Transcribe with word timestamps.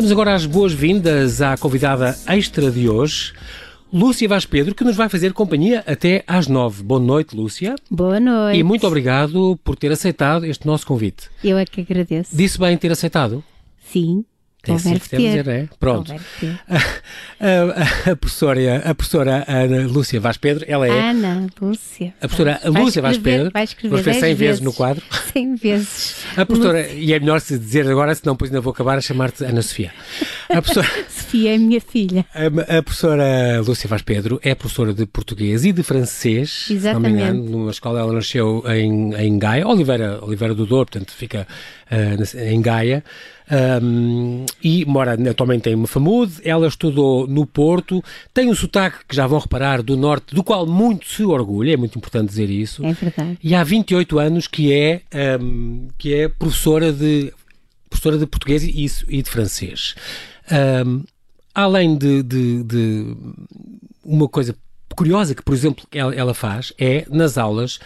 Damos 0.00 0.12
agora 0.12 0.34
as 0.34 0.46
boas-vindas 0.46 1.42
à 1.42 1.58
convidada 1.58 2.16
extra 2.26 2.70
de 2.70 2.88
hoje, 2.88 3.34
Lúcia 3.92 4.26
Vaz 4.26 4.46
Pedro, 4.46 4.74
que 4.74 4.82
nos 4.82 4.96
vai 4.96 5.10
fazer 5.10 5.34
companhia 5.34 5.84
até 5.86 6.24
às 6.26 6.46
nove. 6.46 6.82
Boa 6.82 6.98
noite, 6.98 7.36
Lúcia. 7.36 7.74
Boa 7.90 8.18
noite. 8.18 8.58
E 8.58 8.62
muito 8.62 8.86
obrigado 8.86 9.60
por 9.62 9.76
ter 9.76 9.92
aceitado 9.92 10.46
este 10.46 10.66
nosso 10.66 10.86
convite. 10.86 11.28
Eu 11.44 11.58
é 11.58 11.66
que 11.66 11.82
agradeço. 11.82 12.34
Disse 12.34 12.58
bem 12.58 12.78
ter 12.78 12.90
aceitado? 12.90 13.44
Sim. 13.92 14.24
É 14.66 14.72
assim 14.72 14.98
que 14.98 15.16
dizer, 15.16 15.48
é? 15.48 15.68
Pronto. 15.78 16.12
A, 17.40 18.10
a, 18.10 18.12
a, 18.12 18.16
professora, 18.16 18.60
a 18.84 18.94
professora 18.94 19.44
Ana 19.48 19.86
Lúcia 19.86 20.20
Vaz 20.20 20.36
Pedro, 20.36 20.62
ela 20.68 20.86
é. 20.86 21.10
Ana 21.10 21.46
Lúcia. 21.58 22.12
A 22.20 22.28
professora 22.28 22.60
vai 22.62 22.82
Lúcia 22.82 23.00
Vaz 23.00 23.16
Pedro. 23.16 23.50
Vai 23.50 23.64
escrever 23.64 24.02
100 24.02 24.12
vezes, 24.12 24.38
vezes 24.38 24.60
no 24.60 24.74
quadro. 24.74 25.02
100 25.32 25.54
vezes. 25.54 26.16
A 26.36 26.44
professora, 26.44 26.82
Lúcia. 26.82 26.94
e 26.94 27.14
é 27.14 27.18
melhor 27.18 27.40
se 27.40 27.58
dizer 27.58 27.88
agora, 27.88 28.14
senão 28.14 28.34
depois 28.34 28.50
ainda 28.50 28.60
vou 28.60 28.72
acabar 28.72 28.98
a 28.98 29.00
chamar-te 29.00 29.42
Ana 29.42 29.62
Sofia. 29.62 29.90
A 30.50 30.60
professora, 30.60 30.86
Sofia 31.08 31.54
é 31.54 31.58
minha 31.58 31.80
filha. 31.80 32.26
A, 32.34 32.78
a, 32.78 32.82
professora 32.82 33.62
Lúcia 33.66 33.88
Vaz 33.88 34.02
Pedro 34.02 34.38
é 34.42 34.54
professora 34.54 34.92
de 34.92 35.06
português 35.06 35.64
e 35.64 35.72
de 35.72 35.82
francês. 35.82 36.66
Exatamente. 36.70 36.80
Se 36.80 36.92
não 36.92 37.00
me 37.00 37.08
engano, 37.10 37.50
numa 37.58 37.70
escola, 37.70 38.00
ela 38.00 38.12
nasceu 38.12 38.62
em, 38.68 39.14
em 39.14 39.38
Gaia, 39.38 39.66
Oliveira, 39.66 40.22
Oliveira 40.22 40.54
do 40.54 40.66
Douro, 40.66 40.90
portanto 40.90 41.12
fica 41.12 41.46
em 42.36 42.60
Gaia. 42.60 43.04
Um, 43.82 44.46
e 44.62 44.84
mora 44.84 45.16
atualmente 45.28 45.68
em 45.68 45.76
Mafamude. 45.76 46.34
Ela 46.44 46.68
estudou 46.68 47.26
no 47.26 47.44
Porto, 47.44 48.02
tem 48.32 48.48
um 48.48 48.54
sotaque 48.54 48.98
que 49.08 49.16
já 49.16 49.26
vão 49.26 49.40
reparar 49.40 49.82
do 49.82 49.96
Norte, 49.96 50.34
do 50.34 50.44
qual 50.44 50.66
muito 50.66 51.08
se 51.08 51.24
orgulha, 51.24 51.74
é 51.74 51.76
muito 51.76 51.98
importante 51.98 52.28
dizer 52.28 52.48
isso. 52.48 52.84
É 52.84 52.92
verdade. 52.92 53.38
E 53.42 53.54
há 53.54 53.64
28 53.64 54.18
anos 54.18 54.46
que 54.46 54.72
é, 54.72 55.02
um, 55.40 55.88
que 55.98 56.14
é 56.14 56.28
professora 56.28 56.92
de 56.92 57.32
professora 57.90 58.16
de 58.16 58.26
português 58.26 58.62
e, 58.62 58.86
e 59.08 59.22
de 59.22 59.28
francês. 59.28 59.96
Um, 60.86 61.02
além 61.52 61.98
de, 61.98 62.22
de, 62.22 62.62
de, 62.62 63.16
uma 64.04 64.28
coisa 64.28 64.54
curiosa 64.94 65.34
que, 65.34 65.42
por 65.42 65.54
exemplo, 65.54 65.84
ela 65.92 66.32
faz 66.32 66.72
é 66.78 67.04
nas 67.10 67.36
aulas 67.36 67.80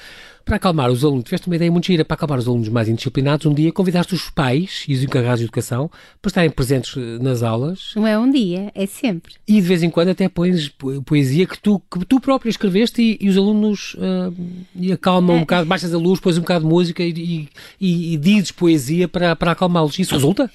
para 0.45 0.57
acalmar 0.57 0.91
os 0.91 1.03
alunos, 1.05 1.25
tiveste 1.25 1.47
uma 1.47 1.57
ideia 1.57 1.71
muito 1.71 1.87
gira, 1.87 2.05
para 2.05 2.15
acalmar 2.15 2.39
os 2.39 2.47
alunos 2.47 2.69
mais 2.69 2.89
indisciplinados, 2.89 3.47
um 3.47 3.55
dia 3.55 3.73
convidaste 3.73 4.15
os 4.15 4.29
pais 4.29 4.85
e 4.87 4.95
os 4.95 5.03
encarregados 5.03 5.39
de 5.41 5.45
educação 5.45 5.91
para 6.21 6.29
estarem 6.29 6.51
presentes 6.51 6.97
eh, 6.97 7.23
nas 7.23 7.43
aulas. 7.43 7.93
Não 7.97 8.07
é 8.07 8.19
um 8.19 8.31
dia, 8.31 8.71
é 8.75 8.87
sempre. 8.87 9.35
E 9.49 9.55
de 9.55 9.61
vez 9.63 9.83
em 9.83 9.89
quando 9.89 10.09
até 10.09 10.29
pões 10.29 10.69
poesia 11.07 11.47
que 11.47 11.59
tu, 11.59 11.81
que 11.81 12.05
tu 12.05 12.21
próprio 12.21 12.51
escreveste 12.51 13.01
e, 13.01 13.19
e 13.21 13.29
os 13.29 13.37
alunos 13.37 13.95
uh, 13.95 14.35
e 14.75 14.93
acalmam 14.93 15.37
é. 15.37 15.39
um 15.39 15.41
bocado, 15.41 15.67
baixas 15.67 15.95
a 15.95 15.99
luz, 15.99 16.21
pões 16.21 16.37
um 16.37 16.43
bocado 16.43 16.65
de 16.65 16.71
música 16.71 17.03
e, 17.03 17.49
e, 17.81 18.15
e 18.15 18.17
dizes 18.19 18.51
poesia 18.51 19.09
para, 19.09 19.35
para 19.35 19.53
acalmá-los. 19.53 19.99
Isso 19.99 20.15
resulta? 20.15 20.51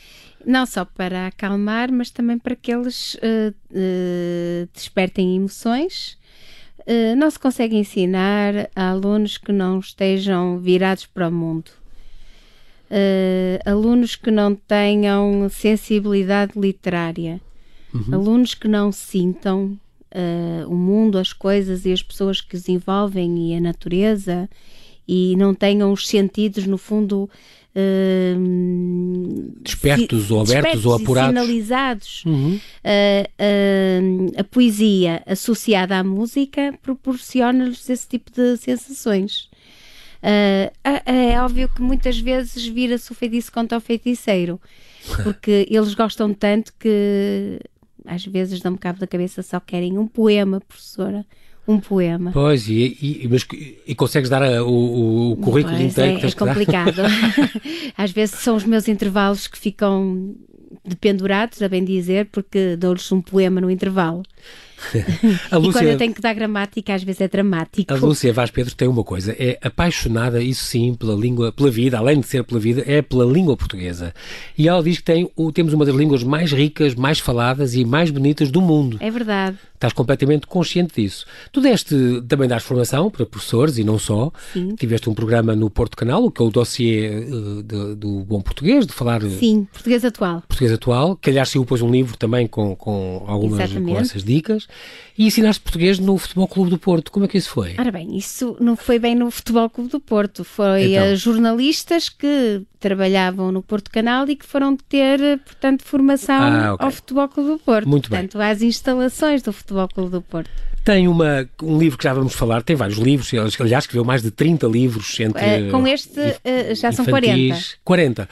Não 0.46 0.66
só 0.66 0.86
para 0.86 1.28
acalmar, 1.28 1.92
mas 1.92 2.12
também 2.12 2.38
para 2.38 2.56
que 2.56 2.72
eles 2.72 3.16
uh, 3.16 3.54
uh, 3.72 4.70
despertem 4.74 5.36
emoções 5.36 6.19
eh, 6.92 7.14
não 7.14 7.30
se 7.30 7.38
consegue 7.38 7.76
ensinar 7.76 8.68
a 8.76 8.90
alunos 8.90 9.38
que 9.38 9.52
não 9.52 9.78
estejam 9.78 10.58
virados 10.58 11.06
para 11.06 11.28
o 11.28 11.32
mundo. 11.32 11.70
Uh, 12.90 13.62
alunos 13.70 14.16
que 14.16 14.32
não 14.32 14.56
tenham 14.56 15.48
sensibilidade 15.52 16.54
literária, 16.60 17.40
uhum. 17.94 18.16
alunos 18.16 18.56
que 18.56 18.68
não 18.68 18.92
sintam 18.92 19.78
uh, 20.12 20.68
o 20.68 20.76
mundo, 20.76 21.20
as 21.20 21.32
coisas 21.32 21.86
e 21.86 21.94
as 21.94 22.02
pessoas 22.02 22.42
que 22.42 22.56
os 22.56 22.68
envolvem 22.68 23.52
e 23.52 23.56
a 23.56 23.62
natureza 23.62 24.50
e 25.08 25.36
não 25.38 25.54
tenham 25.54 25.94
os 25.94 26.08
sentidos, 26.08 26.66
no 26.66 26.80
fundo, 26.80 27.30
Uh, 27.76 29.54
despertos 29.62 30.26
si, 30.26 30.34
ou 30.34 30.42
abertos 30.42 30.86
ou 30.86 30.94
apurados. 30.94 31.30
sinalizados. 31.30 32.26
Uhum. 32.26 32.56
Uh, 32.56 32.60
uh, 33.40 34.40
a 34.40 34.44
poesia 34.44 35.22
associada 35.26 35.98
à 35.98 36.04
música 36.04 36.74
proporciona-lhes 36.82 37.90
esse 37.90 38.08
tipo 38.08 38.32
de 38.32 38.58
sensações. 38.58 39.50
É, 40.22 40.74
é 41.06 41.42
óbvio 41.42 41.70
que 41.70 41.82
muitas 41.82 42.20
vezes 42.20 42.68
vira-se 42.68 43.10
o 43.10 43.16
feitiço 43.16 43.52
contra 43.52 43.78
o 43.78 43.82
feiticeiro, 43.82 44.60
porque 45.24 45.66
eles 45.70 45.94
gostam 45.94 46.34
tanto 46.34 46.74
que 46.78 47.60
às 48.06 48.26
vezes 48.26 48.60
dão-me 48.60 48.78
cabo 48.78 49.00
da 49.00 49.08
cabeça, 49.08 49.42
só 49.44 49.60
querem 49.60 49.98
um 49.98 50.08
poema, 50.08 50.60
professora, 50.60 51.26
um 51.70 51.80
poema. 51.80 52.32
Pois, 52.32 52.68
e, 52.68 52.98
e, 53.00 53.28
mas, 53.30 53.46
e 53.86 53.94
consegues 53.94 54.30
dar 54.30 54.42
a, 54.42 54.64
o, 54.64 55.34
o, 55.34 55.38
currículo 55.38 55.76
pois, 55.76 55.92
inteiro 55.92 56.18
é, 56.18 56.20
que 56.20 56.26
é 56.26 56.32
complicado. 56.32 57.02
Às 57.96 58.12
vezes 58.12 58.40
são 58.40 58.56
os 58.56 58.64
meus 58.64 58.88
intervalos 58.88 59.48
que 59.48 59.58
ficam 59.58 60.36
dependurados, 60.84 61.62
a 61.62 61.70
bem 61.70 61.84
dizer, 61.86 62.28
porque 62.32 62.76
dou-lhes 62.76 63.12
um 63.12 63.22
poema 63.22 63.62
no 63.62 63.70
intervalo. 63.70 64.24
a 65.52 65.58
Lúcia, 65.58 65.70
e 65.70 65.74
quando 65.74 65.88
eu 65.88 65.98
tenho 65.98 66.14
que 66.14 66.22
dar 66.22 66.34
gramática, 66.34 66.94
às 66.94 67.04
vezes 67.04 67.22
é 67.22 67.28
dramático. 67.28 67.94
A 67.94 67.98
Lúcia 67.98 68.34
Vaz 68.34 68.52
Pedro 68.52 68.76
tem 68.76 68.88
uma 68.88 69.04
coisa, 69.04 69.36
é 69.38 69.58
apaixonada, 69.62 70.42
isso 70.42 70.64
sim, 70.66 70.94
pela 70.94 71.16
língua, 71.16 71.52
pela 71.52 71.70
vida, 71.70 71.98
além 71.98 72.20
de 72.20 72.28
ser 72.28 72.44
pela 72.44 72.60
vida, 72.60 72.84
é 72.86 73.02
pela 73.02 73.26
língua 73.26 73.56
portuguesa. 73.56 74.14
E 74.58 74.68
ela 74.68 74.82
diz 74.84 74.98
que 74.98 75.04
tem, 75.04 75.30
temos 75.54 75.74
uma 75.74 75.86
das 75.86 75.96
línguas 75.96 76.24
mais 76.24 76.52
ricas, 76.52 76.96
mais 76.96 77.20
faladas 77.20 77.76
e 77.76 77.86
mais 77.86 78.10
bonitas 78.10 78.52
do 78.52 78.62
mundo. 78.62 78.98
É 79.00 79.10
verdade. 79.10 79.58
Estás 79.80 79.94
completamente 79.94 80.46
consciente 80.46 81.02
disso. 81.02 81.26
Tu 81.54 81.62
deste, 81.62 82.22
também 82.28 82.50
das 82.50 82.64
formação 82.64 83.10
para 83.10 83.26
professores 83.26 83.78
e 83.78 83.84
não 83.86 83.98
só. 83.98 84.30
Sim. 84.52 84.76
Tiveste 84.76 85.10
um 85.10 85.14
programa 85.14 85.56
no 85.56 85.70
Porto 85.70 85.96
Canal, 85.96 86.30
que 86.30 86.42
é 86.42 86.46
o 86.46 86.50
dossiê 86.50 87.24
uh, 87.24 87.64
de, 87.64 87.96
do 87.96 88.20
Bom 88.26 88.42
Português, 88.42 88.86
de 88.86 88.92
falar... 88.92 89.22
Sim, 89.22 89.66
Português 89.72 90.04
Atual. 90.04 90.44
Português 90.50 90.74
Atual, 90.74 91.18
aliás 91.26 91.48
saiu 91.48 91.62
depois 91.62 91.82
um 91.82 91.90
livro 91.90 92.18
também 92.18 92.46
com, 92.46 92.76
com 92.76 93.24
algumas 93.26 93.72
com 93.72 93.98
essas 93.98 94.22
dicas. 94.22 94.68
E 95.18 95.26
ensinaste 95.26 95.62
português 95.62 96.00
no 96.00 96.18
Futebol 96.18 96.48
Clube 96.48 96.70
do 96.70 96.78
Porto. 96.78 97.12
Como 97.12 97.26
é 97.26 97.28
que 97.28 97.38
isso 97.38 97.50
foi? 97.50 97.76
Ora 97.78 97.92
bem, 97.92 98.18
isso 98.18 98.56
não 98.60 98.78
foi 98.78 98.98
bem 99.00 99.16
no 99.16 99.30
Futebol 99.30 99.70
Clube 99.70 99.90
do 99.90 100.00
Porto. 100.00 100.46
Foi 100.46 100.94
então. 100.94 101.16
jornalistas 101.16 102.08
que 102.08 102.62
trabalhavam 102.80 103.52
no 103.52 103.62
Porto 103.62 103.92
Canal 103.92 104.30
e 104.30 104.36
que 104.36 104.46
foram 104.46 104.78
ter, 104.78 105.20
portanto, 105.40 105.84
formação 105.84 106.42
ah, 106.42 106.74
okay. 106.74 106.86
ao 106.86 106.92
Futebol 106.92 107.28
Clube 107.28 107.50
do 107.50 107.60
Porto. 107.60 107.90
Muito 107.90 108.10
portanto, 108.10 108.38
bem. 108.38 108.48
às 108.48 108.62
instalações 108.62 109.42
do 109.42 109.52
Futebol 109.52 109.90
Clube 109.90 110.12
do 110.12 110.22
Porto. 110.22 110.50
Tem 110.84 111.08
uma, 111.08 111.48
um 111.62 111.78
livro 111.78 111.98
que 111.98 112.04
já 112.04 112.14
vamos 112.14 112.34
falar, 112.34 112.64
tem 112.64 112.76
vários 112.76 112.98
livros, 112.98 113.32
aliás, 113.60 113.84
escreveu 113.84 114.04
mais 114.04 114.22
de 114.22 114.32
30 114.32 114.68
livros 114.68 115.20
entre. 115.20 115.68
Uh, 115.68 115.72
com 115.72 115.88
este 115.88 116.20
uh, 116.20 116.76
já 116.76 116.92
são 116.92 117.06
40. 117.06 117.58
40. 117.84 118.30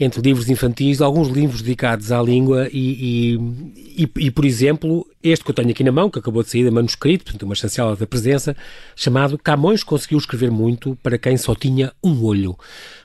Entre 0.00 0.20
livros 0.22 0.48
infantis, 0.48 1.00
alguns 1.00 1.28
livros 1.28 1.62
dedicados 1.62 2.12
à 2.12 2.22
língua 2.22 2.68
e, 2.72 3.36
e, 3.96 4.04
e, 4.04 4.26
e, 4.26 4.30
por 4.30 4.44
exemplo, 4.44 5.06
este 5.22 5.44
que 5.44 5.50
eu 5.50 5.54
tenho 5.54 5.70
aqui 5.70 5.82
na 5.82 5.92
mão, 5.92 6.08
que 6.08 6.18
acabou 6.18 6.42
de 6.42 6.50
sair, 6.50 6.64
de 6.64 6.70
manuscrito, 6.70 7.24
portanto, 7.24 7.42
uma 7.42 7.54
chancela 7.54 7.96
da 7.96 8.06
presença, 8.06 8.56
chamado 8.94 9.36
Camões 9.36 9.82
conseguiu 9.82 10.18
escrever 10.18 10.50
muito 10.50 10.96
para 11.02 11.18
quem 11.18 11.36
só 11.36 11.54
tinha 11.54 11.92
um 12.02 12.24
olho. 12.24 12.56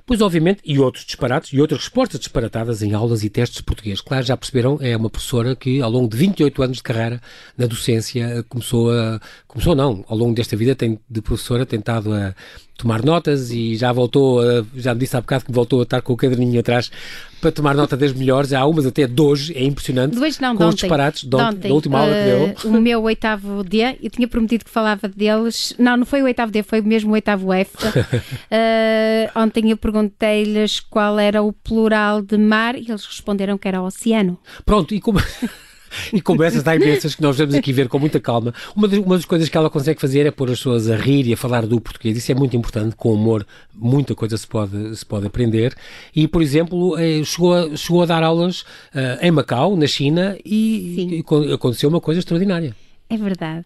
Pois, 0.06 0.20
obviamente, 0.20 0.62
e 0.66 0.78
outros 0.80 1.06
disparates, 1.06 1.54
e 1.54 1.62
outras 1.62 1.82
respostas 1.82 2.20
disparatadas 2.20 2.82
em 2.84 2.94
aulas 2.94 3.24
e 3.24 3.30
testes 3.30 3.58
de 3.58 3.64
português. 3.64 4.02
Claro, 4.02 4.26
já 4.26 4.36
perceberam, 4.36 4.78
é 4.82 4.98
uma 4.98 5.10
professora 5.10 5.56
que, 5.56 5.82
ao 5.82 5.90
longo 5.90 6.10
de 6.10 6.18
28 6.18 6.62
anos 6.62 6.78
de 6.78 6.84
carreira 6.84 7.22
na 7.58 7.66
docência, 7.68 8.44
começou 8.50 8.92
a... 8.92 9.22
Começou 9.48 9.76
não, 9.76 10.04
ao 10.08 10.18
longo 10.18 10.34
desta 10.36 10.58
vida 10.58 10.76
tem, 10.76 11.00
de 11.10 11.22
professora 11.22 11.66
tentado 11.66 12.14
a 12.14 12.36
tomar 12.78 13.04
notas 13.04 13.52
e 13.52 13.76
já 13.76 13.92
voltou, 13.92 14.42
a, 14.42 14.66
já 14.76 14.94
me 14.94 15.00
disse 15.00 15.16
há 15.16 15.22
bocado 15.22 15.46
que 15.46 15.52
voltou 15.52 15.80
a 15.80 15.84
estar 15.84 16.02
com 16.02 16.14
o 16.14 16.18
caderninho 16.18 16.60
atrás 16.60 16.92
para 17.40 17.52
tomar 17.52 17.76
nota 17.76 17.96
das 17.98 18.14
melhores. 18.14 18.54
Há 18.54 18.66
umas 18.66 18.86
até 18.86 19.06
de 19.06 19.22
hoje, 19.22 19.54
é 19.56 19.64
impressionante. 19.64 20.16
De 20.16 20.20
hoje 20.20 20.42
não, 20.42 20.56
com 20.56 20.64
de 20.64 20.70
os 20.70 20.76
disparates 20.76 21.24
de, 21.24 21.30
de 21.30 21.36
ontem, 21.36 21.68
da 21.68 21.74
última 21.74 22.00
aula 22.00 22.12
uh, 22.12 22.16
que 22.16 22.24
deu. 22.24 22.72
O 22.72 22.82
meu 22.82 23.02
oitavo 23.04 23.64
D, 23.64 23.98
eu 24.02 24.10
tinha 24.10 24.28
prometido 24.28 24.66
que 24.66 24.72
falava 24.72 25.08
deles. 25.08 25.74
Não, 25.78 25.98
não 25.98 26.06
foi 26.06 26.22
o 26.22 26.26
oitavo 26.26 26.52
D, 26.52 26.64
foi 26.64 26.82
mesmo 26.82 27.12
o 27.12 27.14
oitavo 27.14 27.52
F. 27.54 27.72
uh, 27.86 29.40
ontem 29.40 29.72
eu 29.72 29.78
perguntei-lhes 29.78 30.80
qual 30.80 31.20
era 31.20 31.42
o 31.42 31.52
plural 31.52 32.22
de 32.22 32.38
mar 32.38 32.76
e 32.76 32.86
eles 32.90 33.06
responderam 33.06 33.58
que 33.58 33.68
era 33.68 33.82
oceano. 33.82 34.38
Pronto, 34.66 34.96
e 34.96 35.02
como. 35.02 35.20
e 36.12 36.22
como 36.22 36.44
essas 36.44 36.68
há 36.68 36.76
imensas 36.76 37.16
que 37.16 37.22
nós 37.22 37.38
vamos 37.38 37.56
aqui 37.56 37.72
ver 37.72 37.88
com 37.88 38.00
muita 38.00 38.20
calma. 38.20 38.54
Uma 38.76 38.88
das, 38.88 39.00
uma 39.00 39.16
das, 39.16 39.26
coisas 39.26 39.50
que 39.50 39.58
ela 39.58 39.70
consegue 39.70 40.00
fazer 40.00 40.26
é 40.26 40.32
pôr 40.32 40.50
as 40.50 40.58
pessoas 40.58 40.90
a 40.90 40.96
rir 40.96 41.28
e 41.28 41.34
a 41.34 41.38
falar 41.38 41.66
do 41.66 41.80
português. 41.80 42.18
Isso 42.18 42.32
é 42.32 42.36
muito 42.36 42.56
importante. 42.56 42.96
Com 42.96 43.14
humor, 43.14 43.46
muita 43.74 44.16
coisa 44.16 44.38
se 44.38 44.48
pode, 44.48 44.96
se 44.96 45.06
pode 45.06 45.26
aprender. 45.26 45.76
E, 46.16 46.28
por 46.28 46.42
exemplo, 46.42 46.98
eh, 46.98 47.24
chegou 47.24 47.54
a, 47.54 47.76
chegou 47.76 48.04
a 48.04 48.06
dar 48.06 48.24
aulas 48.24 48.62
uh, 48.62 49.20
em 49.22 49.32
Macau, 49.32 49.76
na 49.76 49.88
China, 49.88 50.38
e, 50.44 51.24
e 51.28 51.54
aconteceu 51.54 51.90
uma 51.90 52.02
coisa 52.02 52.20
extraordinária. 52.20 52.76
É 53.10 53.18
verdade 53.18 53.66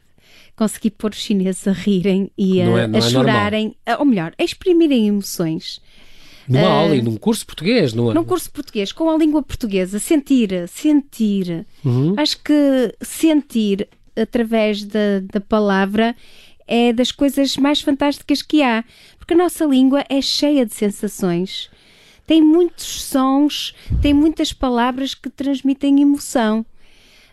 consegui 0.57 0.89
pôr 0.89 1.11
os 1.11 1.17
chineses 1.17 1.67
a 1.67 1.71
rirem 1.71 2.31
e 2.35 2.59
a, 2.59 2.65
é, 2.65 2.85
a 2.85 2.97
é 2.97 3.01
chorarem, 3.01 3.75
ou 3.99 4.05
melhor, 4.05 4.33
a 4.37 4.43
exprimirem 4.43 5.07
emoções. 5.07 5.79
Numa 6.47 6.67
uh, 6.67 6.71
aula 6.71 6.95
e 6.95 7.01
num 7.01 7.17
curso 7.17 7.45
português, 7.45 7.93
não 7.93 8.11
é? 8.11 8.13
Num 8.13 8.23
curso 8.23 8.49
português, 8.51 8.91
com 8.91 9.09
a 9.09 9.17
língua 9.17 9.43
portuguesa, 9.43 9.99
sentir, 9.99 10.67
sentir. 10.69 11.65
Uhum. 11.83 12.13
Acho 12.17 12.41
que 12.41 12.95
sentir 13.01 13.87
através 14.15 14.83
da, 14.83 15.19
da 15.31 15.41
palavra 15.41 16.15
é 16.67 16.91
das 16.91 17.11
coisas 17.11 17.55
mais 17.57 17.81
fantásticas 17.81 18.41
que 18.41 18.61
há, 18.61 18.83
porque 19.17 19.33
a 19.33 19.37
nossa 19.37 19.65
língua 19.65 20.03
é 20.09 20.21
cheia 20.21 20.65
de 20.65 20.73
sensações. 20.73 21.69
tem 22.25 22.41
muitos 22.41 23.03
sons, 23.03 23.73
tem 24.01 24.13
muitas 24.13 24.51
palavras 24.51 25.13
que 25.13 25.29
transmitem 25.29 26.01
emoção. 26.01 26.65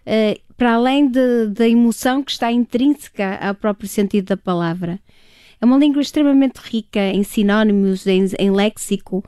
Uh, 0.07 0.39
para 0.57 0.75
além 0.75 1.09
de, 1.09 1.49
da 1.49 1.69
emoção 1.69 2.23
que 2.23 2.31
está 2.31 2.53
intrínseca 2.53 3.39
ao 3.41 3.55
próprio 3.55 3.89
sentido 3.89 4.27
da 4.27 4.37
palavra. 4.37 5.01
É 5.61 5.65
uma 5.65 5.79
língua 5.79 6.03
extremamente 6.03 6.59
rica 6.59 7.01
em 7.01 7.23
sinónimos, 7.23 8.07
em, 8.07 8.27
em 8.39 8.51
léxico, 8.51 9.25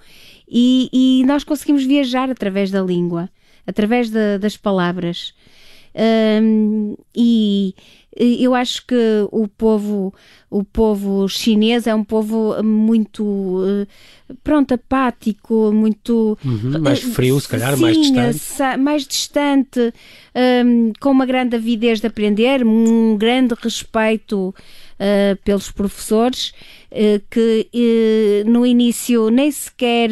e, 0.48 0.88
e, 0.92 1.24
nós 1.26 1.42
conseguimos 1.42 1.84
viajar 1.84 2.30
através 2.30 2.70
da 2.70 2.80
língua, 2.80 3.28
através 3.66 4.10
de, 4.10 4.38
das 4.38 4.56
palavras. 4.56 5.34
Um, 6.42 6.94
e 7.14 7.74
eu 8.18 8.54
acho 8.54 8.86
que 8.86 9.26
o 9.30 9.46
povo, 9.46 10.12
o 10.50 10.64
povo 10.64 11.28
chinês 11.28 11.86
é 11.86 11.94
um 11.94 12.04
povo 12.04 12.62
muito 12.62 13.86
pronto, 14.42 14.72
apático, 14.72 15.70
muito 15.72 16.36
uhum, 16.44 16.80
mais 16.80 17.00
frio, 17.00 17.38
se 17.40 17.48
calhar, 17.48 17.76
sim, 17.76 17.82
mais 17.82 17.96
distante. 17.98 18.78
Mais 18.78 19.06
distante, 19.06 19.92
um, 20.64 20.92
com 20.98 21.10
uma 21.10 21.26
grande 21.26 21.56
avidez 21.56 22.00
de 22.00 22.06
aprender, 22.06 22.64
um 22.64 23.16
grande 23.16 23.54
respeito 23.58 24.54
uh, 25.00 25.36
pelos 25.44 25.70
professores 25.70 26.52
que 27.30 27.68
uh, 27.74 28.50
no 28.50 28.64
início 28.64 29.30
nem 29.30 29.50
sequer 29.50 30.10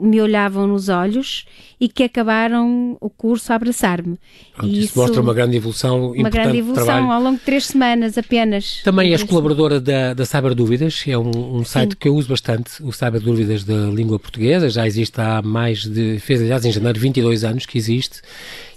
me 0.00 0.20
olhavam 0.20 0.66
nos 0.66 0.88
olhos 0.88 1.44
e 1.82 1.88
que 1.88 2.04
acabaram 2.04 2.96
o 3.00 3.10
curso 3.10 3.52
a 3.52 3.56
abraçar-me. 3.56 4.16
Isso, 4.62 4.66
isso 4.68 4.98
mostra 5.00 5.20
uma 5.20 5.34
grande 5.34 5.56
evolução 5.56 6.12
Uma 6.12 6.30
grande 6.30 6.58
evolução 6.58 6.84
trabalho. 6.84 7.10
ao 7.10 7.20
longo 7.20 7.38
de 7.38 7.44
três 7.44 7.66
semanas 7.66 8.16
apenas. 8.16 8.80
Também 8.84 9.10
és 9.10 9.24
colaboradora 9.24 9.80
da, 9.80 10.14
da 10.14 10.24
Cyber 10.24 10.54
Dúvidas, 10.54 11.02
é 11.08 11.18
um, 11.18 11.56
um 11.56 11.64
site 11.64 11.90
Sim. 11.90 11.96
que 11.98 12.08
eu 12.08 12.14
uso 12.14 12.28
bastante, 12.28 12.80
o 12.84 12.92
Cyber 12.92 13.20
Dúvidas 13.20 13.64
da 13.64 13.86
língua 13.86 14.16
portuguesa, 14.16 14.70
já 14.70 14.86
existe 14.86 15.20
há 15.20 15.42
mais 15.42 15.84
de, 15.84 16.20
fez 16.20 16.40
aliás 16.40 16.64
em 16.64 16.70
janeiro 16.70 17.00
22 17.00 17.42
anos 17.42 17.66
que 17.66 17.76
existe 17.76 18.20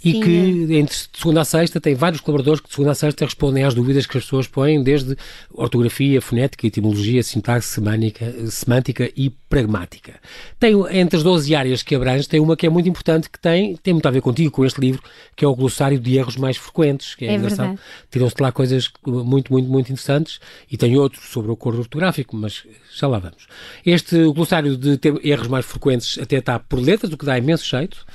e 0.04 0.12
Sim, 0.12 0.22
que 0.22 0.74
é. 0.74 0.78
entre 0.78 0.96
segunda 1.14 1.42
a 1.42 1.46
sexta 1.46 1.82
tem 1.82 1.96
vários 1.96 2.22
colaboradores 2.22 2.60
que 2.60 2.68
de 2.68 2.74
segunda 2.74 2.92
a 2.92 2.96
sexta 2.96 3.26
respondem 3.26 3.64
às 3.64 3.74
dúvidas 3.74 4.06
que 4.06 4.18
as 4.18 4.24
pessoas 4.24 4.48
põem, 4.48 4.82
desde 4.84 5.16
ortografia, 5.52 6.22
fonética, 6.22 6.68
etimologia, 6.68 7.24
sintaxe, 7.36 7.68
semântica, 7.68 8.34
semântica 8.50 9.12
e 9.16 9.30
pragmática. 9.30 10.16
Tem, 10.60 10.74
entre 10.92 11.18
as 11.18 11.24
12 11.24 11.54
áreas 11.56 11.84
que 11.84 11.94
abrange, 11.94 12.28
tem 12.28 12.40
uma 12.40 12.56
que 12.56 12.66
é 12.66 12.70
muito 12.70 12.88
importante, 12.88 13.30
que 13.30 13.40
tem, 13.40 13.76
tem 13.76 13.94
muito 13.94 14.08
a 14.08 14.12
ver 14.12 14.22
contigo, 14.22 14.52
com 14.52 14.66
este 14.66 14.80
livro, 14.80 15.02
que 15.36 15.44
é 15.44 15.48
o 15.48 15.56
glossário 15.56 16.00
de 16.00 16.18
erros 16.18 16.38
mais 16.38 16.58
frequentes, 16.58 17.16
que 17.16 17.26
é, 17.26 17.30
é 17.30 17.36
engraçado. 17.36 17.78
Tiram-se 18.10 18.36
lá 18.40 18.52
coisas 18.52 18.90
muito, 19.06 19.52
muito, 19.52 19.70
muito 19.70 19.92
interessantes 19.92 20.40
e 20.72 20.78
tem 20.78 20.98
outro 20.98 21.22
sobre 21.22 21.52
o 21.52 21.54
acordo 21.54 21.80
ortográfico, 21.80 22.36
mas 22.36 22.64
já 22.94 23.08
lá 23.08 23.20
vamos. 23.20 23.48
Este 23.86 24.26
glossário 24.32 24.78
de 24.78 25.00
erros 25.24 25.48
mais 25.48 25.66
frequentes 25.66 26.18
até 26.18 26.38
está 26.38 26.58
por 26.58 26.80
letras, 26.80 27.12
o 27.12 27.18
que 27.18 27.26
dá 27.26 27.38
imenso 27.38 27.66
jeito. 27.66 28.06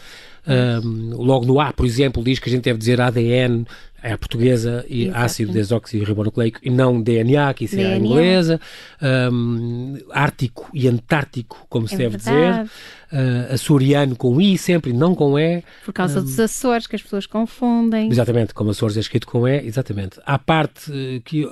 Um, 0.47 1.15
logo 1.17 1.45
no 1.45 1.61
A, 1.61 1.73
por 1.73 1.87
exemplo, 1.87 2.23
diz 2.23 2.39
que 2.39 2.49
a 2.49 2.53
gente 2.53 2.65
deve 2.65 2.79
dizer 2.79 3.01
ADN, 3.01 3.67
é 4.03 4.13
a 4.13 4.19
portuguesa, 4.19 4.85
e 4.89 5.05
Exato. 5.05 5.19
ácido 5.25 5.53
desoxirribonucleico, 5.53 6.59
e 6.63 6.71
não 6.71 7.03
DNA, 7.03 7.53
que 7.53 7.65
isso 7.67 7.77
DNA. 7.77 7.91
é 7.91 7.95
a 7.95 7.99
inglesa. 7.99 8.61
Um, 9.31 9.99
Ártico 10.11 10.71
e 10.73 10.89
Antártico, 10.89 11.67
como 11.69 11.87
se 11.87 11.95
é 11.97 11.99
deve 11.99 12.17
verdade. 12.17 12.63
dizer. 12.63 12.71
Uh, 13.13 13.53
açoriano 13.55 14.17
com 14.17 14.41
I 14.41 14.57
sempre, 14.57 14.93
não 14.93 15.15
com 15.15 15.39
E. 15.39 15.63
Por 15.85 15.93
causa 15.93 16.21
um, 16.21 16.23
dos 16.23 16.39
Açores, 16.41 16.87
que 16.87 16.97
as 16.97 17.03
pessoas 17.03 17.27
confundem. 17.27 18.09
Exatamente, 18.11 18.55
como 18.55 18.71
Açores 18.71 18.97
é 18.97 19.01
escrito 19.01 19.27
com 19.27 19.47
E, 19.47 19.67
exatamente. 19.67 20.19
Há 20.25 20.39
parte 20.39 21.21
que, 21.25 21.47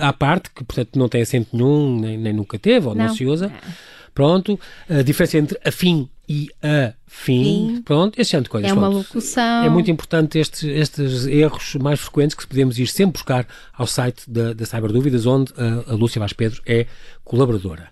há 0.00 0.12
parte 0.12 0.50
que 0.54 0.64
portanto, 0.64 0.98
não 0.98 1.08
tem 1.08 1.20
acento 1.20 1.54
nenhum, 1.54 2.00
nem, 2.00 2.16
nem 2.16 2.32
nunca 2.32 2.58
teve, 2.58 2.86
ou 2.86 2.94
não, 2.94 3.08
não 3.08 3.14
se 3.14 3.26
usa. 3.26 3.46
É. 3.46 3.99
Pronto. 4.14 4.58
A 4.88 5.02
diferença 5.02 5.38
entre 5.38 5.58
afim 5.64 6.08
e 6.28 6.48
a 6.62 6.92
fim, 7.08 7.42
Sim. 7.42 7.82
pronto, 7.84 8.16
esse 8.20 8.30
tipo 8.30 8.44
de 8.44 8.48
coisas. 8.50 8.70
É 8.70 8.72
uma 8.72 8.86
locução. 8.86 9.64
É 9.64 9.68
muito 9.68 9.90
importante 9.90 10.38
estes, 10.38 10.62
estes 10.62 11.26
erros 11.26 11.74
mais 11.74 11.98
frequentes 11.98 12.36
que 12.36 12.46
podemos 12.46 12.78
ir 12.78 12.86
sempre 12.86 13.14
buscar 13.14 13.48
ao 13.76 13.84
site 13.84 14.30
da, 14.30 14.52
da 14.52 14.64
Cyber 14.64 14.92
Dúvidas, 14.92 15.26
onde 15.26 15.52
a, 15.56 15.90
a 15.90 15.94
Lúcia 15.96 16.20
Vaz 16.20 16.32
Pedro 16.32 16.62
é 16.64 16.86
colaboradora. 17.24 17.88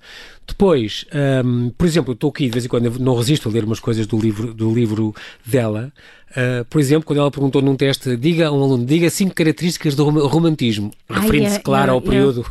Depois, 0.47 1.05
um, 1.44 1.70
por 1.70 1.85
exemplo, 1.85 2.12
eu 2.12 2.15
estou 2.15 2.31
aqui 2.31 2.44
de 2.44 2.53
vez 2.53 2.65
em 2.65 2.69
quando, 2.69 2.97
não 3.00 3.17
resisto 3.17 3.49
a 3.49 3.53
ler 3.53 3.65
umas 3.65 3.81
coisas 3.81 4.06
do 4.06 4.17
livro, 4.17 4.55
do 4.55 4.73
livro 4.73 5.12
dela. 5.44 5.93
Uh, 6.31 6.65
por 6.67 6.81
exemplo, 6.81 7.05
quando 7.05 7.19
ela 7.19 7.31
perguntou 7.32 7.61
num 7.61 7.75
teste, 7.75 8.17
diga 8.17 8.47
a 8.47 8.53
um 8.53 8.62
aluno, 8.62 8.87
diga 8.87 9.11
cinco 9.11 9.35
características 9.35 9.97
do 9.97 10.09
romantismo, 10.29 10.93
referindo-se, 11.11 11.56
é, 11.56 11.61
claro, 11.61 11.91
ao 11.91 12.00
período 12.00 12.47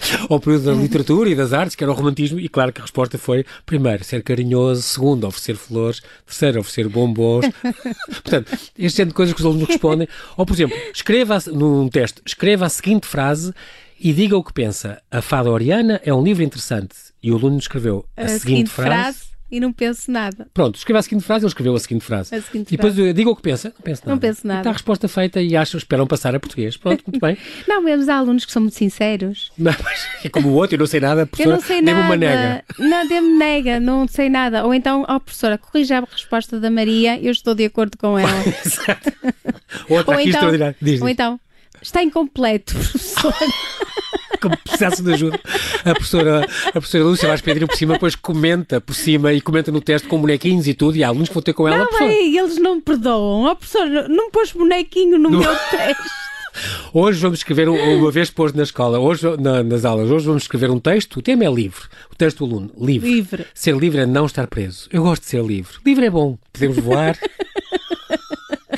ao 0.28 0.40
período 0.40 0.64
da 0.64 0.72
literatura 0.72 1.28
e 1.30 1.34
das 1.34 1.52
artes, 1.52 1.74
que 1.74 1.82
era 1.82 1.92
o 1.92 1.94
romantismo, 1.94 2.38
e 2.38 2.48
claro 2.48 2.72
que 2.72 2.80
a 2.80 2.84
resposta 2.84 3.18
foi, 3.18 3.44
primeiro, 3.66 4.04
ser 4.04 4.22
carinhoso, 4.22 4.82
segundo, 4.82 5.26
oferecer 5.26 5.56
flores, 5.56 6.02
terceiro, 6.26 6.60
oferecer 6.60 6.88
bombons. 6.88 7.46
Portanto, 8.08 8.58
este 8.78 8.96
tipo 9.02 9.08
de 9.08 9.14
coisas 9.14 9.34
que 9.34 9.40
os 9.40 9.46
alunos 9.46 9.68
respondem. 9.68 10.08
Ou, 10.36 10.46
por 10.46 10.54
exemplo, 10.54 10.76
escreva 10.92 11.38
num 11.52 11.88
teste, 11.88 12.22
escreva 12.24 12.66
a 12.66 12.68
seguinte 12.68 13.06
frase 13.06 13.52
e 14.00 14.12
diga 14.12 14.36
o 14.36 14.44
que 14.44 14.52
pensa. 14.52 15.00
A 15.10 15.20
Fada 15.20 15.50
Oriana 15.50 16.00
é 16.04 16.12
um 16.12 16.22
livro 16.22 16.42
interessante. 16.42 16.94
E 17.22 17.32
o 17.32 17.36
aluno 17.36 17.58
escreveu 17.58 18.04
a, 18.16 18.22
a 18.22 18.28
seguinte, 18.28 18.40
seguinte, 18.40 18.70
frase 18.70 19.27
e 19.50 19.58
não 19.60 19.72
penso 19.72 20.10
nada. 20.10 20.46
Pronto, 20.52 20.76
escreva 20.76 20.98
a 20.98 21.02
seguinte 21.02 21.24
frase, 21.24 21.44
ele 21.44 21.48
escreveu 21.48 21.74
a 21.74 21.80
seguinte 21.80 22.04
frase. 22.04 22.34
A 22.34 22.42
seguinte 22.42 22.68
e 22.68 22.76
depois 22.76 22.94
frase. 22.94 23.12
diga 23.12 23.30
o 23.30 23.36
que 23.36 23.42
pensa, 23.42 23.72
não 23.74 23.82
penso 23.82 24.02
nada. 24.02 24.12
Não 24.12 24.18
penso 24.18 24.46
nada. 24.46 24.60
está 24.60 24.70
a 24.70 24.72
resposta 24.72 25.08
feita 25.08 25.40
e 25.40 25.56
acham, 25.56 25.78
esperam 25.78 26.06
passar 26.06 26.34
a 26.34 26.40
português. 26.40 26.76
Pronto, 26.76 27.02
muito 27.06 27.20
bem. 27.20 27.36
não, 27.66 27.82
mesmo 27.82 28.10
há 28.10 28.16
alunos 28.16 28.44
que 28.44 28.52
são 28.52 28.62
muito 28.62 28.76
sinceros. 28.76 29.50
Não, 29.56 29.74
mas 29.82 30.06
é 30.24 30.28
como 30.28 30.48
o 30.48 30.54
outro, 30.54 30.76
eu 30.76 30.78
não 30.78 30.86
sei 30.86 31.00
nada, 31.00 31.26
professora, 31.26 31.56
eu 31.56 31.60
não 31.60 31.66
sei 31.66 31.82
nada. 31.82 32.00
uma 32.00 32.16
nega. 32.16 32.64
Não, 32.78 33.08
dê-me 33.08 33.38
nega, 33.38 33.80
não 33.80 34.06
sei 34.06 34.28
nada. 34.28 34.64
Ou 34.64 34.74
então, 34.74 35.04
ó 35.08 35.16
oh, 35.16 35.20
professora, 35.20 35.56
corrija 35.56 35.98
a 35.98 36.00
resposta 36.00 36.60
da 36.60 36.70
Maria, 36.70 37.20
eu 37.20 37.32
estou 37.32 37.54
de 37.54 37.64
acordo 37.64 37.96
com 37.96 38.18
ela. 38.18 38.30
Exato. 38.64 39.12
Outra 39.88 40.14
ou 40.14 40.14
aqui 40.14 40.28
então, 40.28 40.40
extraordinária. 40.40 40.76
Diz, 40.80 41.00
ou 41.00 41.08
então, 41.08 41.40
está 41.80 42.02
incompleto, 42.02 42.74
professora. 42.74 43.34
como 44.40 44.56
precisasse 44.56 45.02
de 45.02 45.12
ajuda. 45.12 45.40
A 45.84 45.94
professora, 45.94 46.46
a 46.66 46.72
professora 46.72 47.04
Lúcia 47.04 47.28
Vaz 47.28 47.40
Pedrinho 47.40 47.68
por 47.68 47.76
cima 47.76 47.94
depois 47.94 48.14
comenta 48.14 48.80
por 48.80 48.94
cima 48.94 49.32
e 49.32 49.40
comenta 49.40 49.70
no 49.70 49.80
teste 49.80 50.08
com 50.08 50.20
bonequinhos 50.20 50.66
e 50.66 50.74
tudo, 50.74 50.96
e 50.96 51.04
há 51.04 51.08
alunos 51.08 51.28
que 51.28 51.34
vão 51.34 51.42
ter 51.42 51.52
com 51.52 51.68
ela. 51.68 51.86
Não, 51.90 52.00
é, 52.00 52.12
eles 52.12 52.58
não 52.58 52.80
perdoam. 52.80 53.46
A 53.46 53.54
professora 53.54 54.08
não 54.08 54.30
pôs 54.30 54.52
bonequinho 54.52 55.18
no, 55.18 55.30
no... 55.30 55.40
meu 55.40 55.56
teste. 55.70 56.02
Hoje 56.92 57.20
vamos 57.20 57.40
escrever, 57.40 57.68
uma 57.68 58.10
vez 58.10 58.30
pôs 58.30 58.52
na 58.52 58.62
escola, 58.62 58.98
hoje 58.98 59.24
na, 59.38 59.62
nas 59.62 59.84
aulas, 59.84 60.10
hoje 60.10 60.26
vamos 60.26 60.42
escrever 60.42 60.70
um 60.70 60.80
texto, 60.80 61.18
o 61.18 61.22
tema 61.22 61.44
é 61.44 61.50
livre. 61.50 61.82
O 62.10 62.16
texto 62.16 62.38
do 62.38 62.46
aluno, 62.46 62.70
livre. 62.80 63.08
livre. 63.08 63.46
Ser 63.54 63.76
livre 63.76 64.00
é 64.00 64.06
não 64.06 64.26
estar 64.26 64.46
preso. 64.46 64.88
Eu 64.92 65.02
gosto 65.02 65.22
de 65.22 65.28
ser 65.28 65.44
livre. 65.44 65.74
Livre 65.84 66.06
é 66.06 66.10
bom, 66.10 66.36
podemos 66.52 66.78
voar. 66.78 67.16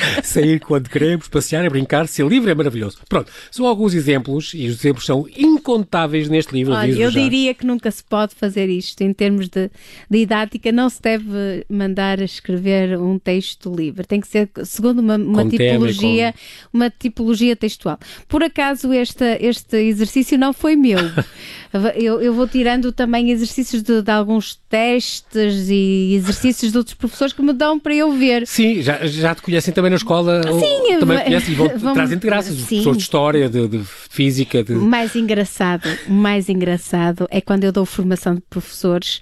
sair 0.23 0.61
quando 0.61 0.89
queremos, 0.89 1.29
passear, 1.29 1.65
a 1.65 1.71
brincar, 1.71 2.07
ser 2.07 2.27
livre 2.27 2.51
é 2.51 2.55
maravilhoso. 2.55 2.99
Pronto, 3.09 3.31
são 3.51 3.67
alguns 3.67 3.95
exemplos 3.95 4.53
e 4.55 4.69
os 4.69 4.79
exemplos 4.81 5.05
são 5.05 5.27
incontáveis 5.37 6.29
neste 6.29 6.53
livro. 6.53 6.73
Olha, 6.73 6.91
eu 6.91 7.11
já. 7.11 7.21
diria 7.21 7.55
que 7.55 7.67
nunca 7.67 7.91
se 7.91 8.03
pode 8.03 8.35
fazer 8.35 8.69
isto 8.69 9.01
em 9.03 9.13
termos 9.13 9.49
de, 9.49 9.71
de 10.11 10.19
didática, 10.21 10.71
não 10.71 10.89
se 10.89 11.01
deve 11.01 11.65
mandar 11.69 12.21
escrever 12.21 12.99
um 12.99 13.19
texto 13.19 13.75
livre, 13.75 14.07
tem 14.07 14.21
que 14.21 14.29
ser 14.29 14.51
segundo 14.65 15.01
uma, 15.01 15.17
uma 15.17 15.49
tipologia, 15.49 16.33
com... 16.71 16.79
uma 16.79 16.91
tipologia 16.91 17.57
textual. 17.57 17.99
Por 18.29 18.43
acaso 18.43 18.93
este, 18.93 19.25
este 19.41 19.77
exercício 19.77 20.39
não 20.39 20.53
foi 20.53 20.77
meu. 20.77 20.99
eu, 21.95 22.21
eu 22.21 22.35
vou 22.35 22.49
tirando 22.49 22.93
também 22.93 23.31
exercícios 23.31 23.83
de, 23.83 24.03
de, 24.03 24.11
alguns 24.11 24.57
testes 24.69 25.69
e 25.69 26.15
exercícios 26.15 26.73
de 26.73 26.79
outros 26.79 26.95
professores 26.95 27.33
que 27.33 27.43
me 27.43 27.53
dão 27.53 27.79
para 27.79 27.95
eu 27.95 28.13
ver. 28.13 28.47
Sim, 28.47 28.83
já, 28.83 29.07
já 29.07 29.35
te 29.35 29.43
conhecem 29.43 29.73
também 29.73 29.90
na 29.91 29.97
escola. 29.97 30.43
Sim, 30.43 30.99
também 30.99 31.17
vai, 31.17 31.25
conhecem 31.25 31.53
e 31.53 31.57
vão, 31.57 31.79
vão, 31.79 31.95
trazem-te 31.95 32.27
graças. 32.27 32.55
Sim. 32.55 32.65
Professores 32.65 32.97
de 32.97 33.03
história, 33.03 33.49
de, 33.49 33.69
de 33.69 33.81
física. 33.85 34.65
De... 34.65 34.73
O 34.73 34.83
mais 34.83 35.15
engraçado, 35.15 35.89
o 36.09 36.13
mais 36.13 36.49
engraçado 36.49 37.27
é 37.31 37.41
quando 37.41 37.65
eu 37.65 37.73
dou 37.73 37.85
formação 37.85 38.35
de 38.35 38.41
professores 38.43 39.21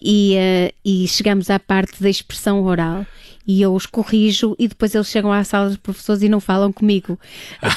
e, 0.00 0.36
uh, 0.36 0.74
e 0.84 1.08
chegamos 1.08 1.50
à 1.50 1.58
parte 1.58 2.02
da 2.02 2.08
expressão 2.08 2.62
oral 2.62 3.04
e 3.46 3.62
eu 3.62 3.74
os 3.74 3.86
corrijo 3.86 4.54
e 4.58 4.68
depois 4.68 4.94
eles 4.94 5.08
chegam 5.08 5.32
à 5.32 5.42
sala 5.42 5.68
dos 5.68 5.76
professores 5.76 6.22
e 6.22 6.28
não 6.28 6.40
falam 6.40 6.72
comigo. 6.72 7.18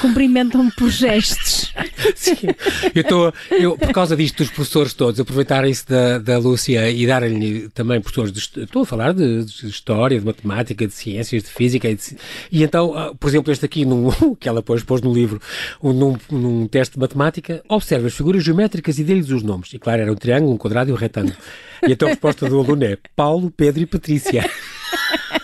Cumprimentam-me 0.00 0.70
por 0.72 0.90
gestos. 0.90 1.72
Sim. 2.14 2.36
Eu 2.94 3.02
estou, 3.02 3.34
eu, 3.50 3.76
por 3.78 3.92
causa 3.92 4.16
disto, 4.16 4.38
dos 4.38 4.50
professores 4.50 4.92
todos, 4.92 5.18
aproveitarem-se 5.18 5.86
da, 5.88 6.18
da 6.18 6.38
Lúcia 6.38 6.90
e 6.90 7.06
darem-lhe 7.06 7.68
também 7.70 8.00
professores, 8.00 8.32
de, 8.32 8.62
estou 8.64 8.82
a 8.82 8.86
falar 8.86 9.12
de, 9.12 9.44
de, 9.44 9.66
história, 9.66 10.18
de 10.18 10.24
matemática, 10.24 10.86
de 10.86 10.92
ciências, 10.92 11.42
de 11.42 11.48
física, 11.48 11.88
e, 11.88 11.94
de, 11.94 12.16
e 12.52 12.62
então, 12.62 12.96
ah, 12.96 13.14
por 13.14 13.28
exemplo, 13.28 13.52
este 13.52 13.64
aqui, 13.64 13.84
num, 13.84 14.10
que 14.38 14.48
ela 14.48 14.62
pôs, 14.62 14.82
pôs 14.82 15.00
no 15.00 15.12
livro, 15.12 15.40
num, 15.82 16.16
num 16.30 16.66
teste 16.66 16.94
de 16.94 17.00
matemática, 17.00 17.62
observa 17.68 18.06
as 18.06 18.14
figuras 18.14 18.44
geométricas 18.44 18.98
e 18.98 19.04
dê-lhes 19.04 19.30
os 19.30 19.42
nomes. 19.42 19.72
E 19.72 19.78
claro, 19.78 20.02
era 20.02 20.12
um 20.12 20.16
triângulo, 20.16 20.52
um 20.52 20.58
quadrado 20.58 20.90
e 20.90 20.92
um 20.92 20.96
retângulo. 20.96 21.36
E 21.86 21.92
então 21.92 22.08
a 22.08 22.12
resposta 22.12 22.48
do 22.48 22.58
aluno 22.58 22.84
é 22.84 22.96
Paulo, 23.16 23.50
Pedro 23.50 23.82
e 23.82 23.86
Patrícia. 23.86 24.48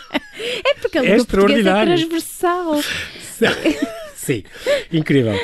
É 0.98 0.98
porque 0.98 0.98
a 0.98 1.02
língua 1.02 1.16
é 1.16 1.24
portuguesa 1.24 1.70
é 1.70 1.84
transversal. 1.84 2.74
Sim, 4.14 4.42
incrível. 4.92 5.34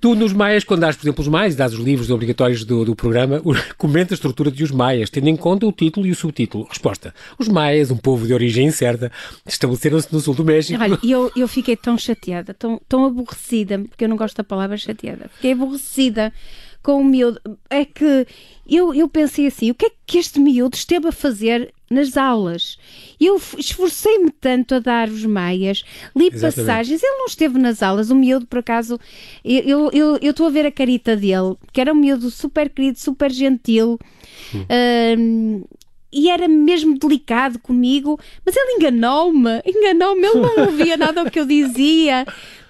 Tu, 0.00 0.14
nos 0.14 0.34
Maias, 0.34 0.64
quando 0.64 0.80
dás, 0.80 0.96
por 0.96 1.04
exemplo, 1.04 1.22
os 1.22 1.28
Maias, 1.28 1.56
dás 1.56 1.72
os 1.72 1.80
livros 1.80 2.10
obrigatórios 2.10 2.62
do, 2.62 2.84
do 2.84 2.94
programa, 2.94 3.42
comenta 3.78 4.12
a 4.12 4.16
estrutura 4.16 4.50
de 4.50 4.62
os 4.62 4.70
Maias, 4.70 5.08
tendo 5.08 5.28
em 5.28 5.36
conta 5.36 5.66
o 5.66 5.72
título 5.72 6.06
e 6.06 6.10
o 6.10 6.14
subtítulo. 6.14 6.66
Resposta. 6.68 7.14
Os 7.38 7.48
Maias, 7.48 7.90
um 7.90 7.96
povo 7.96 8.26
de 8.26 8.34
origem 8.34 8.66
incerta, 8.66 9.10
estabeleceram-se 9.46 10.12
no 10.12 10.20
sul 10.20 10.34
do 10.34 10.44
México. 10.44 10.82
Olha, 10.82 10.98
eu, 11.02 11.32
eu 11.34 11.48
fiquei 11.48 11.74
tão 11.74 11.96
chateada, 11.96 12.52
tão, 12.52 12.78
tão 12.86 13.06
aborrecida, 13.06 13.78
porque 13.78 14.04
eu 14.04 14.08
não 14.08 14.16
gosto 14.16 14.36
da 14.36 14.44
palavra 14.44 14.76
chateada. 14.76 15.30
Fiquei 15.36 15.52
aborrecida 15.52 16.32
com 16.82 17.00
o 17.00 17.04
miúdo. 17.04 17.40
É 17.70 17.84
que 17.84 18.26
eu, 18.68 18.94
eu 18.94 19.08
pensei 19.08 19.46
assim: 19.46 19.70
o 19.70 19.74
que 19.74 19.86
é 19.86 19.90
que 20.06 20.18
este 20.18 20.38
miúdo 20.38 20.76
esteve 20.76 21.08
a 21.08 21.12
fazer 21.12 21.73
nas 21.90 22.16
aulas? 22.16 22.78
Eu 23.20 23.40
esforcei-me 23.58 24.30
tanto 24.30 24.74
a 24.74 24.78
dar 24.78 25.08
os 25.08 25.24
maias, 25.24 25.84
li 26.16 26.26
Exatamente. 26.26 26.56
passagens, 26.56 27.02
ele 27.02 27.18
não 27.18 27.26
esteve 27.26 27.58
nas 27.58 27.82
aulas. 27.82 28.10
O 28.10 28.14
miúdo, 28.14 28.46
por 28.46 28.58
acaso, 28.58 28.98
eu 29.44 29.90
estou 30.20 30.46
a 30.46 30.50
ver 30.50 30.66
a 30.66 30.72
carita 30.72 31.16
dele, 31.16 31.56
que 31.72 31.80
era 31.80 31.92
um 31.92 31.96
miúdo 31.96 32.30
super 32.30 32.68
querido, 32.68 32.98
super 32.98 33.30
gentil. 33.30 33.98
Hum. 34.54 34.62
Uh, 34.62 35.68
e 36.14 36.30
era 36.30 36.46
mesmo 36.46 36.96
delicado 36.96 37.58
comigo, 37.58 38.18
mas 38.46 38.54
ele 38.54 38.76
enganou-me, 38.76 39.60
enganou-me, 39.66 40.24
ele 40.24 40.40
não 40.40 40.64
ouvia 40.70 40.96
nada 40.96 41.24
do 41.24 41.30
que 41.30 41.40
eu 41.40 41.44
dizia 41.44 42.24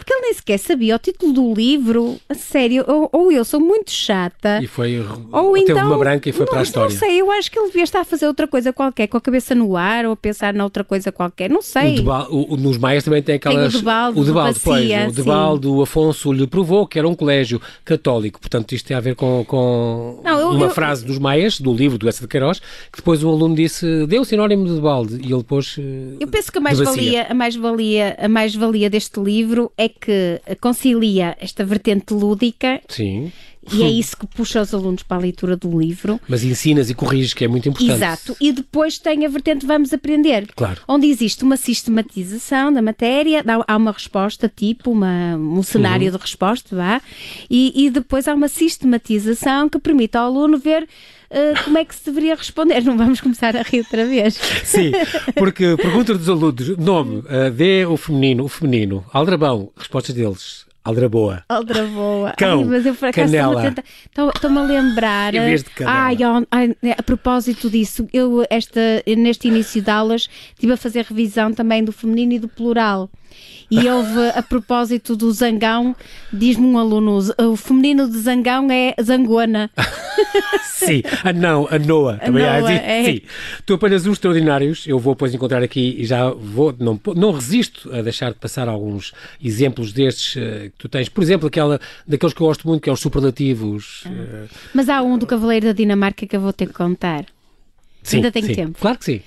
porque 0.04 0.12
ele 0.12 0.20
nem 0.20 0.34
sequer 0.34 0.58
sabia 0.58 0.96
o 0.96 0.98
título 0.98 1.32
do 1.32 1.54
livro. 1.54 2.16
A 2.28 2.34
sério, 2.34 2.84
ou, 2.86 3.08
ou 3.10 3.32
eu 3.32 3.44
sou 3.44 3.58
muito 3.58 3.90
chata. 3.90 4.60
E 4.62 4.66
foi. 4.66 4.98
Ou 5.32 5.54
teve 5.54 5.72
então, 5.72 5.86
uma 5.86 5.98
branca 5.98 6.28
e 6.28 6.32
foi 6.32 6.44
não, 6.44 6.50
para 6.50 6.60
a 6.60 6.62
história. 6.62 6.90
Não 6.90 6.98
sei, 6.98 7.20
eu 7.20 7.30
acho 7.30 7.50
que 7.50 7.58
ele 7.58 7.68
devia 7.68 7.84
estar 7.84 8.00
a 8.00 8.04
fazer 8.04 8.26
outra 8.26 8.46
coisa 8.46 8.72
qualquer, 8.72 9.06
com 9.06 9.16
a 9.16 9.20
cabeça 9.20 9.54
no 9.54 9.76
ar, 9.76 10.04
ou 10.04 10.12
a 10.12 10.16
pensar 10.16 10.52
noutra 10.52 10.84
coisa 10.84 11.10
qualquer, 11.10 11.48
não 11.48 11.62
sei. 11.62 11.94
O 11.94 11.96
Debal, 11.96 12.28
o, 12.30 12.56
nos 12.56 12.76
Maias 12.76 13.02
também 13.02 13.22
tem 13.22 13.36
aquelas. 13.36 13.72
Tem 13.72 13.80
o 13.80 13.82
Debaldo, 13.82 14.20
o 14.20 14.24
Debaldo, 14.24 14.60
pois, 14.62 15.08
o 15.08 15.12
Debaldo, 15.12 15.82
Afonso 15.82 16.32
lhe 16.32 16.46
provou 16.46 16.86
que 16.86 16.98
era 16.98 17.08
um 17.08 17.14
colégio 17.14 17.60
católico. 17.84 18.38
Portanto, 18.40 18.72
isto 18.74 18.86
tem 18.86 18.96
a 18.96 19.00
ver 19.00 19.14
com, 19.14 19.44
com 19.46 20.20
não, 20.22 20.38
eu, 20.38 20.48
uma 20.50 20.66
eu, 20.66 20.70
frase 20.70 21.04
dos 21.04 21.18
Maias, 21.18 21.58
do 21.58 21.72
livro 21.72 21.96
do 21.96 22.08
Essa 22.08 22.22
de 22.22 22.28
Queiroz, 22.28 22.58
que 22.92 22.98
depois 22.98 23.24
o 23.24 23.28
aluno 23.30 23.54
disse: 23.54 24.06
deu 24.06 24.22
o 24.22 24.24
sinónimo 24.24 24.66
de 24.66 24.74
Debaldo. 24.74 25.16
E 25.16 25.26
ele 25.26 25.38
depois. 25.38 25.76
Eu 26.20 26.28
penso 26.28 26.52
que 26.52 26.58
a 26.58 26.60
mais-valia 26.60 27.26
mais 27.34 27.56
-valia, 27.56 28.16
a 28.18 28.28
mais 28.28 28.56
-valia 28.56 28.88
deste 28.90 29.20
livro 29.20 29.70
é 29.76 29.88
que 30.00 30.40
concilia 30.60 31.36
esta 31.40 31.64
vertente 31.64 32.12
lúdica. 32.12 32.80
Sim. 32.88 33.32
E 33.72 33.82
é 33.82 33.88
isso 33.88 34.16
que 34.16 34.26
puxa 34.26 34.60
os 34.60 34.74
alunos 34.74 35.02
para 35.02 35.16
a 35.16 35.20
leitura 35.20 35.56
do 35.56 35.78
livro. 35.78 36.20
Mas 36.28 36.44
ensinas 36.44 36.90
e 36.90 36.94
corriges, 36.94 37.32
que 37.32 37.44
é 37.44 37.48
muito 37.48 37.68
importante. 37.68 37.92
Exato. 37.92 38.36
E 38.40 38.52
depois 38.52 38.98
tem 38.98 39.24
a 39.24 39.28
vertente 39.28 39.64
vamos 39.64 39.92
aprender. 39.92 40.48
Claro. 40.54 40.82
Onde 40.86 41.06
existe 41.06 41.42
uma 41.42 41.56
sistematização 41.56 42.72
da 42.72 42.82
matéria, 42.82 43.42
há 43.66 43.76
uma 43.76 43.92
resposta, 43.92 44.52
tipo 44.54 44.90
uma, 44.90 45.36
um 45.36 45.62
cenário 45.62 46.06
uhum. 46.06 46.16
de 46.16 46.18
resposta, 46.18 46.76
vá, 46.76 47.00
e, 47.48 47.86
e 47.86 47.90
depois 47.90 48.28
há 48.28 48.34
uma 48.34 48.48
sistematização 48.48 49.68
que 49.68 49.78
permite 49.78 50.16
ao 50.16 50.26
aluno 50.26 50.58
ver 50.58 50.86
Uh, 51.30 51.64
como 51.64 51.78
é 51.78 51.84
que 51.84 51.94
se 51.94 52.04
deveria 52.04 52.34
responder. 52.34 52.82
Não 52.82 52.96
vamos 52.96 53.20
começar 53.20 53.56
a 53.56 53.62
rir 53.62 53.80
outra 53.80 54.06
vez. 54.06 54.34
Sim, 54.64 54.92
porque 55.36 55.76
pergunta 55.76 56.14
dos 56.14 56.28
alunos, 56.28 56.76
nome, 56.76 57.18
uh, 57.18 57.50
dê 57.50 57.84
o 57.86 57.96
feminino, 57.96 58.44
o 58.44 58.48
feminino, 58.48 59.04
aldrabão, 59.12 59.70
respostas 59.76 60.14
deles. 60.14 60.64
Aldraboa. 60.84 61.42
Aldraboa. 61.48 62.34
Cão. 62.36 62.58
Ai, 62.58 62.64
mas 62.66 62.84
eu 62.84 62.94
por 62.94 63.08
acaso 63.08 63.34
estou-me 64.34 64.58
a 64.58 64.62
lembrar. 64.62 65.34
Em 65.34 65.40
vez 65.40 65.62
de 65.62 65.70
ai, 65.82 66.18
ai, 66.50 66.76
a 66.98 67.02
propósito 67.02 67.70
disso, 67.70 68.06
eu 68.12 68.44
esta, 68.50 69.02
neste 69.16 69.48
início 69.48 69.80
de 69.80 69.90
aulas 69.90 70.28
estive 70.52 70.74
a 70.74 70.76
fazer 70.76 71.06
revisão 71.06 71.54
também 71.54 71.82
do 71.82 71.90
feminino 71.90 72.34
e 72.34 72.38
do 72.38 72.48
plural. 72.48 73.08
E 73.70 73.88
houve, 73.88 74.28
a 74.34 74.42
propósito 74.42 75.16
do 75.16 75.32
zangão, 75.32 75.96
diz-me 76.32 76.66
um 76.66 76.78
aluno, 76.78 77.18
o 77.38 77.56
feminino 77.56 78.08
de 78.08 78.18
zangão 78.18 78.70
é 78.70 78.94
zangona. 79.02 79.70
sim, 80.64 81.02
a 81.24 81.32
não, 81.32 81.66
a 81.70 81.78
Noa. 81.78 82.14
A 82.14 82.18
também 82.18 82.44
Noa, 82.44 82.72
é. 82.72 83.04
Sim. 83.04 83.20
Tu 83.64 83.74
apenas 83.74 84.06
uns 84.06 84.12
extraordinários, 84.12 84.86
eu 84.86 84.98
vou 84.98 85.14
depois 85.14 85.34
encontrar 85.34 85.62
aqui 85.62 85.96
e 85.98 86.04
já 86.04 86.30
vou, 86.30 86.74
não, 86.78 87.00
não 87.16 87.32
resisto 87.32 87.92
a 87.92 88.02
deixar 88.02 88.32
de 88.32 88.38
passar 88.38 88.68
alguns 88.68 89.12
exemplos 89.42 89.92
destes 89.92 90.36
uh, 90.36 90.70
que 90.70 90.78
tu 90.78 90.88
tens. 90.88 91.08
Por 91.08 91.22
exemplo, 91.22 91.48
aquela, 91.48 91.80
daqueles 92.06 92.34
que 92.34 92.40
eu 92.40 92.46
gosto 92.46 92.68
muito, 92.68 92.82
que 92.82 92.90
é 92.90 92.92
os 92.92 93.00
superlativos. 93.00 94.04
Uh... 94.06 94.48
Mas 94.74 94.88
há 94.88 95.02
um 95.02 95.16
do 95.16 95.26
Cavaleiro 95.26 95.66
da 95.66 95.72
Dinamarca 95.72 96.26
que 96.26 96.36
eu 96.36 96.40
vou 96.40 96.52
ter 96.52 96.66
que 96.66 96.74
contar. 96.74 97.24
Sim, 98.02 98.16
Ainda 98.16 98.30
tenho 98.30 98.46
sim. 98.46 98.54
tempo. 98.54 98.78
Claro 98.78 98.98
que 98.98 99.04
sim 99.04 99.22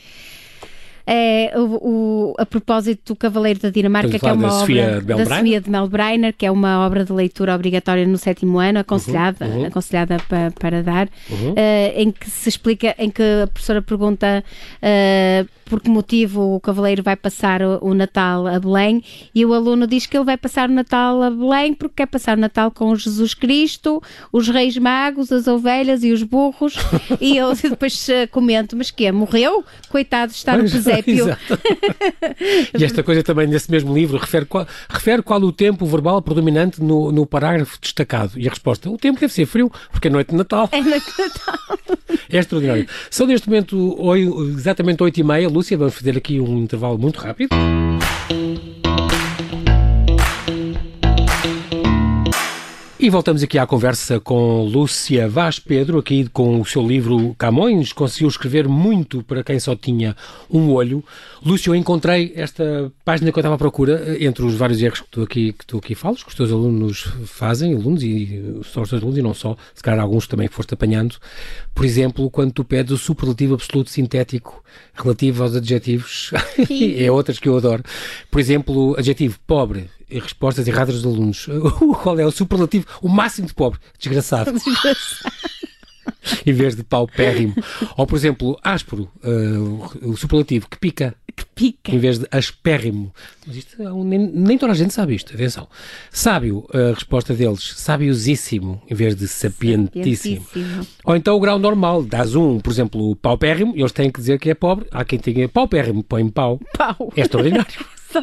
é, 1.09 1.53
o, 1.55 1.61
o, 1.61 2.35
a 2.37 2.45
propósito 2.45 3.13
do 3.13 3.15
Cavaleiro 3.15 3.61
da 3.61 3.69
Dinamarca, 3.69 4.19
que 4.19 4.27
é 4.27 4.33
uma 4.33 4.49
da 4.49 4.53
obra 4.53 4.59
Sofia 4.59 4.99
de 4.99 5.05
da 5.05 5.25
Sofia 5.25 5.61
de 5.61 5.69
Melbreiner, 5.69 6.33
que 6.37 6.45
é 6.45 6.51
uma 6.51 6.85
obra 6.85 7.05
de 7.05 7.13
leitura 7.13 7.55
obrigatória 7.55 8.05
no 8.05 8.17
sétimo 8.17 8.59
ano, 8.59 8.79
aconselhada, 8.79 9.45
uhum, 9.45 9.59
uhum. 9.59 9.65
aconselhada 9.67 10.17
para, 10.27 10.51
para 10.51 10.83
dar, 10.83 11.07
uhum. 11.29 11.51
uh, 11.51 11.55
em 11.95 12.11
que 12.11 12.29
se 12.29 12.49
explica, 12.49 12.93
em 12.99 13.09
que 13.09 13.23
a 13.43 13.47
professora 13.47 13.81
pergunta 13.81 14.43
uh, 14.83 15.47
por 15.67 15.81
que 15.81 15.89
motivo 15.89 16.55
o 16.55 16.59
cavaleiro 16.59 17.03
vai 17.03 17.15
passar 17.15 17.61
o, 17.61 17.79
o, 17.81 17.93
Natal 17.93 18.47
a 18.47 18.59
Belém 18.59 19.03
e 19.33 19.45
o 19.45 19.53
aluno 19.53 19.85
diz 19.85 20.05
que 20.05 20.17
ele 20.17 20.25
vai 20.25 20.37
passar 20.37 20.69
o 20.69 20.73
Natal 20.73 21.21
a 21.21 21.29
Belém 21.29 21.73
porque 21.73 21.95
quer 21.97 22.07
passar 22.07 22.37
o 22.37 22.39
Natal 22.39 22.71
com 22.71 22.95
Jesus 22.95 23.33
Cristo, 23.33 24.01
os 24.31 24.47
reis 24.47 24.77
magos, 24.77 25.31
as 25.31 25.47
ovelhas 25.47 26.03
e 26.03 26.11
os 26.11 26.23
burros 26.23 26.75
e 27.19 27.37
eu 27.37 27.53
depois 27.53 28.07
comento, 28.31 28.75
mas 28.75 28.91
que 28.91 29.05
é? 29.05 29.11
Morreu? 29.11 29.63
Coitado, 29.89 30.31
está 30.31 30.57
no 30.57 30.67
presépio. 31.03 31.59
e 32.77 32.83
esta 32.83 33.03
coisa 33.03 33.23
também 33.23 33.47
nesse 33.47 33.69
mesmo 33.69 33.93
livro 33.93 34.17
refere 34.17 34.45
qual, 34.45 34.67
refere 34.89 35.21
qual 35.21 35.41
o 35.41 35.51
tempo 35.51 35.85
verbal 35.85 36.21
predominante 36.21 36.81
no, 36.81 37.11
no 37.11 37.25
parágrafo 37.25 37.77
destacado 37.81 38.33
e 38.37 38.47
a 38.47 38.49
resposta, 38.49 38.89
o 38.89 38.97
tempo 38.97 39.19
deve 39.19 39.33
ser 39.33 39.45
frio 39.45 39.71
porque 39.91 40.07
é 40.07 40.11
noite 40.11 40.29
de 40.29 40.35
Natal. 40.35 40.69
É 40.71 40.81
noite 40.81 41.05
de 41.05 41.23
Natal. 41.23 41.79
é 42.29 42.37
extraordinário. 42.37 42.87
São 43.09 43.27
neste 43.27 43.47
momento 43.47 43.97
exatamente 44.57 45.01
oito 45.03 45.19
e 45.19 45.23
meia, 45.23 45.47
Lúcia, 45.49 45.77
vamos 45.77 45.95
fazer 45.95 46.17
aqui 46.17 46.39
um 46.39 46.57
intervalo 46.57 46.97
muito 46.97 47.19
rápido. 47.19 47.49
E 52.99 53.11
voltamos 53.11 53.43
aqui 53.43 53.59
à 53.59 53.67
conversa 53.67 54.19
com 54.19 54.63
Lúcia 54.63 55.29
Vaz 55.29 55.59
Pedro, 55.59 55.99
aqui 55.99 56.27
com 56.29 56.59
o 56.59 56.65
seu 56.65 56.81
livro 56.81 57.35
Camões. 57.37 57.93
Conseguiu 57.93 58.27
escrever 58.27 58.67
muito 58.67 59.21
para 59.21 59.43
quem 59.43 59.59
só 59.59 59.75
tinha 59.75 60.15
um 60.49 60.71
olho. 60.71 61.03
Lúcia, 61.47 61.69
eu 61.69 61.75
encontrei 61.75 62.33
esta 62.35 62.91
página 63.05 63.31
que 63.31 63.37
eu 63.37 63.39
estava 63.39 63.55
à 63.55 63.57
procura, 63.57 64.21
entre 64.21 64.43
os 64.43 64.55
vários 64.55 64.81
erros 64.81 64.99
que 64.99 65.07
tu 65.07 65.21
aqui, 65.21 65.53
que 65.53 65.65
tu 65.65 65.77
aqui 65.77 65.95
falas, 65.95 66.21
que 66.21 66.27
os 66.27 66.35
teus 66.35 66.51
alunos 66.51 67.07
fazem, 67.25 67.73
alunos 67.73 68.03
e 68.03 68.59
só 68.65 68.81
os 68.81 68.89
teus 68.89 69.01
alunos 69.01 69.17
e 69.17 69.21
não 69.21 69.33
só, 69.33 69.55
se 69.73 69.81
calhar 69.81 70.01
alguns 70.01 70.27
também 70.27 70.49
foste 70.49 70.73
apanhando. 70.73 71.15
Por 71.73 71.85
exemplo, 71.85 72.29
quando 72.29 72.51
tu 72.51 72.65
pedes 72.65 72.91
o 72.91 72.97
superlativo 72.97 73.53
absoluto 73.53 73.89
sintético 73.89 74.61
relativo 74.93 75.41
aos 75.41 75.55
adjetivos, 75.55 76.31
é 76.97 77.09
outras 77.09 77.39
que 77.39 77.47
eu 77.47 77.55
adoro. 77.55 77.81
Por 78.29 78.41
exemplo, 78.41 78.93
adjetivo 78.99 79.39
pobre, 79.47 79.89
respostas 80.09 80.67
erradas 80.67 81.01
dos 81.01 81.05
alunos. 81.05 81.47
Qual 82.03 82.19
é 82.19 82.25
o 82.25 82.31
superlativo? 82.31 82.85
O 83.01 83.07
máximo 83.07 83.47
de 83.47 83.53
pobre. 83.53 83.79
Desgraçado. 83.97 84.51
Desgraçado. 84.59 85.33
em 86.45 86.51
vez 86.51 86.75
de 86.75 86.83
paupérrimo. 86.83 87.55
Ou, 87.95 88.05
por 88.05 88.17
exemplo, 88.17 88.59
áspero, 88.61 89.09
uh, 89.23 90.09
o 90.09 90.17
superlativo, 90.17 90.67
que 90.69 90.77
pica. 90.77 91.15
Pica. 91.57 91.91
Em 91.91 91.97
vez 91.97 92.19
de 92.19 92.27
aspérrimo. 92.31 93.13
Mas 93.45 93.57
isto, 93.57 93.81
é 93.81 93.91
nem, 93.91 94.19
nem, 94.19 94.57
toda 94.57 94.71
a 94.71 94.75
gente 94.75 94.93
sabe 94.93 95.15
isto, 95.15 95.33
atenção. 95.33 95.67
Sábio, 96.11 96.67
a 96.71 96.93
resposta 96.93 97.33
deles, 97.33 97.73
sabiosíssimo, 97.75 98.81
em 98.89 98.93
vez 98.93 99.15
de 99.15 99.27
sapientíssimo. 99.27 100.45
sapientíssimo. 100.45 100.87
Ou 101.03 101.15
então 101.15 101.35
o 101.35 101.39
grau 101.39 101.57
normal, 101.57 102.03
dás 102.03 102.35
um, 102.35 102.59
por 102.59 102.71
exemplo, 102.71 103.15
paupérrimo, 103.15 103.73
eles 103.75 103.91
têm 103.91 104.11
que 104.11 104.19
dizer 104.19 104.39
que 104.39 104.49
é 104.51 104.53
pobre. 104.53 104.87
Há 104.91 105.03
quem 105.03 105.17
tenha 105.17 105.49
paupérrimo, 105.49 106.03
põe 106.03 106.29
pau. 106.29 106.59
Pau. 106.77 107.11
É 107.15 107.21
extraordinário. 107.21 107.73
Só. 108.11 108.21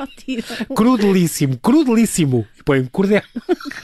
Crudelíssimo, 0.75 1.59
crudelíssimo. 1.59 2.47
Põe 2.65 2.85
cordel. 2.87 3.23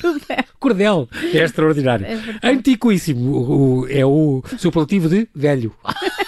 cordel. 0.00 0.44
Cordel. 0.58 1.08
É 1.34 1.38
extraordinário. 1.44 2.06
É 2.06 2.48
Antiquíssimo. 2.48 3.32
O, 3.32 3.80
o, 3.80 3.88
é 3.88 4.04
o 4.04 4.42
superlativo 4.56 5.08
de 5.08 5.28
velho. 5.34 5.74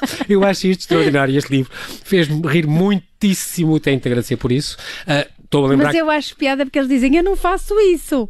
Eu 0.28 0.44
acho 0.44 0.66
isto 0.66 0.80
extraordinário. 0.80 1.36
Este 1.36 1.50
livro 1.50 1.72
fez-me 2.04 2.46
rir 2.46 2.66
muitíssimo. 2.66 3.78
Tenho 3.80 4.00
que 4.00 4.08
agradecer 4.08 4.36
por 4.36 4.52
isso. 4.52 4.76
Uh, 5.06 5.38
a 5.50 5.66
lembrar 5.66 5.86
Mas 5.86 5.96
eu 5.96 6.10
acho 6.10 6.36
piada 6.36 6.64
porque 6.64 6.78
eles 6.78 6.88
dizem: 6.88 7.16
Eu 7.16 7.22
não 7.22 7.36
faço 7.36 7.78
isso. 7.80 8.28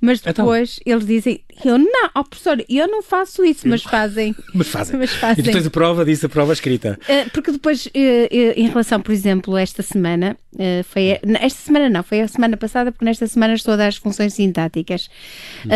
Mas 0.00 0.20
então. 0.20 0.32
depois 0.32 0.78
então, 0.80 0.92
eles 0.92 1.06
dizem, 1.06 1.40
eu 1.62 1.78
não, 1.78 2.10
oh, 2.14 2.24
professor, 2.24 2.64
eu 2.68 2.88
não 2.88 3.02
faço 3.02 3.44
isso, 3.44 3.68
mas 3.68 3.82
fazem. 3.82 4.34
mas 4.54 4.68
fazem. 4.68 4.98
mas 4.98 5.10
fazem. 5.10 5.44
E 5.44 5.48
tu 5.48 5.52
tens 5.52 5.66
a 5.66 5.70
prova 5.70 6.04
disso, 6.04 6.26
a 6.26 6.28
prova 6.28 6.52
escrita. 6.52 6.98
Uh, 7.02 7.30
porque 7.30 7.52
depois, 7.52 7.86
uh, 7.86 7.88
uh, 7.88 8.52
em 8.56 8.68
relação, 8.68 9.00
por 9.00 9.12
exemplo, 9.12 9.56
esta 9.56 9.82
semana, 9.82 10.36
foi 10.84 11.18
esta 11.40 11.60
semana 11.62 11.90
não, 11.90 12.04
foi 12.04 12.20
a 12.20 12.28
semana 12.28 12.56
passada, 12.56 12.92
porque 12.92 13.04
nesta 13.04 13.26
semana 13.26 13.54
estou 13.54 13.74
a 13.74 13.76
dar 13.76 13.88
as 13.88 13.96
funções 13.96 14.34
sintáticas. 14.34 15.08
Uhum. 15.64 15.70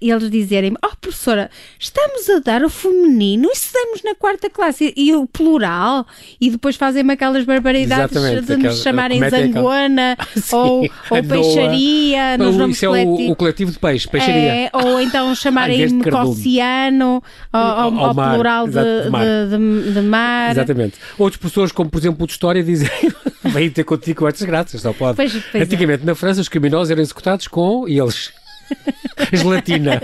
eles 0.00 0.28
dizerem-me, 0.28 0.76
oh 0.84 0.96
professora, 1.00 1.48
estamos 1.78 2.28
a 2.28 2.40
dar 2.40 2.64
o 2.64 2.68
feminino, 2.68 3.48
isso 3.52 3.72
damos 3.72 4.02
na 4.02 4.14
quarta 4.16 4.50
classe, 4.50 4.92
e, 4.96 5.10
e 5.10 5.14
o 5.14 5.24
plural, 5.24 6.04
e 6.40 6.50
depois 6.50 6.74
fazem-me 6.74 7.12
aquelas 7.12 7.44
barbaridades 7.44 8.16
Exatamente, 8.16 8.46
de 8.46 8.56
nos 8.56 8.82
chamarem 8.82 9.20
zanguana, 9.30 10.16
ou, 10.50 10.82
ou 10.82 11.24
peixaria, 11.24 12.36
nos 12.36 12.56
nomes 12.56 12.76
Isso 12.76 12.86
é 12.86 13.04
o, 13.04 13.30
o 13.30 13.36
coletivo 13.36 13.70
de 13.70 13.78
peixe, 13.78 14.08
peixaria. 14.08 14.34
É, 14.34 14.70
ou 14.72 15.00
então 15.00 15.23
chamarem-me 15.34 16.02
Cossiano, 16.10 17.22
ao, 17.52 17.62
ao, 17.62 17.98
ao, 17.98 18.14
mar, 18.14 18.34
plural 18.34 18.66
de, 18.66 18.72
de, 18.72 19.10
mar. 19.10 19.24
De, 19.24 19.92
de, 19.92 20.00
mar. 20.00 20.50
Exatamente. 20.50 20.94
Outras 21.16 21.40
pessoas, 21.40 21.70
como 21.70 21.88
por 21.88 21.98
exemplo 21.98 22.24
o 22.24 22.26
de 22.26 22.32
História, 22.32 22.62
dizem 22.62 22.90
vem 23.44 23.70
ter 23.70 23.84
contigo 23.84 24.20
com 24.20 24.28
estas 24.28 24.46
graças, 24.46 24.80
só 24.80 24.92
pode. 24.92 25.16
Pois, 25.16 25.32
pois 25.32 25.54
é. 25.54 25.62
Antigamente, 25.62 26.02
é. 26.02 26.06
na 26.06 26.14
França, 26.14 26.40
os 26.40 26.48
criminosos 26.48 26.90
eram 26.90 27.02
executados 27.02 27.46
com, 27.46 27.88
e 27.88 27.98
eles... 27.98 28.32
Gelatina. 29.32 30.00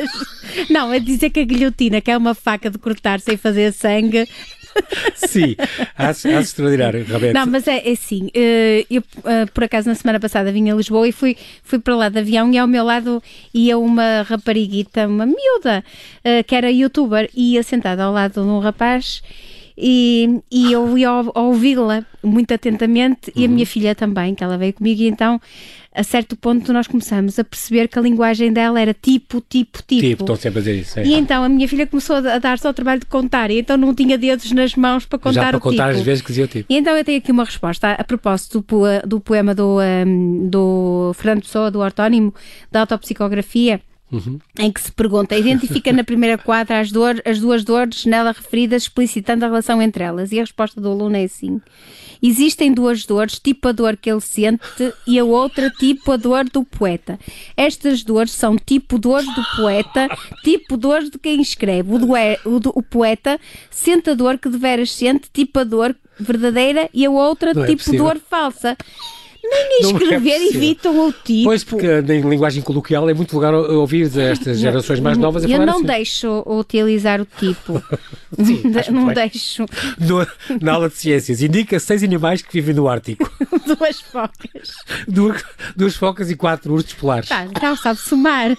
Não, 0.69 0.93
é 0.93 0.99
dizer 0.99 1.31
que 1.31 1.41
a 1.41 1.45
guilhotina, 1.45 2.01
que 2.01 2.11
é 2.11 2.17
uma 2.17 2.35
faca 2.35 2.71
de 2.71 2.79
cortar 2.79 3.19
sem 3.19 3.37
fazer 3.37 3.73
sangue, 3.73 4.29
Sim, 5.15 5.57
acho, 5.97 6.29
acho 6.29 6.41
extraordinário, 6.41 7.05
Roberto. 7.11 7.35
Não, 7.35 7.47
mas 7.47 7.67
é, 7.67 7.89
é 7.89 7.93
assim, 7.93 8.31
eh, 8.35 8.87
eu 8.91 9.03
eh, 9.25 9.47
por 9.47 9.65
acaso 9.65 9.89
na 9.89 9.95
semana 9.95 10.19
passada 10.19 10.53
vim 10.53 10.71
a 10.71 10.75
Lisboa 10.75 11.07
e 11.09 11.13
fui, 11.13 11.37
fui 11.63 11.79
para 11.79 11.95
lá 11.97 12.09
de 12.09 12.19
avião 12.19 12.53
e 12.53 12.59
ao 12.59 12.67
meu 12.67 12.85
lado 12.85 13.23
ia 13.53 13.79
uma 13.79 14.23
rapariguita, 14.23 15.07
uma 15.07 15.27
miúda, 15.27 15.85
eh, 16.25 16.43
que 16.43 16.55
era 16.55 16.71
youtuber, 16.71 17.29
e 17.35 17.55
ia 17.55 17.63
sentada 17.63 18.05
ao 18.05 18.13
lado 18.13 18.43
de 18.43 18.49
um 18.49 18.59
rapaz 18.59 19.23
e, 19.81 20.41
e 20.51 20.73
eu 20.73 20.99
ia 20.99 21.11
ouvi-la 21.35 22.05
muito 22.23 22.53
atentamente 22.53 23.33
e 23.35 23.45
a 23.45 23.49
uhum. 23.49 23.55
minha 23.55 23.67
filha 23.67 23.95
também, 23.95 24.35
que 24.35 24.45
ela 24.45 24.59
veio 24.59 24.75
comigo, 24.75 25.01
e 25.01 25.09
então 25.09 25.41
a 25.93 26.05
certo 26.05 26.37
ponto 26.37 26.73
nós 26.73 26.87
começamos 26.87 27.39
a 27.39 27.45
perceber 27.45 27.89
que 27.89 27.99
a 27.99 28.03
linguagem 28.03 28.53
dela 28.53 28.81
era 28.81 28.95
tipo, 28.95 29.41
tipo, 29.41 29.83
tipo. 29.83 30.01
Tipo, 30.01 30.23
estão 30.23 30.37
sempre 30.37 30.61
a 30.61 30.63
dizer 30.63 30.77
isso. 30.77 31.01
É. 31.01 31.05
E 31.05 31.15
então 31.15 31.43
a 31.43 31.49
minha 31.49 31.67
filha 31.67 31.87
começou 31.87 32.17
a 32.17 32.39
dar-se 32.39 32.67
ao 32.67 32.73
trabalho 32.73 33.01
de 33.01 33.07
contar, 33.07 33.51
e 33.51 33.59
então 33.59 33.77
não 33.77 33.93
tinha 33.95 34.17
dedos 34.17 34.51
nas 34.53 34.75
mãos 34.77 35.05
para 35.05 35.19
contar 35.19 35.33
Já 35.41 35.49
para 35.49 35.57
o 35.57 35.61
contar 35.61 35.89
tipo. 35.89 35.99
as 35.99 36.05
vezes 36.05 36.23
que 36.23 36.29
dizia 36.29 36.45
o 36.45 36.49
tipo. 36.49 36.73
E 36.73 36.77
então 36.77 36.97
eu 36.97 37.05
tenho 37.05 37.19
aqui 37.19 37.33
uma 37.33 37.45
resposta 37.45 37.91
a 37.93 38.05
propósito 38.05 38.65
do, 38.67 39.09
do 39.09 39.21
poema 39.21 39.55
do, 39.55 39.79
um, 39.81 40.49
do 40.49 41.13
Fernando 41.15 41.43
Pessoa, 41.43 41.71
do 41.71 41.81
ortónimo, 41.81 42.33
da 42.71 42.81
autopsicografia. 42.81 43.81
Uhum. 44.13 44.39
em 44.59 44.73
que 44.73 44.81
se 44.81 44.91
pergunta, 44.91 45.37
identifica 45.37 45.93
na 45.93 46.03
primeira 46.03 46.37
quadra 46.37 46.81
as, 46.81 46.91
dor, 46.91 47.23
as 47.25 47.39
duas 47.39 47.65
dores 47.65 48.05
nela 48.05 48.33
referidas, 48.33 48.83
explicitando 48.83 49.45
a 49.45 49.49
relação 49.49 49.81
entre 49.81 50.03
elas. 50.03 50.33
E 50.33 50.39
a 50.39 50.43
resposta 50.43 50.81
do 50.81 50.91
aluno 50.91 51.17
é 51.17 51.25
assim: 51.25 51.61
Existem 52.23 52.73
duas 52.73 53.07
dores, 53.07 53.39
tipo 53.39 53.69
a 53.69 53.73
dor 53.73 53.97
que 53.97 54.11
ele 54.11 54.21
sente 54.21 54.93
e 55.07 55.19
a 55.19 55.25
outra 55.25 55.71
tipo 55.71 56.13
a 56.13 56.17
dor 56.17 56.45
do 56.45 56.65
poeta. 56.65 57.19
Estas 57.57 58.03
dores 58.03 58.33
são 58.33 58.57
tipo 58.57 58.99
dores 58.99 59.27
do 59.35 59.43
poeta, 59.57 60.07
tipo 60.45 60.77
dores 60.77 61.09
de 61.09 61.19
quem 61.19 61.41
escreve. 61.41 61.95
O, 61.95 61.99
do, 61.99 62.09
o, 62.45 62.61
do, 62.61 62.73
o 62.75 62.83
poeta 62.83 63.41
sente 63.71 64.11
a 64.11 64.15
dor 64.15 64.39
que 64.39 64.51
deveras 64.51 64.93
sente, 64.93 65.31
tipo 65.33 65.61
a 65.61 65.65
dor 65.65 65.97
verdadeira 66.19 66.91
e 66.93 67.07
a 67.07 67.11
outra 67.11 67.55
Não 67.55 67.65
é 67.65 67.67
tipo 67.67 67.95
é 67.95 67.97
dor 67.97 68.21
falsa. 68.29 68.77
Nem 69.51 69.81
escrever 69.81 70.31
é 70.31 70.49
evitam 70.49 71.09
o 71.09 71.13
tipo. 71.13 71.45
Pois, 71.45 71.65
porque 71.65 71.87
em 71.87 72.21
linguagem 72.21 72.63
coloquial 72.63 73.09
é 73.11 73.15
muito 73.15 73.33
vulgar 73.33 73.53
ouvir 73.53 74.11
estas 74.19 74.59
gerações 74.59 75.01
mais 75.01 75.19
novas 75.19 75.45
a 75.45 75.49
Eu 75.49 75.53
falar 75.53 75.67
não 75.67 75.77
assim. 75.79 75.87
deixo 75.87 76.43
utilizar 76.47 77.21
o 77.21 77.27
tipo. 77.39 77.83
Sim, 78.45 78.63
não 78.93 79.07
bem. 79.07 79.15
deixo. 79.15 79.67
No, 79.99 80.27
na 80.61 80.73
aula 80.75 80.89
de 80.89 80.97
ciências, 80.97 81.43
indica 81.43 81.81
seis 81.81 82.03
animais 82.05 82.43
que 82.43 82.53
vivem 82.53 82.75
no 82.75 82.89
Ártico. 82.89 83.29
duas 83.67 84.01
focas. 84.01 84.73
Duas, 85.09 85.45
duas 85.77 85.97
focas 85.97 86.31
e 86.31 86.37
quatro 86.37 86.73
ursos 86.73 86.93
polares. 86.95 87.29
Tá, 87.29 87.45
então 87.45 87.75
sabe 87.77 87.99
somar. 87.99 88.57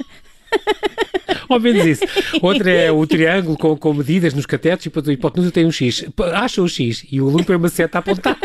Ao 1.48 1.60
menos 1.60 1.86
isso. 1.86 2.04
Outra 2.42 2.70
é 2.70 2.92
o 2.92 3.06
triângulo 3.08 3.58
com, 3.58 3.76
com 3.78 3.94
medidas 3.94 4.34
nos 4.34 4.46
catetos 4.46 4.86
e 4.86 4.92
a 5.10 5.14
hipotenusa 5.14 5.52
tem 5.52 5.66
um 5.66 5.72
X. 5.72 6.06
Acha 6.34 6.62
o 6.62 6.68
X 6.68 7.06
e 7.10 7.22
o 7.22 7.30
aluno 7.30 7.46
põe 7.46 7.56
uma 7.56 7.70
seta 7.70 7.98
a 7.98 8.00
apontar 8.00 8.38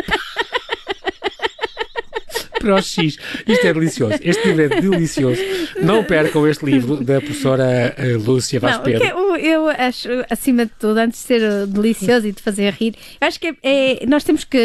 para 2.59 2.75
o 2.75 2.81
X. 2.81 3.17
Isto 3.47 3.67
é 3.67 3.73
delicioso. 3.73 4.15
Este 4.21 4.47
livro 4.47 4.63
é 4.63 4.81
delicioso. 4.81 5.41
Não 5.81 6.03
percam 6.03 6.47
este 6.47 6.65
livro 6.65 7.03
da 7.03 7.19
professora 7.19 7.93
eh, 7.97 8.13
Lúcia 8.13 8.59
Vaz 8.59 8.77
Pedro. 8.77 9.05
Eu, 9.05 9.35
eu 9.35 9.69
acho, 9.69 10.09
acima 10.29 10.65
de 10.65 10.71
tudo, 10.79 10.97
antes 10.97 11.21
de 11.21 11.27
ser 11.27 11.67
delicioso 11.67 12.27
e 12.27 12.31
de 12.31 12.41
fazer 12.41 12.73
rir, 12.73 12.95
eu 13.19 13.27
acho 13.27 13.39
que 13.39 13.47
é, 13.47 14.03
é, 14.03 14.05
nós 14.05 14.23
temos 14.23 14.43
que. 14.43 14.57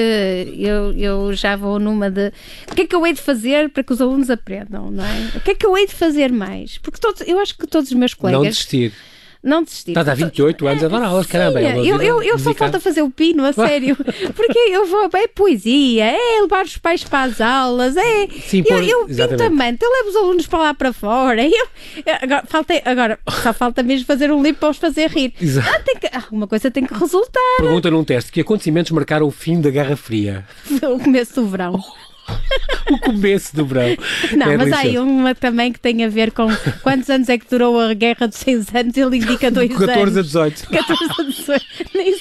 Eu, 0.59 0.93
eu 0.93 1.33
já 1.35 1.57
vou 1.57 1.79
numa 1.79 2.11
de. 2.11 2.33
O 2.71 2.75
que 2.75 2.83
é 2.83 2.87
que 2.87 2.95
eu 2.95 3.07
hei 3.07 3.13
de 3.13 3.21
fazer 3.21 3.69
para 3.71 3.83
que 3.83 3.93
os 3.93 4.01
alunos 4.01 4.31
aprendam, 4.31 4.91
não 4.91 5.05
é? 5.05 5.37
O 5.37 5.41
que 5.41 5.51
é 5.53 5.55
que 5.55 5.67
eu 5.67 5.77
hei 5.77 5.87
de 5.87 5.95
fazer 5.95 6.33
mais? 6.33 6.79
Porque 6.79 6.99
todos, 7.01 7.23
eu 7.27 7.39
acho 7.39 7.57
que 7.57 7.67
todos 7.67 7.91
os 7.91 7.97
meus 7.97 8.15
colegas. 8.15 8.43
Não 8.43 8.49
desistir 8.49 8.93
não 9.43 9.63
desistir. 9.63 9.91
Estás 9.91 10.09
há 10.09 10.15
28 10.15 10.67
anos 10.67 10.85
a 10.85 10.89
dar 10.89 11.03
aulas, 11.03 11.27
caramba. 11.27 11.61
É 11.61 11.79
eu, 11.79 12.01
eu, 12.01 12.23
eu 12.23 12.39
só 12.39 12.55
falta 12.55 12.79
fazer 12.79 13.03
o 13.03 13.11
pino, 13.11 13.45
a 13.45 13.53
sério. 13.53 13.97
Porque 14.35 14.59
eu 14.59 14.87
vou, 14.87 15.11
é 15.13 15.27
poesia, 15.27 16.05
é 16.05 16.41
levar 16.43 16.65
os 16.65 16.79
pais 16.79 17.03
para 17.03 17.25
as 17.25 17.41
aulas, 17.41 17.97
é. 17.97 18.29
Sim, 18.47 18.63
eu, 18.67 18.79
eu 18.79 19.07
pintamente, 19.07 19.85
eu 19.85 19.91
levo 19.91 20.09
os 20.11 20.17
alunos 20.17 20.47
para 20.47 20.59
lá 20.59 20.75
para 20.75 20.93
fora. 20.93 21.45
Eu, 21.45 21.67
agora, 22.21 22.45
faltei, 22.47 22.83
agora, 22.85 23.19
só 23.43 23.53
falta 23.53 23.83
mesmo 23.83 24.07
fazer 24.07 24.31
um 24.31 24.43
livro 24.43 24.61
para 24.61 24.71
os 24.71 24.77
fazer 24.77 25.11
rir. 25.11 25.33
Exato. 25.41 25.69
Ah, 25.69 25.81
tem 25.81 25.97
que, 25.97 26.09
alguma 26.15 26.47
coisa 26.47 26.71
tem 26.71 26.87
que 26.87 26.95
resultar. 26.95 27.57
Pergunta 27.59 27.91
num 27.91 28.05
teste: 28.05 28.31
que 28.31 28.41
acontecimentos 28.41 28.93
marcaram 28.93 29.27
o 29.27 29.31
fim 29.31 29.61
da 29.61 29.71
Guerra 29.71 29.97
Fria? 29.97 30.45
o 30.83 30.99
começo 30.99 31.35
do 31.35 31.47
verão. 31.47 31.83
o 32.91 32.99
começo 32.99 33.55
do 33.55 33.65
verão. 33.65 33.97
Não, 34.37 34.51
é 34.51 34.57
mas 34.57 34.73
há 34.73 34.79
aí 34.79 34.99
uma 34.99 35.35
também 35.35 35.73
que 35.73 35.81
tem 35.81 36.05
a 36.05 36.09
ver 36.09 36.31
com 36.33 36.49
quantos 36.83 37.09
anos 37.11 37.29
é 37.29 37.39
que 37.39 37.49
durou 37.49 37.81
a 37.81 37.95
guerra 37.95 38.27
dos 38.27 38.39
6 38.39 38.75
anos, 38.75 38.97
ele 38.97 39.17
indica 39.17 39.51
2 39.51 39.71
anos. 39.77 39.87
14 39.87 40.19
a 40.19 40.23
18. 40.23 40.69
14 40.69 41.05
a 41.19 41.23
18. 41.23 41.67
Nem 41.95 42.15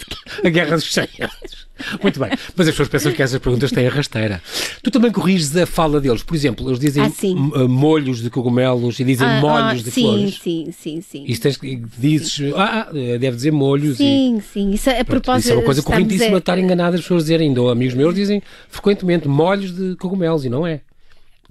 A 0.43 0.50
guerra 0.50 0.76
dos 0.76 0.93
100 0.93 1.08
anos. 1.19 1.61
Muito 2.01 2.19
bem, 2.19 2.29
mas 2.55 2.67
as 2.67 2.73
pessoas 2.73 2.89
pensam 2.89 3.11
que 3.11 3.21
essas 3.21 3.39
perguntas 3.39 3.71
têm 3.71 3.87
a 3.87 3.89
rasteira. 3.89 4.41
Tu 4.81 4.91
também 4.91 5.11
corriges 5.11 5.55
a 5.55 5.65
fala 5.65 5.99
deles. 5.99 6.23
Por 6.23 6.35
exemplo, 6.35 6.67
eles 6.67 6.79
dizem 6.79 7.03
ah, 7.03 7.67
molhos 7.67 8.21
de 8.21 8.29
cogumelos 8.29 8.99
e 8.99 9.03
dizem 9.03 9.27
ah, 9.27 9.39
molhos 9.39 9.81
ah, 9.81 9.83
de 9.83 9.91
sim, 9.91 10.01
flores. 10.01 10.39
Sim, 10.41 10.69
sim, 10.71 11.01
sim. 11.01 11.23
Isso 11.27 11.41
tens, 11.41 11.59
dizes, 11.97 12.53
ah, 12.55 12.87
ah, 12.89 12.93
deve 12.93 13.35
dizer 13.35 13.51
molhos. 13.51 13.97
Sim, 13.97 14.37
e, 14.37 14.41
sim. 14.41 14.71
Isso, 14.71 14.89
é, 14.89 14.99
a 14.99 15.05
propósito, 15.05 15.45
isso 15.45 15.53
é 15.53 15.55
uma 15.55 15.65
coisa 15.65 15.81
correntíssima 15.81 16.37
a... 16.37 16.39
estar 16.39 16.57
enganada 16.57 16.95
as 16.95 17.01
pessoas 17.01 17.23
dizerem. 17.23 17.49
Ainda 17.49 17.71
amigos 17.71 17.95
meus 17.95 18.13
dizem 18.13 18.41
frequentemente 18.69 19.27
molhos 19.27 19.75
de 19.75 19.95
cogumelos 19.95 20.45
e 20.45 20.49
não 20.49 20.65
é. 20.65 20.81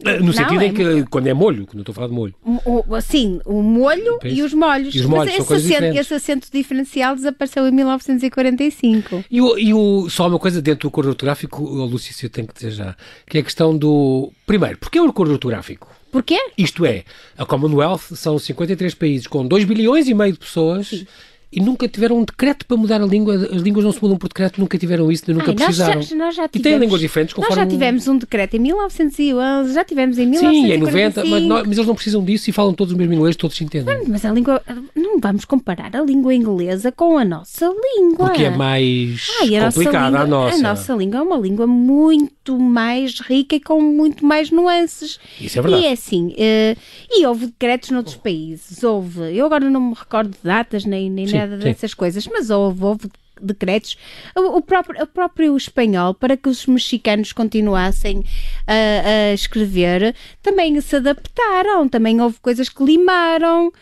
Eh, 0.04 0.18
no 0.18 0.32
sentido 0.32 0.54
não, 0.54 0.62
é 0.62 0.66
em 0.66 0.74
que, 0.74 1.04
quando 1.10 1.26
é 1.26 1.34
molho, 1.34 1.66
quando 1.66 1.78
eu 1.78 1.80
estou 1.80 1.92
a 1.92 1.94
falar 1.94 2.08
de 2.08 2.14
molho. 2.14 2.34
O, 2.44 3.00
sim, 3.00 3.40
o 3.44 3.62
molho 3.62 4.18
e 4.24 4.42
os 4.42 4.54
molhos. 4.54 4.94
E 4.94 5.00
os 5.00 5.06
molhos 5.06 5.32
Mas 5.38 5.50
esse 5.50 5.74
acento, 5.74 5.98
esse 5.98 6.14
acento, 6.14 6.48
diferencial 6.52 7.14
desapareceu 7.14 7.66
em 7.68 7.70
1945. 7.70 9.24
E, 9.30 9.40
o, 9.40 9.58
e 9.58 9.74
o, 9.74 10.08
só 10.08 10.26
uma 10.28 10.38
coisa 10.38 10.62
dentro 10.62 10.82
do 10.82 10.88
acordo 10.88 11.08
ortográfico, 11.08 11.62
oh, 11.62 11.84
Lúcia, 11.84 12.14
eu 12.24 12.30
tenho 12.30 12.46
que 12.46 12.54
dizer 12.54 12.70
já, 12.70 12.96
que 13.26 13.38
é 13.38 13.40
a 13.40 13.44
questão 13.44 13.76
do... 13.76 14.32
Primeiro, 14.46 14.78
porquê 14.78 15.00
o 15.00 15.08
acordo 15.08 15.32
ortográfico? 15.32 15.88
Porquê? 16.10 16.38
Isto 16.56 16.84
é, 16.84 17.04
a 17.38 17.44
Commonwealth 17.44 18.14
são 18.14 18.38
53 18.38 18.94
países 18.94 19.26
com 19.26 19.46
2 19.46 19.64
bilhões 19.64 20.08
e 20.08 20.14
meio 20.14 20.32
de 20.32 20.38
pessoas... 20.38 20.88
Sim 20.88 21.06
e 21.52 21.60
nunca 21.60 21.88
tiveram 21.88 22.18
um 22.18 22.24
decreto 22.24 22.64
para 22.64 22.76
mudar 22.76 23.02
a 23.02 23.06
língua. 23.06 23.34
As 23.34 23.60
línguas 23.62 23.84
não 23.84 23.92
se 23.92 24.00
mudam 24.00 24.16
por 24.16 24.28
decreto, 24.28 24.60
nunca 24.60 24.78
tiveram 24.78 25.10
isso, 25.10 25.24
nunca 25.32 25.50
Ai, 25.50 25.54
precisaram. 25.56 25.94
Nós 25.96 26.08
já, 26.08 26.16
nós 26.16 26.34
já 26.36 26.48
tivemos, 26.48 26.66
e 26.66 26.70
têm 26.70 26.78
línguas 26.78 27.00
diferentes 27.00 27.34
conforme... 27.34 27.56
Nós 27.56 27.64
já 27.64 27.70
tivemos 27.70 28.08
um 28.08 28.18
decreto 28.18 28.54
em 28.54 28.58
1911, 28.60 29.74
já 29.74 29.84
tivemos 29.84 30.18
em 30.18 30.26
1945. 30.26 30.66
Sim, 30.66 30.72
em 30.72 30.78
90, 30.78 31.24
mas, 31.24 31.42
nós, 31.42 31.66
mas, 31.66 31.76
eles 31.76 31.86
não 31.88 31.94
precisam 31.94 32.24
disso 32.24 32.50
e 32.50 32.52
falam 32.52 32.72
todos 32.72 32.92
o 32.92 32.96
mesmo 32.96 33.14
inglês, 33.14 33.34
todos 33.34 33.56
se 33.56 33.64
entendem. 33.64 34.04
Mas 34.06 34.24
a 34.24 34.32
língua... 34.32 34.62
Não 34.94 35.18
vamos 35.18 35.44
comparar 35.44 35.94
a 35.96 36.02
língua 36.02 36.32
inglesa 36.32 36.92
com 36.92 37.18
a 37.18 37.24
nossa 37.24 37.66
língua. 37.66 38.28
Porque 38.28 38.44
é 38.44 38.50
mais 38.50 39.28
Ai, 39.40 39.56
a 39.56 39.66
complicada 39.66 40.10
nossa 40.10 40.10
língua, 40.10 40.20
a 40.20 40.26
nossa. 40.26 40.56
A 40.56 40.62
nossa 40.62 40.94
língua 40.94 41.18
é 41.18 41.22
uma 41.22 41.36
língua 41.36 41.66
muito 41.66 42.58
mais 42.58 43.20
rica 43.20 43.56
e 43.56 43.60
com 43.60 43.80
muito 43.80 44.24
mais 44.24 44.50
nuances. 44.50 45.18
Isso 45.40 45.58
é 45.58 45.62
verdade. 45.62 45.82
E 45.82 45.86
é 45.86 45.92
assim, 45.92 46.28
uh, 46.28 46.80
e 47.10 47.26
houve 47.26 47.46
decretos 47.46 47.90
noutros 47.90 48.16
países, 48.16 48.82
houve. 48.82 49.36
Eu 49.36 49.46
agora 49.46 49.68
não 49.68 49.80
me 49.80 49.94
recordo 49.94 50.30
de 50.30 50.38
datas 50.42 50.84
nem, 50.84 51.10
nem 51.10 51.26
sim, 51.26 51.39
nada 51.40 51.58
sim. 51.58 51.64
dessas 51.64 51.94
coisas 51.94 52.26
mas 52.26 52.50
houve, 52.50 52.84
houve 52.84 53.08
decretos, 53.42 53.96
o 54.36 54.60
próprio, 54.60 55.02
o 55.02 55.06
próprio 55.06 55.56
espanhol, 55.56 56.12
para 56.12 56.36
que 56.36 56.48
os 56.48 56.66
mexicanos 56.66 57.32
continuassem 57.32 58.22
a, 58.66 59.30
a 59.30 59.34
escrever, 59.34 60.14
também 60.42 60.78
se 60.80 60.96
adaptaram, 60.96 61.88
também 61.88 62.20
houve 62.20 62.38
coisas 62.40 62.68
que 62.68 62.84
limaram 62.84 63.72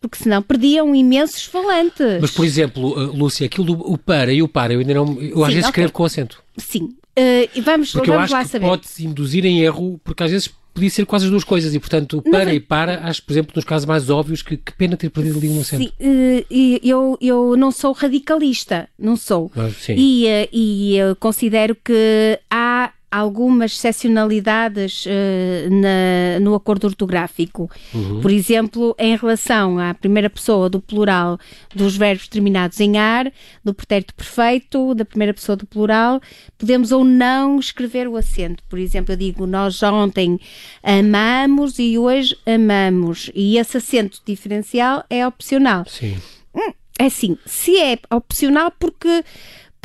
porque 0.00 0.22
senão 0.22 0.42
perdiam 0.42 0.94
imensos 0.94 1.44
falantes. 1.44 2.20
Mas, 2.20 2.30
por 2.30 2.44
exemplo, 2.44 2.92
uh, 2.92 3.16
Lúcia, 3.16 3.46
aquilo 3.46 3.66
do 3.66 3.92
o 3.92 3.96
para 3.96 4.32
e 4.32 4.42
o 4.42 4.48
para, 4.48 4.74
eu 4.74 4.80
ainda 4.80 4.94
não. 4.94 5.20
Eu 5.20 5.42
às 5.42 5.48
vezes 5.48 5.68
okay. 5.68 5.84
escrevo 5.84 5.92
com 5.92 6.04
acento. 6.04 6.42
Sim. 6.56 6.94
Uh, 7.18 7.48
e 7.54 7.60
vamos, 7.62 7.92
porque 7.92 8.10
vamos 8.10 8.30
eu 8.30 8.36
acho 8.36 8.50
que 8.50 8.60
pode 8.60 8.86
induzir 9.00 9.46
em 9.46 9.62
erro, 9.62 9.98
porque 10.04 10.22
às 10.22 10.30
vezes 10.30 10.50
podia 10.76 10.90
ser 10.90 11.06
quase 11.06 11.24
as 11.24 11.30
duas 11.30 11.42
coisas 11.42 11.74
e, 11.74 11.80
portanto, 11.80 12.22
para 12.30 12.44
não, 12.44 12.52
e 12.52 12.60
para, 12.60 13.00
acho, 13.08 13.22
por 13.22 13.32
exemplo, 13.32 13.52
nos 13.56 13.64
casos 13.64 13.86
mais 13.86 14.10
óbvios, 14.10 14.42
que, 14.42 14.58
que 14.58 14.72
pena 14.72 14.96
ter 14.96 15.08
perdido 15.08 15.38
ali 15.38 15.48
um 15.48 15.60
acento. 15.60 15.82
Sim, 15.82 15.90
uh, 15.98 16.80
eu, 16.84 17.18
eu 17.20 17.56
não 17.56 17.72
sou 17.72 17.92
radicalista, 17.92 18.86
não 18.98 19.16
sou. 19.16 19.50
Ah. 19.56 19.70
E, 19.88 20.26
uh, 20.26 20.48
e 20.52 20.96
eu 20.96 21.16
considero 21.16 21.74
que 21.74 22.38
há 22.50 22.92
algumas 23.10 23.72
excepcionalidades 23.72 25.06
uh, 25.06 25.70
na, 25.70 26.40
no 26.40 26.54
acordo 26.54 26.86
ortográfico. 26.86 27.70
Uhum. 27.94 28.20
Por 28.20 28.30
exemplo, 28.30 28.94
em 28.98 29.16
relação 29.16 29.78
à 29.78 29.94
primeira 29.94 30.28
pessoa 30.28 30.68
do 30.68 30.80
plural 30.80 31.38
dos 31.74 31.96
verbos 31.96 32.28
terminados 32.28 32.80
em 32.80 32.98
ar, 32.98 33.32
do 33.64 33.72
pretérito 33.72 34.14
perfeito, 34.14 34.94
da 34.94 35.04
primeira 35.04 35.32
pessoa 35.32 35.56
do 35.56 35.66
plural, 35.66 36.20
podemos 36.58 36.92
ou 36.92 37.04
não 37.04 37.58
escrever 37.58 38.08
o 38.08 38.16
acento. 38.16 38.62
Por 38.68 38.78
exemplo, 38.78 39.12
eu 39.12 39.16
digo 39.16 39.46
nós 39.46 39.82
ontem 39.82 40.38
amamos 40.82 41.78
e 41.78 41.98
hoje 41.98 42.36
amamos. 42.46 43.30
E 43.34 43.58
esse 43.58 43.76
acento 43.76 44.20
diferencial 44.26 45.04
é 45.08 45.26
opcional. 45.26 45.84
Sim. 45.86 46.16
Hum, 46.54 46.72
é 46.98 47.06
assim, 47.06 47.36
se 47.44 47.78
é 47.78 47.98
opcional 48.10 48.72
porque 48.78 49.22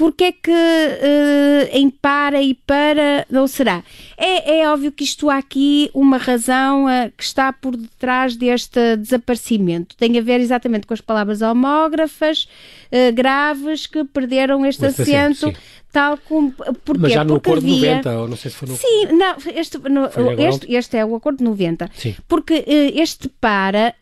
porque 0.01 0.23
é 0.23 0.31
que 0.31 0.49
uh, 0.49 1.69
em 1.77 1.91
para 1.91 2.41
e 2.41 2.55
para 2.55 3.23
não 3.29 3.45
será? 3.45 3.83
É, 4.17 4.61
é 4.61 4.67
óbvio 4.67 4.91
que 4.91 5.03
isto 5.03 5.29
há 5.29 5.37
aqui 5.37 5.91
uma 5.93 6.17
razão 6.17 6.85
uh, 6.85 7.11
que 7.15 7.23
está 7.23 7.53
por 7.53 7.77
detrás 7.77 8.35
deste 8.35 8.97
desaparecimento. 8.97 9.95
Tem 9.95 10.17
a 10.17 10.21
ver 10.23 10.39
exatamente 10.39 10.87
com 10.87 10.93
as 10.95 11.01
palavras 11.01 11.43
homógrafas, 11.43 12.47
uh, 12.91 13.13
graves, 13.13 13.85
que 13.85 14.03
perderam 14.03 14.65
este 14.65 14.87
acento. 14.87 15.53
Tal 15.91 16.17
como. 16.17 16.51
Porquê? 16.51 17.01
Mas 17.01 17.13
já 17.13 17.23
no 17.23 17.35
Porque 17.35 17.49
acordo 17.49 17.67
havia... 17.67 17.95
90, 17.95 18.19
ou 18.19 18.27
não 18.27 18.37
sei 18.37 18.51
se 18.51 18.57
foi 18.57 18.69
no. 18.69 18.75
Sim, 18.75 19.05
não, 19.11 19.35
este, 19.55 19.77
no, 19.77 20.05
este, 20.37 20.73
este, 20.73 20.97
é 20.97 21.05
o 21.05 21.15
acordo 21.15 21.43
90. 21.43 21.89
Sim. 21.93 22.15
Porque 22.27 22.65
este 22.95 23.29
para 23.29 23.95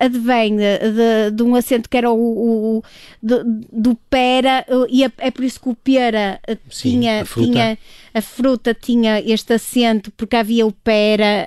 advém 0.00 0.56
de, 0.56 0.78
de, 0.78 1.30
de, 1.32 1.42
um 1.42 1.54
acento 1.54 1.88
que 1.88 1.96
era 1.96 2.10
o, 2.10 2.78
o, 2.78 2.82
do, 3.22 3.42
do 3.72 3.94
pera, 4.10 4.64
e 4.88 5.04
é, 5.04 5.12
é 5.18 5.30
por 5.30 5.44
isso 5.44 5.60
que 5.60 5.68
o 5.68 5.74
pera 5.74 6.40
Sim, 6.70 6.90
tinha, 6.90 7.22
a 7.22 7.24
fruta. 7.24 7.50
tinha 7.50 7.78
a 8.18 8.22
fruta 8.22 8.74
tinha 8.74 9.20
este 9.20 9.52
acento 9.52 10.10
porque 10.16 10.36
havia 10.36 10.66
o 10.66 10.72
pera, 10.72 11.46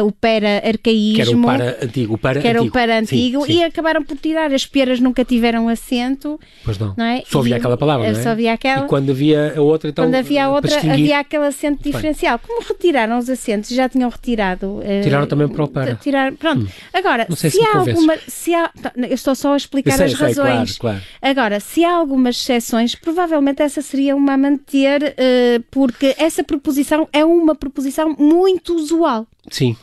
uh, 0.00 0.04
uh, 0.04 0.06
o 0.06 0.12
pera 0.12 0.62
arcaísmo. 0.64 1.14
Que 1.14 1.20
era 1.22 1.36
o 1.36 1.42
para 1.42 1.84
antigo. 1.84 2.14
O 2.14 2.18
para 2.18 2.40
que 2.40 2.48
era 2.48 2.58
antigo. 2.58 2.70
o 2.70 2.72
para 2.72 2.98
antigo 2.98 3.46
sim, 3.46 3.52
e 3.52 3.64
acabaram 3.64 4.02
por 4.02 4.16
tirar. 4.16 4.52
As 4.52 4.64
peras 4.64 5.00
nunca 5.00 5.24
tiveram 5.24 5.68
acento. 5.68 6.40
Pois 6.64 6.78
não. 6.78 6.94
não 6.96 7.04
é? 7.04 7.22
Só 7.26 7.40
havia 7.40 7.56
E- 7.56 7.58
aquela 7.58 7.76
palavra, 7.76 8.10
não 8.10 8.18
é? 8.18 8.22
Só 8.22 8.30
havia 8.30 8.52
aquela. 8.52 8.86
E 8.86 8.88
quando 8.88 9.10
havia 9.10 9.25
a 9.34 9.60
outra, 9.60 9.90
então. 9.90 10.04
Quando 10.04 10.14
havia 10.14 10.44
a 10.46 10.50
outra, 10.50 10.76
havia 10.78 11.18
aquele 11.20 11.44
bem. 11.82 11.92
diferencial. 11.92 12.38
Como 12.38 12.62
retiraram 12.62 13.18
os 13.18 13.28
acentos? 13.28 13.70
Já 13.70 13.88
tinham 13.88 14.08
retirado. 14.08 14.80
eh, 14.82 15.00
Tiraram 15.02 15.26
também 15.26 15.48
para 15.48 15.64
o 15.64 15.68
para. 15.68 15.92
Hum. 15.92 15.96
Tiraram, 16.00 16.36
pronto. 16.36 16.68
Agora, 16.92 17.26
Não 17.28 17.36
sei 17.36 17.50
se 17.50 17.58
se, 17.58 17.64
há 17.64 17.78
alguma. 17.78 18.16
Se 18.28 18.54
há, 18.54 18.70
eu 18.96 19.14
estou 19.14 19.34
só 19.34 19.54
a 19.54 19.56
explicar 19.56 19.96
sei, 19.96 20.06
as 20.06 20.12
sei, 20.12 20.34
claro, 20.34 20.50
razões. 20.50 20.78
claro. 20.78 21.00
Agora, 21.20 21.60
se 21.60 21.84
há 21.84 21.94
algumas 21.94 22.36
exceções, 22.36 22.94
provavelmente 22.94 23.62
essa 23.62 23.82
seria 23.82 24.14
uma 24.14 24.34
a 24.34 24.38
manter, 24.38 25.14
eh, 25.16 25.60
porque 25.70 26.14
essa 26.18 26.44
proposição 26.44 27.08
é 27.12 27.24
uma 27.24 27.54
proposição 27.54 28.14
muito 28.18 28.74
usual. 28.74 29.26
Sim. 29.50 29.76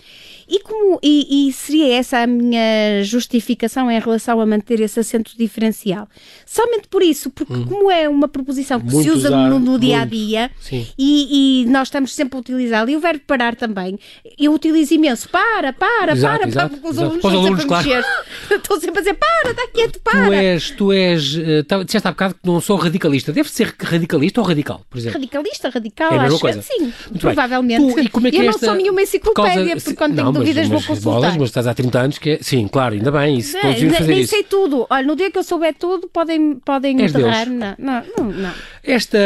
E, 0.47 0.59
como, 0.61 0.99
e, 1.01 1.47
e 1.49 1.53
seria 1.53 1.95
essa 1.95 2.19
a 2.19 2.27
minha 2.27 3.03
justificação 3.03 3.89
em 3.89 3.99
relação 3.99 4.39
a 4.41 4.45
manter 4.45 4.79
esse 4.79 4.99
acento 4.99 5.31
diferencial? 5.37 6.07
Somente 6.45 6.87
por 6.87 7.01
isso, 7.01 7.29
porque 7.29 7.53
como 7.65 7.89
é 7.91 8.07
uma 8.09 8.27
proposição 8.27 8.79
que 8.79 8.89
se 8.89 8.93
Hum. 8.93 8.97
Muito 9.03 9.11
usa 9.13 9.27
usado, 9.29 9.49
no, 9.49 9.59
no 9.59 9.79
dia 9.79 10.01
a 10.01 10.05
dia 10.05 10.51
e, 10.97 11.63
e 11.63 11.65
nós 11.67 11.87
estamos 11.87 12.13
sempre 12.13 12.37
a 12.37 12.39
utilizá-lo, 12.39 12.89
e 12.89 12.95
o 12.95 12.99
verbo 12.99 13.21
parar 13.25 13.55
também, 13.55 13.97
eu 14.37 14.53
utilizo 14.53 14.93
imenso, 14.93 15.27
para, 15.29 15.73
para, 15.73 16.11
Exato, 16.13 16.39
para, 16.39 16.47
exato, 16.49 16.77
para, 16.77 16.89
os 16.89 16.97
exato. 16.97 17.05
alunos 17.05 17.21
Para 17.21 17.27
os 17.27 17.33
estão 17.33 17.39
alunos, 17.45 17.61
sempre 17.61 17.75
a 17.75 17.83
claro. 17.83 18.05
Estou 18.63 18.79
sempre 18.79 18.97
a 18.99 19.01
dizer, 19.01 19.13
para, 19.15 19.51
está 19.51 19.67
quieto, 19.73 19.99
para. 20.01 20.25
Tu 20.27 20.33
és, 20.33 20.71
tu 20.71 20.91
és, 20.91 21.37
tá- 21.67 21.83
disseste 21.83 22.07
há 22.07 22.11
bocado 22.11 22.33
que 22.35 22.39
não 22.43 22.59
sou 22.61 22.77
radicalista. 22.77 23.31
Deve 23.31 23.49
ser 23.49 23.73
radicalista 23.79 24.41
ou 24.41 24.47
radical, 24.47 24.85
por 24.89 24.97
exemplo? 24.97 25.19
Radicalista, 25.19 25.69
radical, 25.69 26.13
É 26.13 26.17
acho 26.19 26.39
coisa. 26.39 26.59
que 26.59 26.65
sim, 26.65 26.79
Muito 27.09 27.19
provavelmente. 27.19 27.93
Tu, 27.93 27.99
e 28.01 28.09
como 28.09 28.27
é 28.27 28.31
que 28.31 28.37
eu 28.37 28.41
é 28.41 28.45
não 28.45 28.49
esta- 28.51 28.65
sou 28.67 28.75
nenhuma 28.75 28.95
por 28.95 29.03
enciclopédia, 29.03 29.55
causa- 29.67 29.75
porque 29.75 29.93
quando 29.95 30.15
não, 30.15 30.32
dúvidas 30.33 30.67
mas, 30.67 30.85
vou 30.85 30.95
consultar. 30.95 31.19
bolas, 31.19 31.37
mas 31.37 31.49
estás 31.49 31.67
há 31.67 31.73
30 31.73 31.99
anos 31.99 32.17
que 32.17 32.29
é... 32.31 32.37
Sim, 32.41 32.67
claro, 32.67 32.95
ainda 32.95 33.11
bem, 33.11 33.37
isso, 33.37 33.57
todos 33.59 33.97
fazer 33.97 34.07
nem 34.07 34.21
isso. 34.21 34.31
sei 34.31 34.43
tudo. 34.43 34.85
Olha, 34.89 35.05
no 35.05 35.15
dia 35.15 35.31
que 35.31 35.37
eu 35.37 35.43
souber 35.43 35.73
tudo, 35.75 36.07
podem, 36.07 36.55
podem 36.55 37.01
enterrar. 37.01 37.47
Não, 37.49 37.75
não, 37.77 38.31
não. 38.31 38.51
Esta, 38.83 39.17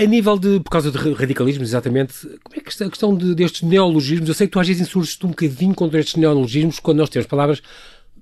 a 0.00 0.06
nível 0.06 0.38
de, 0.38 0.60
por 0.60 0.70
causa 0.70 0.90
de 0.90 0.98
radicalismo, 1.12 1.62
exatamente, 1.62 2.14
como 2.42 2.56
é 2.56 2.60
que 2.60 2.70
está 2.70 2.86
a 2.86 2.90
questão 2.90 3.14
de, 3.14 3.34
destes 3.34 3.62
neologismos? 3.62 4.28
Eu 4.28 4.34
sei 4.34 4.46
que 4.46 4.52
tu 4.52 4.60
às 4.60 4.66
vezes 4.66 4.82
insurges-te 4.82 5.26
um 5.26 5.30
bocadinho 5.30 5.74
contra 5.74 6.00
estes 6.00 6.16
neologismos 6.16 6.78
quando 6.78 6.98
nós 6.98 7.10
temos 7.10 7.26
palavras, 7.26 7.62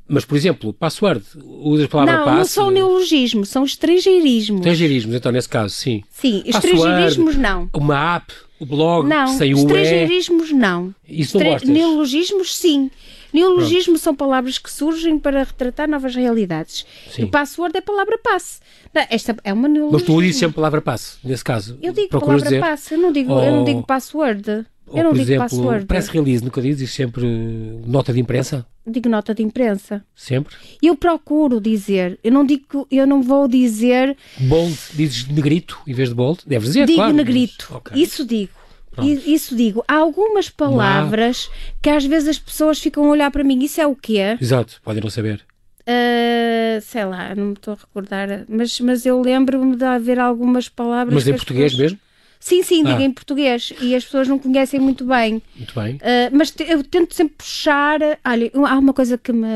mas, 0.09 0.25
por 0.25 0.37
exemplo, 0.37 0.73
password, 0.73 1.23
usas 1.45 1.85
a 1.85 1.89
palavra 1.89 2.17
Não, 2.17 2.25
passe. 2.25 2.37
não 2.39 2.45
são 2.45 2.71
neologismos, 2.71 3.49
são 3.49 3.65
estrangeirismos. 3.65 4.61
Estrangeirismos, 4.61 5.15
então, 5.15 5.31
nesse 5.31 5.49
caso, 5.49 5.75
sim. 5.75 6.03
Sim, 6.11 6.43
Password, 6.51 6.71
estrangeirismos 6.77 7.37
não. 7.37 7.69
Uma 7.75 8.17
app, 8.17 8.33
o 8.59 8.67
blog, 8.67 9.07
Não, 9.09 9.27
sem 9.29 9.55
o 9.55 9.59
E, 9.59 9.61
estrangeirismos 9.61 10.53
não. 10.53 10.95
isso 11.09 11.39
não 11.39 11.45
gostas? 11.47 11.69
Neologismos 11.69 12.57
sim. 12.57 12.91
Neologismos 13.33 14.01
são 14.01 14.15
palavras 14.15 14.59
que 14.59 14.71
surgem 14.71 15.19
para 15.19 15.45
retratar 15.45 15.89
novas 15.89 16.15
realidades. 16.15 16.87
Sim. 17.11 17.25
E 17.25 17.27
password 17.27 17.77
é 17.77 17.81
palavra 17.81 18.19
passe. 18.19 18.61
Não, 18.95 19.05
Esta 19.11 19.37
é 19.45 19.53
uma 19.53 19.69
neologismo. 19.69 19.99
Mas 19.99 20.03
tu 20.07 20.23
dizes 20.23 20.37
sempre 20.39 20.55
palavra 20.55 20.81
passe, 20.81 21.19
nesse 21.23 21.45
caso. 21.45 21.79
Eu 21.83 21.93
digo 21.93 22.09
Procuras 22.09 22.43
palavra 22.43 22.59
dizer, 22.59 22.61
passe, 22.61 22.95
eu 22.95 22.99
não 22.99 23.13
digo, 23.13 23.33
eu 23.33 23.53
não 23.53 23.65
digo 23.65 23.83
password. 23.83 24.65
Ou, 24.91 24.99
eu 24.99 25.05
não 25.05 25.11
por 25.11 25.19
digo 25.19 25.31
exemplo, 25.31 25.43
password. 25.45 25.87
press 25.87 26.09
release, 26.09 26.45
nunca 26.45 26.61
dizes 26.63 26.93
sempre 26.93 27.25
eh, 27.27 27.81
nota 27.87 28.13
de 28.13 28.21
imprensa? 28.21 28.67
Digo 28.87 29.09
nota 29.09 29.35
de 29.35 29.43
imprensa. 29.43 30.05
Sempre? 30.15 30.55
Eu 30.83 30.97
procuro 30.97 31.61
dizer, 31.61 32.19
eu 32.25 32.33
não 32.33 32.45
digo, 32.45 32.87
eu 32.91 33.07
não 33.07 33.23
vou 33.23 33.47
dizer, 33.47 34.17
Bold, 34.39 34.77
dizes 34.95 35.27
negrito 35.29 35.79
em 35.87 35.93
vez 35.93 36.09
de 36.09 36.15
bold? 36.15 36.41
Deves 36.47 36.69
dizer, 36.69 36.87
digo 36.87 36.97
claro. 36.99 37.15
mas- 37.15 37.25
negrito. 37.27 37.69
ok. 37.71 38.01
Isso 38.03 38.25
digo. 38.25 38.53
Pronto. 38.91 39.09
Isso 39.11 39.55
digo. 39.55 39.85
Há 39.87 39.95
algumas 39.95 40.49
palavras 40.51 41.49
que 41.81 41.89
às 41.89 42.05
vezes 42.05 42.31
as 42.31 42.39
pessoas 42.39 42.81
ficam 42.81 43.05
a 43.05 43.09
olhar 43.11 43.31
para 43.31 43.45
mim. 43.45 43.63
Isso 43.63 43.81
é 43.81 43.87
o 43.87 43.95
quê? 43.95 44.37
Exato, 44.41 44.81
podem 44.83 45.01
não 45.03 45.11
saber. 45.11 45.45
Ah, 45.87 46.81
sei 46.83 47.05
lá, 47.05 47.35
não 47.35 47.47
me 47.47 47.53
estou 47.53 47.75
a 47.75 47.77
recordar. 47.77 48.45
Mas, 48.49 48.79
mas 48.81 49.07
eu 49.07 49.21
lembro-me 49.21 49.77
de 49.77 49.85
haver 49.85 50.19
algumas 50.19 50.69
palavras. 50.69 51.15
Mas 51.15 51.29
em 51.29 51.33
português 51.35 51.73
pessoas- 51.73 51.93
mesmo? 51.93 51.99
Sim, 52.41 52.63
sim, 52.63 52.85
digo 52.85 52.99
Ah. 52.99 53.03
em 53.03 53.11
português. 53.11 53.73
E 53.81 53.95
as 53.95 54.05
pessoas 54.05 54.29
não 54.29 54.39
conhecem 54.39 54.79
muito 54.81 55.05
bem. 55.05 55.43
Muito 55.57 55.75
bem. 55.75 55.99
Ah, 56.03 56.31
mas 56.33 56.51
te- 56.51 56.63
eu 56.65 56.83
tento 56.85 57.15
sempre 57.15 57.35
puxar. 57.39 58.01
Olha, 58.25 58.51
há 58.67 58.79
uma 58.79 58.93
coisa 58.93 59.19
que 59.19 59.33
me. 59.33 59.47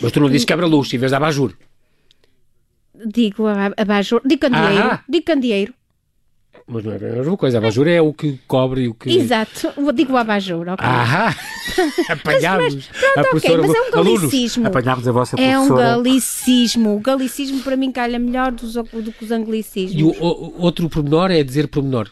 Mas 0.00 0.12
tu 0.12 0.20
não 0.20 0.28
dizes 0.28 0.44
quebra-luz 0.44 0.92
em 0.92 0.98
vez 0.98 1.12
de 1.12 1.16
abajur. 1.16 1.54
Digo 3.06 3.44
abajur. 3.76 4.22
Digo 4.24 4.40
candeeiro. 4.40 4.82
Ah. 4.90 5.04
Digo 5.08 5.24
candeeiro. 5.26 5.74
Mas 6.68 6.82
não 6.82 6.92
é 6.92 6.96
a 6.96 6.98
mesma 6.98 7.36
coisa. 7.36 7.58
Abajur 7.58 7.86
é 7.86 8.00
o 8.02 8.12
que 8.12 8.40
cobre 8.48 8.82
e 8.82 8.88
o 8.88 8.94
que. 8.94 9.08
Exato. 9.16 9.72
Digo 9.94 10.14
o 10.14 10.16
abajur, 10.16 10.66
ok. 10.68 10.84
Ah! 10.84 11.32
Apanhámos 12.10 12.90
a 13.16 13.20
ok, 13.20 13.30
professora. 13.30 13.62
mas 13.62 13.70
é 13.74 13.80
um 13.80 13.98
alunos, 14.00 14.20
galicismo. 14.20 14.66
apanhámos 14.66 15.06
a 15.08 15.12
vossa 15.12 15.36
É 15.40 15.58
um 15.58 15.66
professora. 15.68 15.96
galicismo. 15.96 16.96
O 16.96 17.00
galicismo 17.00 17.60
para 17.62 17.76
mim 17.76 17.92
calha 17.92 18.18
melhor 18.18 18.50
dos- 18.52 18.74
do 18.74 19.12
que 19.12 19.24
os 19.24 19.30
anglicismos. 19.30 20.00
E 20.00 20.02
o, 20.02 20.08
o- 20.10 20.54
outro 20.60 20.88
pormenor 20.88 21.30
é 21.30 21.42
dizer 21.42 21.68
pormenor. 21.68 22.10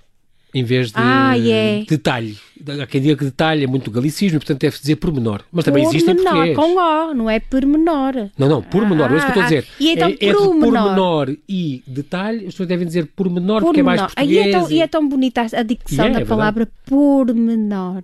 Em 0.55 0.63
vez 0.63 0.89
de 0.89 0.95
Ah, 0.97 1.37
é. 1.37 1.85
detalhe. 1.89 2.39
Há 2.81 2.87
quem 2.87 3.01
diga 3.03 3.17
que 3.17 3.25
detalhe 3.25 3.65
é 3.65 3.67
muito 3.67 3.91
galicismo 3.91 4.37
e, 4.37 4.39
portanto, 4.39 4.61
deve 4.61 4.79
dizer 4.79 4.97
pormenor. 4.97 5.41
Mas 5.53 5.65
também 5.65 5.83
existe 5.85 6.09
em 6.09 6.15
Pormenor, 6.15 6.33
português. 6.47 6.57
com 6.57 6.77
O, 6.79 7.15
não 7.15 7.29
é 7.29 7.41
pormenor. 7.41 8.15
Não, 8.39 8.49
não, 8.49 8.63
pormenor, 8.63 9.13
é 9.13 9.17
isso 9.17 9.27
que 9.27 9.39
eu 9.39 9.43
estou 9.43 9.43
a 9.43 9.47
dizer. 9.47 9.67
Ah, 9.69 9.75
e 9.81 9.89
então 9.91 10.09
é, 10.09 10.13
entre 10.13 10.29
promenor. 10.35 10.73
pormenor 10.85 11.37
e 11.49 11.83
detalhe, 11.87 12.39
as 12.39 12.45
pessoas 12.55 12.69
devem 12.69 12.87
dizer 12.87 13.07
pormenor, 13.17 13.61
porque 13.63 13.81
é 13.81 13.83
mais 13.83 14.01
Pormenor. 14.01 14.13
Aí 14.17 14.35
português. 14.37 14.55
é 14.55 14.59
tão, 14.61 14.71
e 14.71 14.81
é 14.81 14.87
tão 14.87 15.09
bonita 15.09 15.41
a 15.43 15.63
dicção 15.63 16.05
E 16.05 16.09
é, 16.09 16.11
é 16.11 16.13
da 16.13 16.19
verdade. 16.21 16.29
palavra 16.29 16.69
pormenor. 16.87 18.03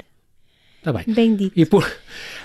Está 0.81 0.95
bem. 0.95 1.05
Bem 1.07 1.37
dito. 1.37 1.53
E 1.55 1.67
por... 1.67 1.87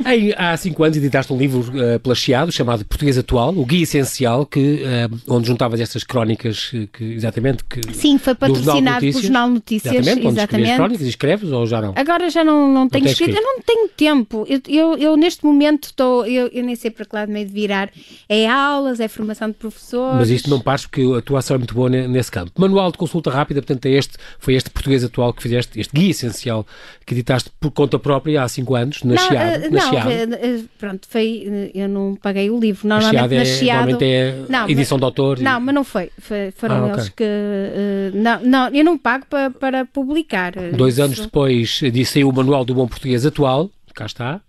em, 0.05 0.33
há 0.35 0.57
cinco 0.57 0.83
anos 0.83 0.97
editaste 0.97 1.31
um 1.31 1.37
livro 1.37 1.61
uh, 1.61 1.97
plagiado 2.01 2.51
chamado 2.51 2.83
Português 2.83 3.17
Atual, 3.17 3.57
o 3.57 3.65
Guia 3.65 3.83
Essencial, 3.83 4.45
que, 4.45 4.83
uh, 4.83 5.33
onde 5.33 5.47
juntavas 5.47 5.79
estas 5.79 6.03
crónicas 6.03 6.69
eh, 6.73 6.85
que, 6.91 7.03
exatamente 7.13 7.63
que 7.63 7.79
Sim, 7.93 8.17
foi 8.17 8.35
patrocinado 8.35 8.99
pelo. 8.99 9.21
Jornal 9.21 9.49
Notícias. 9.49 9.93
Exatamente, 9.93 10.27
onde 10.27 10.37
Exatamente. 10.37 10.75
crónicas 10.75 11.05
e 11.05 11.09
escreves 11.09 11.49
ou 11.49 11.65
já 11.65 11.81
não? 11.81 11.93
Agora 11.95 12.29
já 12.29 12.43
não, 12.43 12.71
não 12.73 12.89
tenho 12.89 13.05
escrito. 13.05 13.29
escrito. 13.29 13.41
Eu 13.41 13.53
não 13.55 13.61
tenho 13.61 13.87
tempo. 13.87 14.45
Eu, 14.49 14.61
eu, 14.67 14.97
eu, 14.97 15.15
neste 15.15 15.45
momento 15.45 15.85
estou. 15.85 16.25
Eu, 16.25 16.47
eu 16.47 16.63
nem 16.63 16.75
sei 16.75 16.91
para 16.91 17.05
que 17.05 17.15
lado 17.15 17.31
meio 17.31 17.45
de 17.47 17.53
virar. 17.53 17.89
É 18.27 18.49
aulas, 18.49 18.99
é 18.99 19.07
formação 19.07 19.47
de 19.47 19.53
professores. 19.53 20.19
Mas 20.19 20.29
isto 20.29 20.49
não 20.49 20.59
pares 20.59 20.85
porque 20.85 21.03
a 21.17 21.21
tua 21.21 21.39
ação 21.39 21.55
é 21.55 21.57
muito 21.57 21.73
boa 21.73 21.89
ne- 21.89 22.05
nesse 22.09 22.29
campo. 22.29 22.51
Manual 22.57 22.91
de 22.91 22.97
consulta 22.97 23.29
rápida, 23.29 23.61
portanto, 23.61 23.85
é 23.85 23.91
este, 23.91 24.17
foi 24.39 24.55
este 24.55 24.69
português 24.69 25.05
atual 25.05 25.31
que 25.33 25.41
fizeste, 25.41 25.79
este 25.79 25.93
guia 25.95 26.11
essencial 26.11 26.67
que 27.05 27.13
editaste 27.13 27.49
por 27.61 27.71
conta 27.71 27.97
própria 27.97 28.24
há 28.37 28.47
cinco 28.47 28.75
anos, 28.75 29.03
na 29.03 29.15
Não, 29.15 29.21
Chiado. 29.27 29.65
eh, 29.65 29.69
na 29.69 29.79
não, 29.81 29.89
Chiado. 29.89 30.11
eh, 30.11 30.27
eh, 30.41 30.61
pronto, 30.77 31.07
foi. 31.09 31.71
Eu 31.73 31.87
não 31.89 32.15
paguei 32.15 32.49
o 32.49 32.59
livro. 32.59 32.87
Normalmente 32.87 33.17
Chiado 33.19 33.35
na 33.35 33.41
é, 33.41 33.45
Chiado. 33.45 33.77
normalmente 33.89 34.05
é 34.11 34.45
Não, 34.49 34.69
edição 34.69 34.97
de 34.97 35.03
autor. 35.03 35.39
e- 35.39 35.43
Não, 35.43 35.59
mas 35.59 35.75
não 35.75 35.83
foi. 35.83 36.09
Foram 36.55 36.85
Ah, 36.85 36.89
eles 36.93 37.09
que. 37.09 37.23
eh, 37.23 38.11
não, 38.13 38.39
não, 38.41 38.67
eu 38.69 38.83
não 38.83 38.97
pago 38.97 39.25
para, 39.29 39.49
para 39.51 39.85
publicar. 39.85 40.53
Dois 40.75 40.99
anos 40.99 41.19
depois 41.19 41.79
disse 41.93 42.13
saiu 42.13 42.29
o 42.29 42.33
Manual 42.33 42.63
do 42.65 42.73
Bom 42.73 42.87
Português 42.87 43.25
Atual, 43.25 43.69
cá 43.93 44.05
está, 44.05 44.41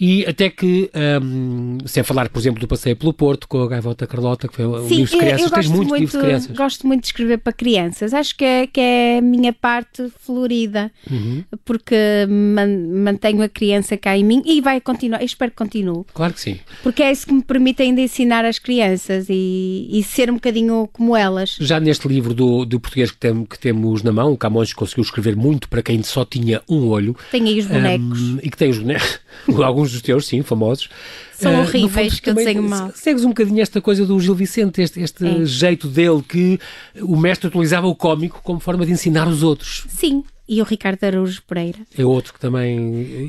E 0.00 0.24
até 0.26 0.48
que, 0.48 0.90
um, 1.22 1.76
sem 1.84 2.02
falar, 2.02 2.30
por 2.30 2.38
exemplo, 2.38 2.58
do 2.58 2.66
passeio 2.66 2.96
pelo 2.96 3.12
Porto 3.12 3.46
com 3.46 3.62
a 3.62 3.68
Gaivota 3.68 4.06
Carlota, 4.06 4.48
que 4.48 4.54
foi 4.56 4.64
um 4.66 4.88
livro 4.88 5.04
de 5.12 5.18
crianças, 5.18 5.42
eu, 5.46 5.50
tens 5.50 5.66
gosto 5.66 5.76
muito, 5.76 5.94
livro 5.96 6.18
de 6.18 6.24
crianças. 6.24 6.56
Gosto 6.56 6.86
muito 6.86 7.00
de 7.02 7.06
escrever 7.08 7.38
para 7.38 7.52
crianças. 7.52 8.14
Acho 8.14 8.34
que 8.34 8.44
é, 8.44 8.66
que 8.66 8.80
é 8.80 9.18
a 9.18 9.20
minha 9.20 9.52
parte 9.52 10.10
florida, 10.20 10.90
Uhum. 11.10 11.44
porque 11.66 11.94
man- 12.28 13.02
mantenho 13.04 13.42
a 13.42 13.48
criança 13.48 13.96
cá 13.96 14.16
em 14.16 14.24
mim 14.24 14.42
e 14.46 14.60
vai 14.62 14.80
continuar. 14.80 15.20
Eu 15.20 15.26
espero 15.26 15.50
que 15.50 15.56
continue, 15.58 16.04
Claro 16.14 16.32
que 16.32 16.40
sim. 16.40 16.58
porque 16.82 17.02
é 17.02 17.12
isso 17.12 17.26
que 17.26 17.32
me 17.34 17.42
permite 17.42 17.82
ainda 17.82 18.00
ensinar 18.00 18.44
as 18.46 18.58
crianças 18.58 19.26
e, 19.28 19.86
e 19.90 20.02
ser 20.02 20.30
um 20.30 20.34
bocadinho 20.34 20.88
como 20.92 21.14
elas. 21.14 21.58
Já 21.60 21.78
neste 21.78 22.08
livro 22.08 22.32
do, 22.32 22.64
do 22.64 22.80
português 22.80 23.10
que, 23.10 23.18
tem- 23.18 23.44
que 23.44 23.58
temos 23.58 24.02
na 24.02 24.12
mão, 24.12 24.32
o 24.32 24.36
Camões 24.38 24.72
conseguiu 24.72 25.02
escrever 25.04 25.36
muito 25.36 25.68
para 25.68 25.82
quem 25.82 26.02
só 26.02 26.24
tinha 26.24 26.62
um 26.68 26.86
olho. 26.88 27.14
Tenho 27.30 27.46
aí 27.46 27.58
os 27.58 27.66
bonecos. 27.66 28.20
Um, 28.20 28.38
e 28.42 28.48
que 28.50 28.56
tem 28.56 28.70
os 28.70 28.78
bonecos, 28.78 29.20
alguns 29.62 29.89
dos 29.92 30.02
teus, 30.02 30.26
sim, 30.26 30.42
famosos. 30.42 30.88
São 31.32 31.52
no 31.52 31.60
horríveis, 31.60 32.12
fundo, 32.14 32.22
que 32.22 32.30
eu 32.30 32.34
desenho 32.34 32.62
mal. 32.62 32.92
Segues 32.94 33.24
um 33.24 33.28
bocadinho 33.28 33.60
esta 33.60 33.80
coisa 33.80 34.04
do 34.06 34.18
Gil 34.20 34.34
Vicente, 34.34 34.80
este, 34.82 35.00
este 35.00 35.26
É. 35.26 35.44
jeito 35.44 35.88
dele 35.88 36.22
que 36.26 36.58
o 37.00 37.16
mestre 37.16 37.48
utilizava 37.48 37.86
o 37.86 37.94
cómico 37.94 38.40
como 38.42 38.60
forma 38.60 38.84
de 38.84 38.92
ensinar 38.92 39.26
os 39.26 39.42
outros. 39.42 39.84
Sim, 39.88 40.22
e 40.52 40.60
o 40.60 40.64
Ricardo 40.64 41.04
Araújo 41.04 41.40
Pereira. 41.46 41.78
É 41.96 42.04
outro 42.04 42.34
que 42.34 42.40
também. 42.40 42.76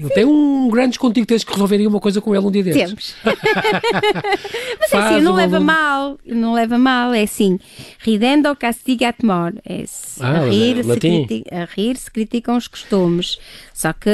Ele 0.01 0.09
tem 0.09 0.25
um 0.25 0.67
grande 0.71 0.89
descontigo, 0.89 1.27
tens 1.27 1.43
que 1.43 1.51
resolveria 1.53 1.87
uma 1.87 1.99
coisa 1.99 2.19
com 2.19 2.35
ele 2.35 2.43
um 2.45 2.49
dia 2.51 2.63
destes. 2.63 3.13
Temos. 3.23 3.35
Mas 4.81 4.91
é 4.93 4.97
assim, 4.97 5.21
não 5.21 5.35
leva 5.35 5.59
mal, 5.59 6.17
não 6.25 6.53
leva 6.53 6.77
mal, 6.79 7.13
é 7.13 7.21
assim, 7.23 7.59
ridendo 7.99 8.53
castigat 8.55 9.17
mor, 9.23 9.53
é 9.65 9.83
Ah, 10.19 10.39
a, 10.41 10.49
rir, 10.49 10.77
se 10.83 10.89
latim. 10.89 11.25
criti- 11.27 11.43
a 11.53 11.65
rir 11.65 11.95
se 11.97 12.09
criticam 12.11 12.57
os 12.57 12.67
costumes, 12.67 13.37
só 13.73 13.93
que 13.93 14.09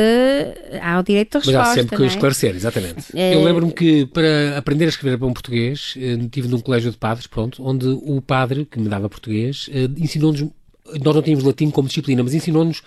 há 0.81 0.99
o 0.99 1.03
direito 1.03 1.39
de 1.39 1.45
Mas 1.47 1.55
há 1.55 1.59
resposta, 1.59 1.81
sempre 1.81 1.97
que 1.97 2.03
é? 2.03 2.07
esclarecer, 2.07 2.55
exatamente. 2.55 3.05
É. 3.17 3.35
Eu 3.35 3.43
lembro-me 3.43 3.71
que 3.71 4.05
para 4.07 4.57
aprender 4.57 4.85
a 4.85 4.89
escrever 4.89 5.17
para 5.17 5.27
um 5.27 5.33
português, 5.33 5.93
eh, 5.97 6.17
estive 6.21 6.47
num 6.47 6.59
colégio 6.59 6.91
de 6.91 6.97
padres, 6.97 7.25
pronto, 7.27 7.63
onde 7.65 7.87
o 7.87 8.21
padre, 8.21 8.65
que 8.69 8.79
me 8.79 8.89
dava 8.89 9.09
português, 9.09 9.69
eh, 9.73 9.87
ensinou-nos, 9.97 10.45
nós 11.03 11.15
não 11.15 11.21
tínhamos 11.21 11.43
latim 11.43 11.69
como 11.69 11.87
disciplina, 11.87 12.23
mas 12.23 12.33
ensinou-nos, 12.33 12.81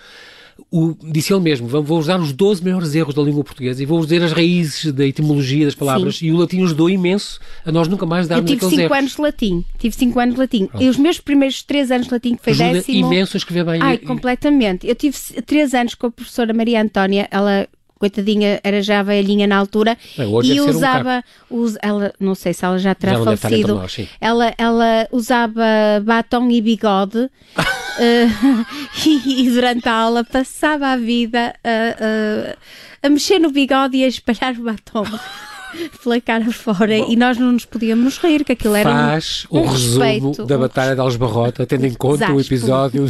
o, 0.69 0.93
disse 1.11 1.33
ele 1.33 1.41
mesmo, 1.41 1.67
"Vamos- 1.67 1.87
vou-vos 1.87 2.07
dar 2.07 2.19
os 2.19 2.31
12 2.33 2.63
maiores 2.63 2.93
erros 2.93 3.15
da 3.15 3.21
língua 3.21 3.43
portuguesa 3.43 3.81
e 3.81 3.85
vou-vos 3.85 4.05
dizer 4.07 4.21
as 4.23 4.31
raízes 4.31 4.91
da 4.91 5.05
etimologia 5.05 5.65
das 5.65 5.73
palavras, 5.75 6.19
e 6.21 6.31
o 6.31 6.37
latim 6.37 6.63
ajudou 6.63 6.89
imenso 6.89 7.39
a 7.65 7.71
nós 7.71 7.87
nunca 7.87 8.05
mais 8.05 8.25
Eu 8.25 8.29
darmos 8.29 8.51
tive 8.51 8.57
aqueles 8.57 8.75
5 8.75 8.81
erros. 8.83 8.97
anos 8.97 9.15
de 9.15 9.21
latim, 9.21 9.65
tive 9.79 9.95
5 9.95 10.19
anos 10.19 10.35
de 10.35 10.41
latim, 10.41 10.69
e 10.79 10.87
os 10.89 10.97
meus 10.97 11.19
primeiros 11.19 11.63
3 11.63 11.89
anos 11.91 12.07
de 12.07 12.13
latim, 12.13 12.35
que 12.35 12.43
foi 12.43 12.53
Ajuda 12.53 12.73
décimo... 12.73 12.97
imenso 13.07 13.35
a 13.35 13.39
escrever 13.39 13.65
bem. 13.65 13.81
Ai, 13.81 13.95
E- 13.95 13.97
completamente. 13.99 14.87
Eu 14.87 14.93
tive 14.95 15.17
3 15.45 15.73
anos 15.73 15.95
com 15.95 16.07
a 16.07 16.11
professora 16.11 16.53
Maria 16.53 16.81
Antónia, 16.81 17.27
ela, 17.31 17.67
coitadinha, 18.01 18.59
era 18.63 18.81
já 18.81 19.03
velhinha 19.03 19.45
na 19.45 19.57
altura, 19.57 19.95
hoje 20.17 20.51
e 20.51 20.55
ser 20.55 20.61
um 20.61 20.69
usava, 20.69 21.23
us- 21.49 21.77
ela, 21.81 22.11
não 22.19 22.33
sei 22.33 22.51
se 22.51 22.65
ela 22.65 22.79
já 22.79 22.95
terá 22.95 23.13
Já 23.13 23.23
falecido, 23.23 23.75
nós, 23.75 23.95
ela, 24.19 24.53
ela 24.57 25.07
usava 25.11 25.63
batom 26.03 26.49
e 26.49 26.59
bigode, 26.61 27.29
eh, 27.99 28.27
e, 29.05 29.43
e 29.45 29.49
durante 29.51 29.87
a 29.87 29.93
aula 29.93 30.23
passava 30.23 30.87
a 30.87 30.97
vida 30.97 31.53
a, 31.63 31.69
a- 31.69 33.07
a 33.07 33.09
mexer 33.09 33.37
no 33.39 33.51
bigode 33.51 33.97
e 33.97 34.03
a 34.03 34.07
espalhar 34.07 34.55
o 34.59 34.63
batom. 34.63 35.05
Pela 36.03 36.19
cara 36.19 36.51
fora. 36.51 36.97
E 36.97 37.15
nós 37.15 37.37
não 37.37 37.53
nos 37.53 37.63
podíamos 37.63 38.17
rir, 38.17 38.43
que 38.43 38.51
aquilo 38.51 38.75
era 38.75 38.89
um- 38.89 38.93
faz 38.93 39.45
o 39.49 39.59
um 39.59 39.67
resumo 39.67 40.03
respeito, 40.03 40.45
da 40.45 40.57
um 40.57 40.59
Batalha 40.59 40.95
de 40.95 40.99
Algebarrota, 40.99 41.65
tendo 41.65 41.85
em 41.85 41.93
conta 41.93 42.29
o 42.29 42.41
episódio. 42.41 43.07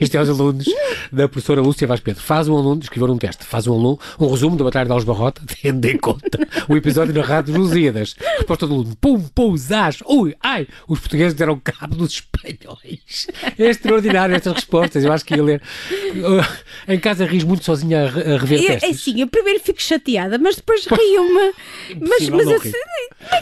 Isto 0.00 0.14
é 0.14 0.18
aos 0.18 0.28
alunos 0.28 0.64
da 1.12 1.28
professora 1.28 1.60
Lúcia 1.60 1.86
Vaz 1.86 2.00
Pedro. 2.00 2.22
Faz 2.22 2.48
um 2.48 2.56
aluno, 2.56 2.80
escrever 2.82 3.10
um 3.10 3.18
teste, 3.18 3.44
faz 3.44 3.66
um 3.66 3.72
aluno, 3.72 3.98
um 4.18 4.28
resumo 4.30 4.56
da 4.56 4.64
Batalha 4.64 4.86
de 4.86 4.92
Algebarrota, 4.92 5.42
tendo 5.62 5.84
em 5.86 5.96
conta 5.96 6.38
o 6.68 6.76
episódio 6.76 7.14
narrado 7.14 7.50
dos 7.52 7.60
Lusíadas. 7.60 8.14
Resposta 8.36 8.66
do 8.66 8.74
aluno: 8.74 8.96
pum, 9.00 9.20
pum, 9.34 9.56
zás, 9.56 9.98
ui, 10.06 10.34
ai, 10.42 10.66
os 10.86 11.00
portugueses 11.00 11.34
deram 11.34 11.60
cabo 11.62 11.96
dos 11.96 12.12
espanhóis. 12.12 13.26
É 13.58 13.64
extraordinário 13.70 14.34
estas 14.34 14.54
respostas. 14.54 15.04
Eu 15.04 15.12
acho 15.12 15.24
que 15.24 15.34
ia 15.34 15.42
ler. 15.42 15.62
Uh, 15.92 16.92
Em 16.92 16.98
casa 16.98 17.24
ris 17.26 17.44
muito 17.44 17.64
sozinha 17.64 18.04
a, 18.04 18.10
re- 18.10 18.34
a 18.34 18.38
rever 18.38 18.60
É, 18.60 18.64
é 18.64 18.76
testes. 18.78 19.00
assim, 19.00 19.20
eu 19.20 19.26
primeiro 19.26 19.60
fico 19.60 19.82
chateada, 19.82 20.38
mas 20.38 20.56
depois 20.56 20.86
rio-me. 20.86 21.52
Mas, 22.00 22.28
mas 22.28 22.46
eu, 22.48 22.58
rir. 22.58 22.72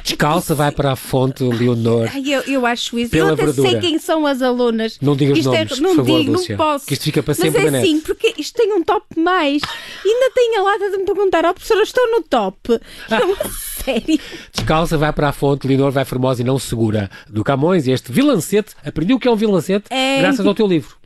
Descalça, 0.03 0.55
vai 0.55 0.71
para 0.73 0.93
a 0.93 0.97
fonte, 0.97 1.43
Leonor. 1.45 2.09
eu, 2.27 2.41
eu 2.43 2.67
acho 2.67 2.99
isso. 2.99 3.11
Pela 3.11 3.31
eu 3.31 3.35
até 3.35 3.45
verdura. 3.45 3.71
sei 3.71 3.81
quem 3.81 3.99
são 3.99 4.27
as 4.27 4.43
alunas. 4.43 4.99
Não 5.01 5.15
digas 5.17 5.39
isto 5.39 5.51
nomes, 5.51 5.61
é, 5.61 5.67
por 5.67 5.81
não 5.81 5.95
favor, 5.97 6.19
digo, 6.21 6.33
não 6.53 6.59
posso. 6.59 6.87
que 6.87 6.95
isto 6.95 7.03
fica 7.05 7.23
para 7.23 7.33
mas 7.33 7.39
sempre 7.39 7.61
é 7.63 7.65
na 7.65 7.71
net. 7.79 7.85
assim, 7.87 8.01
porque 8.01 8.35
isto 8.39 8.55
tem 8.57 8.73
um 8.73 8.83
top 8.83 9.05
mais. 9.19 9.63
E 10.05 10.09
ainda 10.09 10.31
tem 10.35 10.57
a 10.59 10.63
lata 10.63 10.91
de 10.91 10.97
me 10.99 11.05
perguntar, 11.05 11.45
ó 11.45 11.53
professora, 11.53 11.83
estou 11.83 12.11
no 12.11 12.23
top. 12.23 12.81
É 13.11 13.25
uma 13.25 13.37
série. 13.85 14.21
Descalça, 14.53 14.97
vai 14.99 15.13
para 15.13 15.29
a 15.29 15.33
fonte, 15.33 15.67
Leonor 15.67 15.91
vai 15.91 16.05
formosa 16.05 16.43
e 16.43 16.45
não 16.45 16.59
segura. 16.59 17.11
Do 17.29 17.43
Camões, 17.45 17.87
e 17.87 17.93
este 17.93 18.11
vilancete, 18.13 18.75
aprendi 18.85 19.15
o 19.15 19.19
que 19.19 19.29
é 19.29 19.31
um 19.31 19.37
vilancete 19.37 19.87
É. 19.91 20.21
graças 20.21 20.45
ao 20.47 20.55
teu 20.55 20.67
livro. 20.67 20.97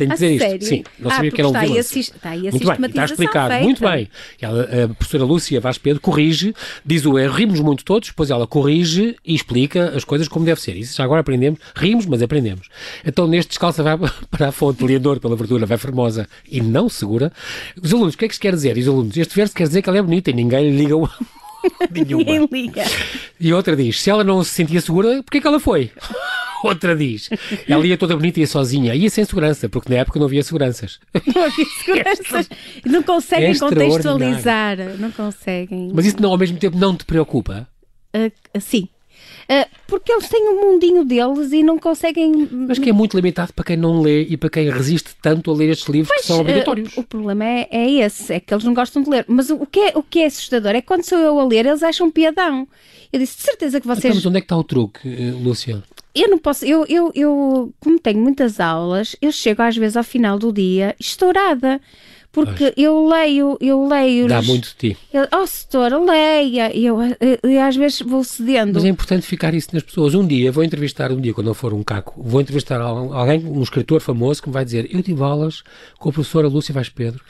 Tenho 0.00 0.12
A 0.12 0.14
de 0.14 0.20
dizer 0.20 0.34
isto. 0.34 0.48
sério? 0.48 0.66
Sim, 0.66 0.84
não 0.98 1.10
Ah, 1.10 1.14
sabia 1.14 1.30
que 1.30 1.40
era 1.40 1.48
um 1.48 1.52
porque 1.52 1.64
está 1.66 1.72
aí 1.74 1.78
a 1.78 1.82
vilancete. 1.82 1.94
sis- 2.04 2.14
está 2.16 2.30
aí 2.30 2.38
a 2.48 2.50
Muito 2.50 2.66
bem, 2.66 2.86
está 2.90 3.04
explicado. 3.04 3.48
feita. 3.50 3.64
Muito 3.64 3.80
bem. 3.84 4.08
Ela, 4.40 4.62
a 4.84 4.88
professora 4.94 5.24
Lúcia 5.24 5.60
Vaz 5.60 5.78
Pedro 5.78 6.00
corrige, 6.00 6.54
diz 6.84 7.04
o 7.04 7.18
erro, 7.18 7.34
rimos 7.34 7.60
muito 7.60 7.84
todos, 7.84 8.08
depois 8.08 8.30
ela 8.30 8.46
corrige 8.46 9.16
e 9.24 9.34
explica 9.34 9.90
as 9.96 10.04
coisas 10.04 10.26
como 10.28 10.44
deve 10.44 10.60
ser. 10.60 10.76
Isso 10.76 10.96
já 10.96 11.04
agora 11.04 11.20
aprendemos, 11.20 11.60
rimos, 11.76 12.06
mas 12.06 12.22
aprendemos. 12.22 12.68
Então 13.04 13.26
neste 13.26 13.50
descalça 13.50 13.82
vai 13.82 13.96
para 14.30 14.48
a 14.48 14.52
fonte, 14.52 14.82
Leonor 14.84 15.20
pela 15.20 15.36
verdura, 15.36 15.66
vai 15.66 15.76
formosa 15.78 16.26
e 16.50 16.60
não 16.60 16.88
segura. 16.88 17.32
Os 17.82 17.92
alunos, 17.92 18.14
o 18.14 18.18
que 18.18 18.24
é 18.24 18.28
que 18.28 18.34
isto 18.34 18.42
quer 18.42 18.54
dizer? 18.54 18.76
E 18.76 18.80
os 18.80 18.88
alunos, 18.88 19.16
este 19.16 19.34
verso 19.36 19.54
quer 19.54 19.66
dizer 19.66 19.82
que 19.82 19.88
ela 19.88 19.98
é 19.98 20.02
bonita 20.02 20.30
e 20.30 20.32
ninguém 20.32 20.70
lhe 20.70 20.76
liga 20.78 20.96
o... 20.96 21.08
nenhuma. 21.92 22.24
Ninguém 22.24 22.48
liga. 22.50 22.84
E 23.38 23.52
outra 23.52 23.76
diz: 23.76 24.00
se 24.00 24.08
ela 24.08 24.24
não 24.24 24.42
se 24.42 24.48
sentia 24.50 24.80
segura, 24.80 25.22
porquê 25.22 25.42
que 25.42 25.46
ela 25.46 25.60
foi? 25.60 25.90
Outra 26.64 26.94
diz: 26.96 27.30
ela 27.68 27.86
ia 27.86 27.96
toda 27.96 28.16
bonita 28.16 28.38
e 28.38 28.42
ia 28.42 28.46
sozinha, 28.46 28.94
ia 28.94 29.08
sem 29.10 29.24
segurança, 29.24 29.68
porque 29.68 29.92
na 29.92 30.00
época 30.00 30.18
não 30.18 30.26
havia 30.26 30.42
seguranças. 30.42 30.98
Não 31.34 31.42
havia 31.44 31.66
seguranças. 31.84 32.48
Não 32.84 33.02
conseguem 33.02 33.50
É 33.52 33.58
contextualizar. 33.58 34.76
Não 34.98 35.10
conseguem. 35.10 35.90
Mas 35.94 36.06
isso 36.06 36.20
não, 36.20 36.30
ao 36.30 36.38
mesmo 36.38 36.58
tempo 36.58 36.76
não 36.76 36.96
te 36.96 37.04
preocupa? 37.04 37.68
Ah, 38.12 38.30
sim. 38.60 38.88
Ah, 39.48 39.66
porque 39.86 40.12
eles 40.12 40.28
têm 40.28 40.48
um 40.48 40.60
mundinho 40.72 41.04
deles 41.04 41.52
e 41.52 41.62
não 41.62 41.76
conseguem. 41.78 42.48
Mas 42.52 42.78
que 42.78 42.88
é 42.90 42.92
muito 42.92 43.16
limitado 43.16 43.52
para 43.52 43.64
quem 43.64 43.76
não 43.76 44.00
lê 44.00 44.22
e 44.22 44.36
para 44.36 44.48
quem 44.48 44.70
resiste 44.70 45.10
tanto 45.20 45.50
a 45.50 45.54
ler 45.54 45.70
estes 45.70 45.88
livros 45.88 46.14
que 46.20 46.24
são 46.26 46.40
obrigatórios. 46.40 46.96
o, 46.96 47.00
o 47.00 47.04
problema 47.04 47.44
é, 47.44 47.68
é 47.70 47.90
esse, 48.04 48.32
é 48.32 48.38
que 48.40 48.54
eles 48.54 48.64
não 48.64 48.72
gostam 48.74 49.02
de 49.02 49.10
ler. 49.10 49.24
Mas 49.28 49.50
o, 49.50 49.56
o 49.56 49.66
que 49.66 49.80
é, 49.80 49.92
o 49.96 50.02
que 50.04 50.20
é 50.20 50.26
assustador 50.26 50.70
é 50.70 50.80
que 50.80 50.86
quando 50.86 51.02
sou 51.04 51.18
eu 51.18 51.38
a 51.40 51.44
ler, 51.44 51.66
eles 51.66 51.82
acham 51.82 52.10
piadão. 52.10 52.66
Eu 53.12 53.18
disse, 53.18 53.36
de 53.38 53.42
certeza 53.42 53.80
que 53.80 53.86
Então, 53.88 54.00
vocês. 54.00 54.14
mas 54.14 54.26
onde 54.26 54.36
é 54.38 54.40
que 54.40 54.44
está 54.44 54.56
o 54.56 54.62
truque, 54.62 55.00
eh, 55.08 55.32
Lúcia? 55.42 55.82
Eu 56.14 56.28
não 56.28 56.38
posso. 56.38 56.64
Eu, 56.64 56.84
eu, 56.88 57.10
eu, 57.14 57.72
como 57.80 57.98
tenho 57.98 58.18
muitas 58.20 58.58
aulas, 58.60 59.14
eu 59.22 59.30
chego 59.32 59.62
às 59.62 59.76
vezes 59.76 59.96
ao 59.96 60.04
final 60.04 60.38
do 60.38 60.52
dia 60.52 60.94
estourada. 60.98 61.80
Porque 62.32 62.72
eu 62.76 63.08
leio, 63.08 63.58
eu 63.60 63.88
leio. 63.88 64.28
Dá 64.28 64.40
muito 64.40 64.68
de 64.68 64.74
ti. 64.94 64.96
Eu, 65.12 65.26
oh, 65.36 65.44
setora, 65.48 65.98
leia. 65.98 66.72
E 66.72 66.86
eu, 66.86 66.96
eu, 67.02 67.38
eu 67.42 67.60
às 67.60 67.74
vezes 67.74 68.00
vou 68.02 68.22
cedendo. 68.22 68.74
Mas 68.74 68.84
é 68.84 68.88
importante 68.88 69.26
ficar 69.26 69.52
isso 69.52 69.70
nas 69.72 69.82
pessoas. 69.82 70.14
Um 70.14 70.24
dia, 70.24 70.52
vou 70.52 70.62
entrevistar, 70.62 71.10
um 71.10 71.20
dia, 71.20 71.34
quando 71.34 71.48
eu 71.48 71.54
for 71.54 71.74
um 71.74 71.82
caco, 71.82 72.22
vou 72.22 72.40
entrevistar 72.40 72.80
al- 72.80 73.12
alguém, 73.12 73.44
um 73.44 73.60
escritor 73.60 74.00
famoso, 74.00 74.40
que 74.40 74.48
me 74.48 74.52
vai 74.52 74.64
dizer: 74.64 74.88
Eu 74.94 75.02
tive 75.02 75.20
aulas 75.24 75.64
com 75.98 76.08
a 76.10 76.12
professora 76.12 76.46
Lúcia 76.46 76.72
Vaz 76.72 76.88
Pedro, 76.88 77.20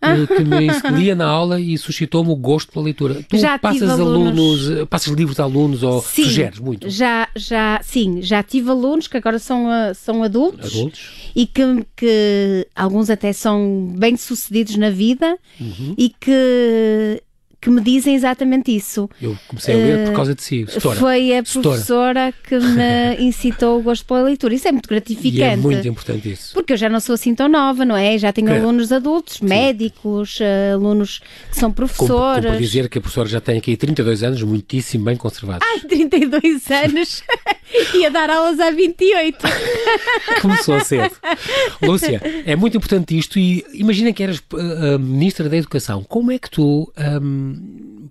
que 0.00 0.44
me 0.44 0.98
lia 0.98 1.14
na 1.14 1.26
aula 1.26 1.60
e 1.60 1.76
suscitou-me 1.76 2.30
o 2.30 2.36
gosto 2.36 2.72
pela 2.72 2.84
leitura. 2.86 3.22
Tu 3.28 3.36
Já 3.38 3.58
passas 3.58 3.88
alunos- 3.90 4.28
alunos, 4.38 4.70
eh, 4.70 4.84
passas 4.86 5.12
livros 5.12 5.38
a 5.38 5.42
alunos 5.44 5.82
ou 5.82 6.00
Sim, 6.02 6.24
sugeres 6.24 6.58
muito? 6.58 6.88
Já, 6.88 7.28
já, 7.36 7.80
sim, 7.82 8.22
já 8.22 8.42
tive 8.42 8.70
alunos 8.70 9.06
que 9.06 9.16
agora 9.16 9.38
são, 9.38 9.68
ah, 9.68 9.92
são 9.94 10.22
adultos, 10.22 10.72
Adultos? 10.74 11.00
e 11.36 11.46
que, 11.46 11.62
que 11.96 12.66
alguns 12.74 13.10
até 13.10 13.32
são 13.32 13.92
bem 13.96 14.16
sucedidos 14.16 14.76
na 14.76 14.88
vida 14.90 15.36
Uhum. 15.60 15.94
e 15.98 16.08
que, 16.08 17.22
que 17.60 17.68
me 17.70 17.80
dizem 17.80 18.14
exatamente 18.14 18.74
isso. 18.74 19.08
Eu 19.20 19.36
comecei 19.46 19.74
a 19.74 19.76
ler 19.78 20.06
por 20.08 20.14
causa 20.16 20.34
de 20.34 20.42
si, 20.42 20.64
setora. 20.68 20.96
Eh, 20.96 20.98
Foi 21.00 21.32
a 21.36 21.44
Setora. 21.44 21.62
professora 21.68 22.34
que 22.48 22.58
me 22.58 23.16
incitou 23.20 23.78
o 23.78 23.82
gosto 23.82 24.04
pela 24.06 24.22
leitura. 24.22 24.54
Isso 24.54 24.66
é 24.68 24.72
muito 24.72 24.86
E 24.86 24.86
é 24.86 24.94
gratificante. 24.96 25.56
muito 25.58 25.86
importante 25.88 26.32
isso. 26.32 26.54
Porque 26.54 26.72
eu 26.72 26.76
já 26.76 26.88
não 26.88 27.00
sou 27.00 27.14
assim 27.14 27.34
tão 27.34 27.48
nova, 27.48 27.84
não 27.84 27.96
é? 27.96 28.16
Já 28.16 28.32
tenho 28.32 28.46
Claro. 28.46 28.62
alunos 28.62 28.90
adultos, 28.92 29.40
médicos, 29.40 30.38
eh, 30.40 30.72
alunos 30.72 31.20
que 31.50 31.56
são 31.58 31.70
professores. 31.70 32.46
como 32.46 32.58
dizer 32.58 32.88
que 32.88 32.98
a 32.98 33.00
professora 33.00 33.28
já 33.28 33.40
tem 33.40 33.58
aqui 33.58 33.76
32 33.76 34.22
anos, 34.22 34.42
muitíssimo 34.42 35.04
bem 35.04 35.16
conservados. 35.16 35.66
Ai, 35.70 35.80
32 35.80 36.70
anos 36.70 37.22
e 37.94 38.06
a 38.06 38.08
dar 38.08 38.30
aulas 38.30 38.58
há 38.58 38.70
28. 38.70 39.36
Começou 40.40 40.80
cedo. 40.80 41.14
Lúcia, 41.82 42.20
é 42.46 42.56
muito 42.56 42.76
importante 42.76 43.16
isto 43.16 43.38
e 43.38 43.64
imagina 43.74 44.12
que 44.12 44.22
eras 44.22 44.38
uh, 44.38 44.96
uh, 44.96 44.98
Ministra 44.98 45.48
da 45.48 45.56
Educação. 45.56 46.02
Como 46.04 46.30
é 46.32 46.38
que 46.38 46.50
tu 46.50 46.90
um, 47.22 47.49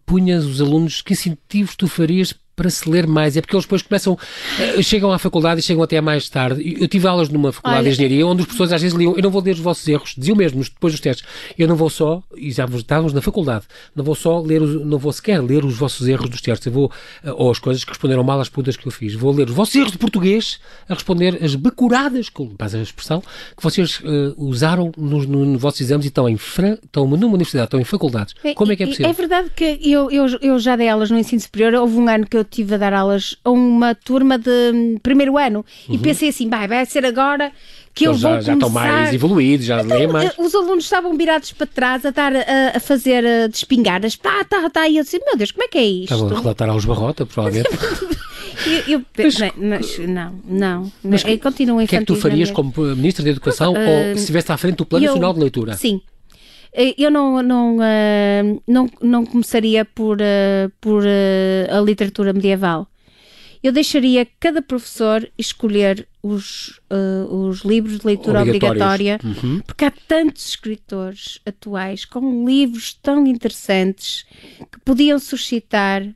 punhas 0.06 0.46
os 0.46 0.62
alunos, 0.62 1.02
que 1.02 1.14
incentivos 1.14 1.76
tu 1.76 1.88
farias 1.88 2.34
para 2.60 2.70
se 2.70 2.90
ler 2.90 3.08
mais. 3.08 3.38
É 3.38 3.42
porque 3.42 3.56
eles 3.56 3.64
depois 3.64 3.82
começam, 3.82 4.14
uh, 4.14 4.84
chegam 4.84 5.14
à 5.14 5.18
faculdade 5.18 5.62
e 5.62 5.64
chegam 5.64 5.82
até 5.82 6.02
mais 6.02 6.28
tarde. 6.28 6.76
Eu 6.78 6.90
tive 6.90 7.08
aulas 7.08 7.30
numa 7.30 7.54
faculdade 7.54 7.84
Olha, 7.84 7.90
de 7.90 7.96
engenharia 7.96 8.28
onde 8.28 8.42
as 8.42 8.48
pessoas 8.48 8.74
às 8.74 8.82
vezes 8.82 8.98
liam, 8.98 9.16
eu 9.16 9.24
não 9.24 9.30
vou 9.30 9.42
ler 9.42 9.54
os 9.54 9.60
vossos 9.60 9.88
erros, 9.88 10.14
diziam 10.18 10.36
mesmo 10.36 10.62
depois 10.62 10.92
dos 10.92 11.00
testes, 11.00 11.26
eu 11.58 11.68
não 11.70 11.76
vou 11.78 11.90
só, 11.90 12.22
e 12.36 12.52
já 12.52 12.66
estávamos 12.66 13.14
na 13.14 13.22
faculdade, 13.22 13.66
não 13.96 14.04
vou 14.04 14.14
só 14.14 14.42
ler, 14.42 14.62
os, 14.62 14.86
não 14.86 14.98
vou 14.98 15.14
sequer 15.14 15.42
ler 15.42 15.64
os 15.64 15.78
vossos 15.78 16.06
erros 16.06 16.30
dos 16.30 16.42
testes, 16.42 16.68
eu 16.68 16.74
vou, 16.74 16.88
uh, 17.24 17.32
ou 17.36 17.50
as 17.50 17.60
coisas 17.60 17.84
que 17.84 17.92
responderam 17.92 18.24
mal 18.24 18.42
às 18.42 18.50
perguntas 18.50 18.76
que 18.76 18.86
eu 18.86 18.92
fiz, 18.92 19.14
vou 19.14 19.32
ler 19.32 19.48
os 19.48 19.56
vossos 19.56 19.76
erros 19.76 19.92
de 19.92 19.98
português 19.98 20.60
a 20.90 20.94
responder 20.94 21.42
as 21.42 21.56
becuradas, 21.56 22.28
com 22.28 22.52
a 22.60 22.66
expressão, 22.82 23.22
que 23.56 23.64
vocês 23.64 24.02
uh, 24.02 24.34
usaram 24.38 24.92
nos, 24.98 25.26
no, 25.26 25.46
no 25.46 25.58
vossos 25.58 25.80
exames 25.80 26.06
e 26.06 26.10
estão, 26.10 26.28
em, 26.28 26.36
estão 26.36 27.08
numa 27.08 27.28
universidade, 27.28 27.68
estão 27.68 27.80
em 27.80 27.86
faculdades. 27.86 28.36
Como 28.56 28.72
é 28.72 28.76
que 28.76 28.84
é 28.84 28.88
possível? 28.88 29.10
É 29.10 29.14
verdade 29.14 29.50
que 29.56 29.80
eu, 29.82 30.12
eu, 30.12 30.26
eu 30.42 30.60
já 30.60 30.76
dei 30.76 30.90
aulas 30.90 31.10
no 31.10 31.18
ensino 31.18 31.40
superior, 31.40 31.74
houve 31.76 31.96
um 31.96 32.08
ano 32.10 32.26
que 32.26 32.36
eu 32.36 32.44
tive 32.50 32.76
a 32.76 32.78
dar 32.78 32.94
aulas 32.94 33.36
a 33.44 33.50
uma 33.50 33.96
turma 33.96 34.38
de 34.38 34.72
hum, 34.74 34.98
primeiro 35.02 35.38
ano 35.38 35.66
e 35.88 35.94
uhum. 35.94 36.00
pensei 36.00 36.30
assim, 36.30 36.50
vai, 36.50 36.68
vai 36.68 36.86
ser 36.86 37.06
agora 37.06 37.52
que 37.94 38.08
eu 38.08 38.14
vou 38.14 38.20
já, 38.20 38.42
já 38.42 38.54
estão 38.54 38.70
mais 38.70 39.14
evoluídos, 39.14 39.66
já 39.66 39.82
então, 39.82 39.98
leem 39.98 40.08
mais. 40.08 40.32
Os 40.38 40.56
alunos 40.56 40.86
estavam 40.86 41.16
virados 41.18 41.52
para 41.52 41.68
trás 41.68 42.06
a, 42.06 42.10
estar 42.10 42.34
a, 42.34 42.42
a 42.76 42.80
fazer 42.80 43.26
a 43.26 43.48
despingadas, 43.48 44.16
tá, 44.16 44.44
tá, 44.44 44.70
tá, 44.70 44.88
e 44.88 44.98
eu 44.98 45.04
disse, 45.04 45.20
meu 45.20 45.38
Deus, 45.38 45.52
como 45.52 45.64
é 45.64 45.68
que 45.68 45.78
é 45.78 45.84
isto? 45.84 46.14
Estavam 46.14 46.38
a 46.38 46.40
relatar 46.42 46.70
aos 46.70 46.86
barrota, 46.86 47.26
provavelmente. 47.26 47.70
eu, 48.88 49.02
eu, 49.18 49.30
mas, 49.58 50.00
não, 50.00 50.40
não, 50.46 50.92
mas 51.04 51.24
que, 51.24 51.38
continuam 51.38 51.84
O 51.84 51.88
que 51.88 51.96
é 51.96 52.00
que 52.00 52.06
tu 52.06 52.16
farias 52.16 52.52
como 52.52 52.74
Ministra 52.96 53.24
da 53.24 53.32
Educação 53.32 53.74
uh, 53.74 53.78
ou 53.78 54.16
se 54.16 54.22
estivesse 54.22 54.52
à 54.52 54.58
frente 54.58 54.78
do 54.78 54.86
Plano 54.86 55.06
eu, 55.06 55.10
Nacional 55.10 55.34
de 55.34 55.40
Leitura? 55.40 55.76
Sim, 55.76 56.02
eh, 56.02 56.19
eu 56.74 57.10
não, 57.10 57.42
não, 57.42 57.78
uh, 57.78 58.62
não, 58.68 58.90
não 59.02 59.26
começaria 59.26 59.84
por, 59.84 60.18
uh, 60.18 60.72
por 60.80 61.04
a 61.06 61.82
literatura 61.82 62.34
medieval. 62.34 62.88
Eu 63.62 63.74
deixaria 63.74 64.26
cada 64.40 64.62
professor 64.62 65.30
escolher 65.38 66.08
os, 66.24 66.80
os 67.30 67.62
livros 67.66 68.00
de 68.00 68.06
leitura 68.06 68.42
obrigatória, 68.42 69.20
uhum. 69.24 69.60
porque 69.66 69.84
há 69.84 69.92
tantos 69.92 70.48
escritores 70.50 71.40
atuais 71.46 72.06
com 72.06 72.46
livros 72.46 72.94
tão 72.94 73.28
interessantes 73.28 74.26
que 74.72 74.80
podiam 74.86 75.20
suscitar 75.20 76.08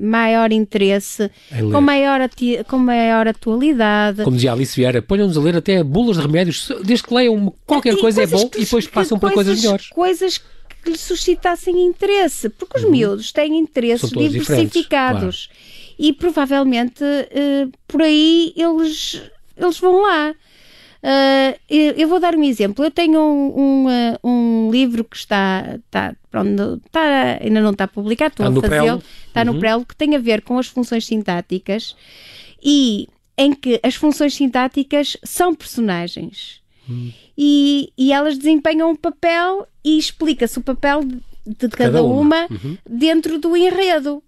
maior 0.00 0.50
interesse, 0.50 1.30
com 1.72 1.80
maior, 1.82 2.20
com 2.66 2.78
maior 2.78 3.28
atualidade. 3.28 4.24
Como 4.24 4.36
dizia 4.36 4.52
Alice 4.52 4.74
Vieira, 4.74 5.02
ponham-nos 5.02 5.36
a 5.36 5.40
ler 5.40 5.56
até 5.56 5.82
bulas 5.82 6.16
de 6.16 6.22
remédios, 6.22 6.70
desde 6.82 7.06
que 7.06 7.14
leiam 7.14 7.52
qualquer 7.66 7.92
e 7.92 8.00
coisa 8.00 8.22
é 8.22 8.26
bom 8.26 8.48
que, 8.48 8.58
e 8.58 8.64
depois 8.64 8.86
passam 8.86 9.18
para 9.18 9.34
coisas 9.34 9.60
melhores. 9.60 9.88
Coisas 9.88 10.38
que 10.82 10.90
lhe 10.90 10.98
suscitassem 10.98 11.78
interesse, 11.86 12.48
porque 12.48 12.78
os 12.78 12.84
uhum. 12.84 12.90
miúdos 12.90 13.32
têm 13.32 13.58
interesses 13.58 14.10
diversificados 14.10 15.46
claro. 15.46 15.78
E 15.98 16.12
provavelmente 16.12 17.02
uh, 17.02 17.72
por 17.86 18.02
aí 18.02 18.52
eles, 18.56 19.22
eles 19.56 19.78
vão 19.78 20.02
lá. 20.02 20.34
Uh, 21.00 21.58
eu 21.70 22.08
vou 22.08 22.18
dar 22.18 22.34
um 22.34 22.42
exemplo. 22.42 22.84
Eu 22.84 22.90
tenho 22.90 23.20
um, 23.20 23.60
um, 23.60 23.86
uh, 23.86 24.28
um 24.28 24.70
livro 24.70 25.04
que 25.04 25.16
está, 25.16 25.78
está, 25.84 26.14
pronto, 26.30 26.80
está, 26.84 27.38
ainda 27.40 27.60
não 27.60 27.70
está 27.70 27.86
publicado, 27.86 28.32
estou 28.32 28.46
está 28.46 28.66
a 28.66 28.70
fazê-lo, 28.70 29.02
está 29.26 29.40
uhum. 29.42 29.52
no 29.52 29.60
prelo, 29.60 29.86
que 29.86 29.96
tem 29.96 30.16
a 30.16 30.18
ver 30.18 30.42
com 30.42 30.58
as 30.58 30.66
funções 30.66 31.06
sintáticas 31.06 31.96
e 32.62 33.08
em 33.36 33.54
que 33.54 33.80
as 33.82 33.94
funções 33.94 34.34
sintáticas 34.34 35.16
são 35.22 35.54
personagens. 35.54 36.60
Uhum. 36.88 37.12
E, 37.36 37.92
e 37.96 38.12
elas 38.12 38.36
desempenham 38.36 38.90
um 38.90 38.96
papel 38.96 39.68
e 39.84 39.96
explica-se 39.96 40.58
o 40.58 40.62
papel 40.62 41.04
de, 41.04 41.20
de 41.46 41.68
cada, 41.68 41.92
cada, 41.92 42.02
uma, 42.02 42.20
uma 42.22 42.46
uhum. 42.50 42.76
dentro 42.88 43.38
do 43.38 43.56
enredo. 43.56 44.22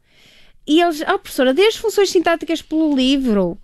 E 0.66 0.80
eles, 0.80 1.02
oh 1.02 1.18
professora, 1.18 1.54
dê 1.54 1.62
as 1.62 1.76
funções 1.76 2.10
sintáticas 2.10 2.62
pelo 2.62 2.94
livro. 2.94 3.58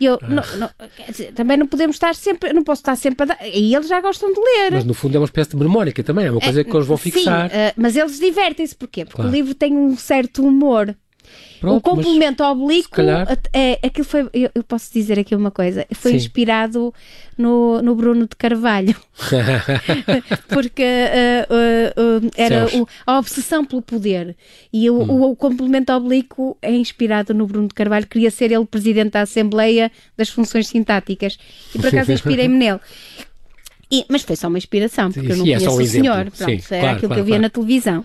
E 0.00 0.04
eu, 0.04 0.18
não, 0.22 0.42
não, 0.58 0.70
dizer, 1.08 1.32
também 1.32 1.56
não 1.56 1.66
podemos 1.66 1.96
estar 1.96 2.14
sempre, 2.14 2.52
não 2.52 2.62
posso 2.62 2.82
estar 2.82 2.94
sempre 2.94 3.24
a 3.24 3.34
dar. 3.34 3.38
E 3.46 3.74
eles 3.74 3.88
já 3.88 4.00
gostam 4.00 4.32
de 4.32 4.38
ler. 4.38 4.72
Mas 4.72 4.84
no 4.84 4.94
fundo 4.94 5.16
é 5.16 5.18
uma 5.18 5.24
espécie 5.24 5.50
de 5.50 5.56
memórica 5.56 6.02
também, 6.04 6.26
é 6.26 6.30
uma 6.30 6.40
coisa 6.40 6.60
é, 6.60 6.64
que 6.64 6.70
eles 6.70 6.86
vão 6.86 6.96
fixar. 6.96 7.50
Sim, 7.50 7.56
uh, 7.56 7.72
mas 7.76 7.96
eles 7.96 8.18
divertem-se, 8.18 8.76
porquê? 8.76 9.04
Porque 9.04 9.16
claro. 9.16 9.30
o 9.30 9.34
livro 9.34 9.54
tem 9.54 9.76
um 9.76 9.96
certo 9.96 10.46
humor. 10.46 10.94
Pronto, 11.60 11.76
o 11.76 11.80
complemento 11.80 12.42
oblíquo 12.44 12.96
calhar... 12.96 13.26
é 13.52 13.78
aquilo 13.82 14.04
foi 14.04 14.28
eu, 14.32 14.50
eu, 14.54 14.62
posso 14.62 14.92
dizer 14.92 15.18
aqui 15.18 15.34
uma 15.34 15.50
coisa 15.50 15.86
foi 15.92 16.12
Sim. 16.12 16.16
inspirado 16.18 16.94
no, 17.36 17.80
no 17.82 17.94
Bruno 17.94 18.26
de 18.26 18.36
Carvalho. 18.36 18.96
Porque 20.48 20.82
uh, 20.82 21.54
uh, 21.54 22.26
uh, 22.26 22.30
era 22.36 22.66
o, 22.76 22.86
a 23.06 23.18
obsessão 23.18 23.64
pelo 23.64 23.80
poder. 23.80 24.36
E 24.72 24.90
o, 24.90 24.98
hum. 25.00 25.10
o, 25.10 25.30
o, 25.30 25.36
complemento 25.36 25.92
oblíquo 25.92 26.58
é 26.60 26.72
inspirado 26.72 27.32
no 27.32 27.46
Bruno 27.46 27.68
de 27.68 27.74
Carvalho 27.74 28.06
queria 28.06 28.30
ser 28.30 28.50
ele 28.50 28.66
presidente 28.66 29.12
da 29.12 29.22
Assembleia 29.22 29.90
das 30.16 30.28
Funções 30.28 30.66
Sintáticas. 30.66 31.38
E 31.74 31.78
por 31.78 31.88
acaso 31.88 32.12
inspirei-me 32.12 32.56
nele 32.56 32.80
e, 33.90 34.04
mas 34.08 34.22
foi 34.22 34.36
só 34.36 34.48
uma 34.48 34.58
inspiração, 34.58 35.10
porque 35.10 35.32
eu 35.32 35.36
não 35.36 35.44
é 35.44 35.54
conheço 35.54 35.70
um 35.70 35.82
o 35.82 35.86
senhor. 35.86 36.30
Pronto, 36.30 36.36
Sim, 36.36 36.52
era 36.70 36.80
claro, 36.80 36.96
aquilo 36.96 37.08
claro, 37.08 37.14
que 37.14 37.20
eu 37.20 37.24
via 37.24 37.32
claro. 37.34 37.42
na 37.42 37.50
televisão. 37.50 38.04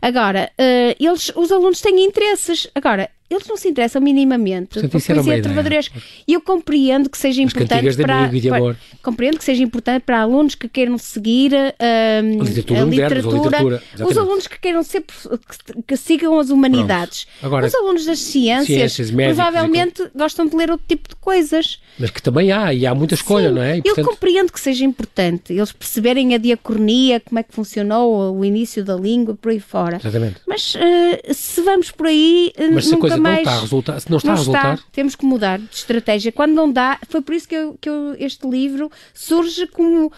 Agora, 0.00 0.50
uh, 0.58 0.96
eles, 1.00 1.32
os 1.34 1.50
alunos 1.50 1.80
têm 1.80 2.04
interesses. 2.04 2.68
Agora, 2.74 3.10
eles 3.32 3.46
não 3.46 3.56
se 3.56 3.68
interessam 3.68 4.00
minimamente 4.00 4.80
por 4.80 4.88
poesia 4.88 5.42
trovadoresca. 5.42 6.00
E 6.26 6.34
eu 6.34 6.40
compreendo 6.40 7.08
que 7.08 7.18
seja 7.18 7.42
importante 7.42 7.96
para, 7.96 8.28
para, 8.28 8.76
compreendo 9.02 9.38
que 9.38 9.44
seja 9.44 9.62
importante 9.62 10.02
para 10.02 10.20
alunos 10.20 10.54
que 10.54 10.68
queiram 10.68 10.98
seguir 10.98 11.52
uh, 11.52 12.40
a 12.40 12.44
literatura, 12.44 12.82
a 12.82 12.84
literatura, 12.84 13.36
literatura 13.36 13.82
os 14.00 14.16
alunos 14.16 14.46
que 14.46 14.58
queiram 14.58 14.82
ser 14.82 15.02
que, 15.02 15.82
que 15.86 15.96
sigam 15.96 16.38
as 16.38 16.50
humanidades. 16.50 17.26
Agora, 17.42 17.66
os 17.66 17.74
alunos 17.74 18.04
das 18.04 18.18
ciências, 18.18 18.92
ciências 18.92 19.10
provavelmente 19.10 20.02
e... 20.02 20.10
gostam 20.16 20.46
de 20.46 20.56
ler 20.56 20.70
outro 20.70 20.86
tipo 20.88 21.08
de 21.08 21.16
coisas. 21.16 21.80
Mas 21.98 22.10
que 22.10 22.22
também 22.22 22.52
há, 22.52 22.72
e 22.72 22.86
há 22.86 22.94
muita 22.94 23.14
escolha, 23.14 23.48
Sim, 23.48 23.54
não 23.54 23.62
é? 23.62 23.78
E, 23.78 23.82
portanto... 23.82 24.06
Eu 24.06 24.12
compreendo 24.12 24.52
que 24.52 24.60
seja 24.60 24.84
importante 24.84 25.52
eles 25.52 25.72
perceberem 25.72 26.34
a 26.34 26.38
diacronia, 26.38 27.20
como 27.20 27.38
é 27.38 27.42
que 27.42 27.54
funcionou 27.54 28.36
o 28.36 28.44
início 28.44 28.84
da 28.84 28.94
língua, 28.94 29.34
por 29.34 29.50
aí 29.50 29.60
fora. 29.60 29.96
Exatamente. 29.96 30.36
Mas 30.46 30.74
uh, 30.74 31.34
se 31.34 31.60
vamos 31.62 31.90
por 31.90 32.06
aí, 32.06 32.52
uh, 32.58 32.74
Mas 32.74 32.90
nunca 32.90 33.16
mais. 33.22 33.36
Não 33.36 33.42
está 33.42 33.52
a 33.52 33.60
resultar, 33.60 34.00
se 34.00 34.10
não 34.10 34.18
está 34.18 34.28
não 34.28 34.34
a 34.34 34.38
resultar. 34.38 34.74
Está. 34.74 34.86
Temos 34.92 35.14
que 35.14 35.24
mudar 35.24 35.58
de 35.58 35.74
estratégia. 35.74 36.32
Quando 36.32 36.52
não 36.52 36.70
dá, 36.70 36.98
foi 37.08 37.22
por 37.22 37.34
isso 37.34 37.48
que, 37.48 37.54
eu, 37.54 37.78
que 37.80 37.88
eu, 37.88 38.14
este 38.18 38.46
livro 38.48 38.90
surge 39.14 39.66
como 39.68 40.12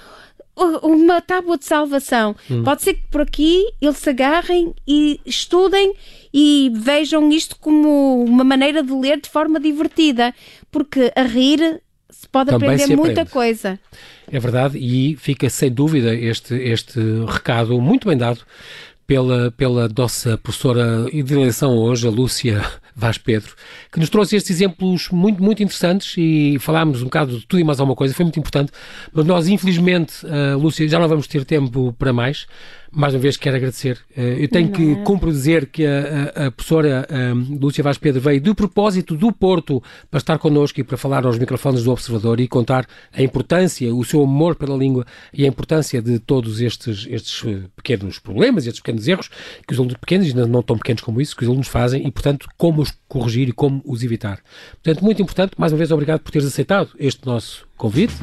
uma 0.83 1.21
tábua 1.21 1.59
de 1.59 1.65
salvação. 1.65 2.37
Hum. 2.51 2.63
Pode 2.63 2.83
ser 2.83 2.95
que 2.95 3.07
por 3.11 3.23
aqui 3.23 3.65
eles 3.81 3.99
se 3.99 4.11
agarrem 4.11 4.75
e 4.87 5.21
estudem 5.27 5.95
e 6.33 6.71
vejam 6.75 7.31
isto 7.31 7.57
como 7.59 8.25
uma 8.25 8.45
maneira 8.45 8.83
de 8.83 8.93
ler 8.93 9.21
de 9.21 9.29
forma 9.29 9.59
divertida, 9.59 10.35
porque 10.71 11.13
a 11.15 11.23
rir 11.23 11.81
se 12.11 12.29
pode 12.29 12.51
Também 12.51 12.71
aprender 12.71 12.87
se 12.87 12.97
muita 12.97 13.27
coisa. 13.27 13.79
É 14.31 14.39
verdade, 14.39 14.79
e 14.79 15.17
fica 15.17 15.51
sem 15.51 15.71
dúvida 15.71 16.15
este, 16.15 16.55
este 16.55 17.01
recado 17.27 17.81
muito 17.81 18.09
bem 18.09 18.17
dado 18.17 18.41
pela, 19.07 19.51
pela 19.53 19.89
nossa 19.97 20.39
professora 20.39 21.05
de 21.11 21.35
eleição 21.35 21.77
hoje, 21.77 22.07
a 22.07 22.11
Lúcia 22.11 22.65
Vaz 22.97 23.19
Pedro, 23.19 23.55
que 23.93 23.99
nos 23.99 24.09
trouxe 24.09 24.37
estes 24.37 24.57
exemplos 24.57 25.09
muito, 25.11 25.43
muito 25.43 25.63
interessantes 25.63 26.15
e 26.17 26.57
falámos 26.61 27.03
um 27.03 27.05
bocado 27.05 27.39
de 27.39 27.47
tudo 27.47 27.61
e 27.61 27.65
mais 27.65 27.81
alguma 27.81 27.97
coisa, 27.97 28.15
foi 28.15 28.25
muito 28.25 28.39
importante, 28.39 28.73
mas 29.13 29.27
nós, 29.27 29.49
infelizmente, 29.49 30.25
uh, 30.25 30.59
Lúcia, 30.59 30.89
já 30.89 30.99
não 30.99 31.09
vamos 31.09 31.27
ter 31.27 31.45
tempo 31.45 31.93
para 31.99 32.13
mais 32.13 32.47
mais 32.95 33.13
uma 33.13 33.21
vez 33.21 33.37
quero 33.37 33.57
agradecer. 33.57 33.99
Eh, 34.17 34.45
eu 34.45 34.49
tenho 34.49 34.71
que 34.71 34.93
é? 34.93 34.95
cumpro 35.03 35.31
dizer 35.31 35.67
que 35.67 35.85
a, 35.85 36.33
a, 36.35 36.47
a 36.47 36.51
professora 36.51 37.07
um, 37.11 37.59
Lúcia 37.59 37.83
Vaz 37.83 37.99
Pedro 37.99 38.21
veio 38.21 38.41
de 38.41 38.55
propósito 38.55 39.17
do 39.17 39.33
Porto 39.33 39.83
para 40.11 40.19
estar 40.19 40.39
connosco 40.39 40.81
e 40.81 40.85
para 40.85 40.97
falar 40.97 41.27
aos 41.27 41.39
microfones 41.39 41.83
do 41.83 41.91
Observador 41.91 42.41
e 42.41 42.47
contar 42.47 42.87
a 43.13 43.23
importância, 43.23 43.93
o 43.95 44.05
seu 44.05 44.23
amor 44.23 44.55
pela 44.55 44.77
língua 44.77 45.05
e 45.33 45.45
a 45.45 45.49
importância 45.49 46.01
de 46.01 46.19
todos 46.19 46.61
estes, 46.61 47.07
estes 47.11 47.43
eh, 47.47 47.63
pequenos 47.77 48.19
problemas, 48.19 48.67
estes 48.67 48.81
pequenos 48.81 49.09
erros 49.09 49.31
que 49.67 49.73
os 49.73 49.79
alunos 49.79 49.97
pequenos, 49.97 50.29
ainda 50.29 50.47
não 50.47 50.63
tão 50.63 50.79
pequenos 50.79 51.03
como 51.03 51.21
isso, 51.21 51.37
que 51.37 51.43
os 51.43 51.49
alunos 51.49 51.69
fazem 51.69 52.07
e, 52.07 52.11
portanto, 52.11 52.49
como 52.57 52.81
os 52.81 52.93
corrigir 53.09 53.49
e 53.49 53.53
como 53.53 53.83
os 53.85 54.03
evitar. 54.03 54.41
Portanto, 54.83 55.05
muito 55.05 55.21
importante, 55.21 55.53
mais 55.59 55.73
uma 55.73 55.79
vez, 55.79 55.91
obrigado 55.91 56.21
por 56.21 56.31
teres 56.31 56.47
aceitado 56.47 56.91
este 56.99 57.27
nosso 57.27 57.67
convite. 57.77 58.15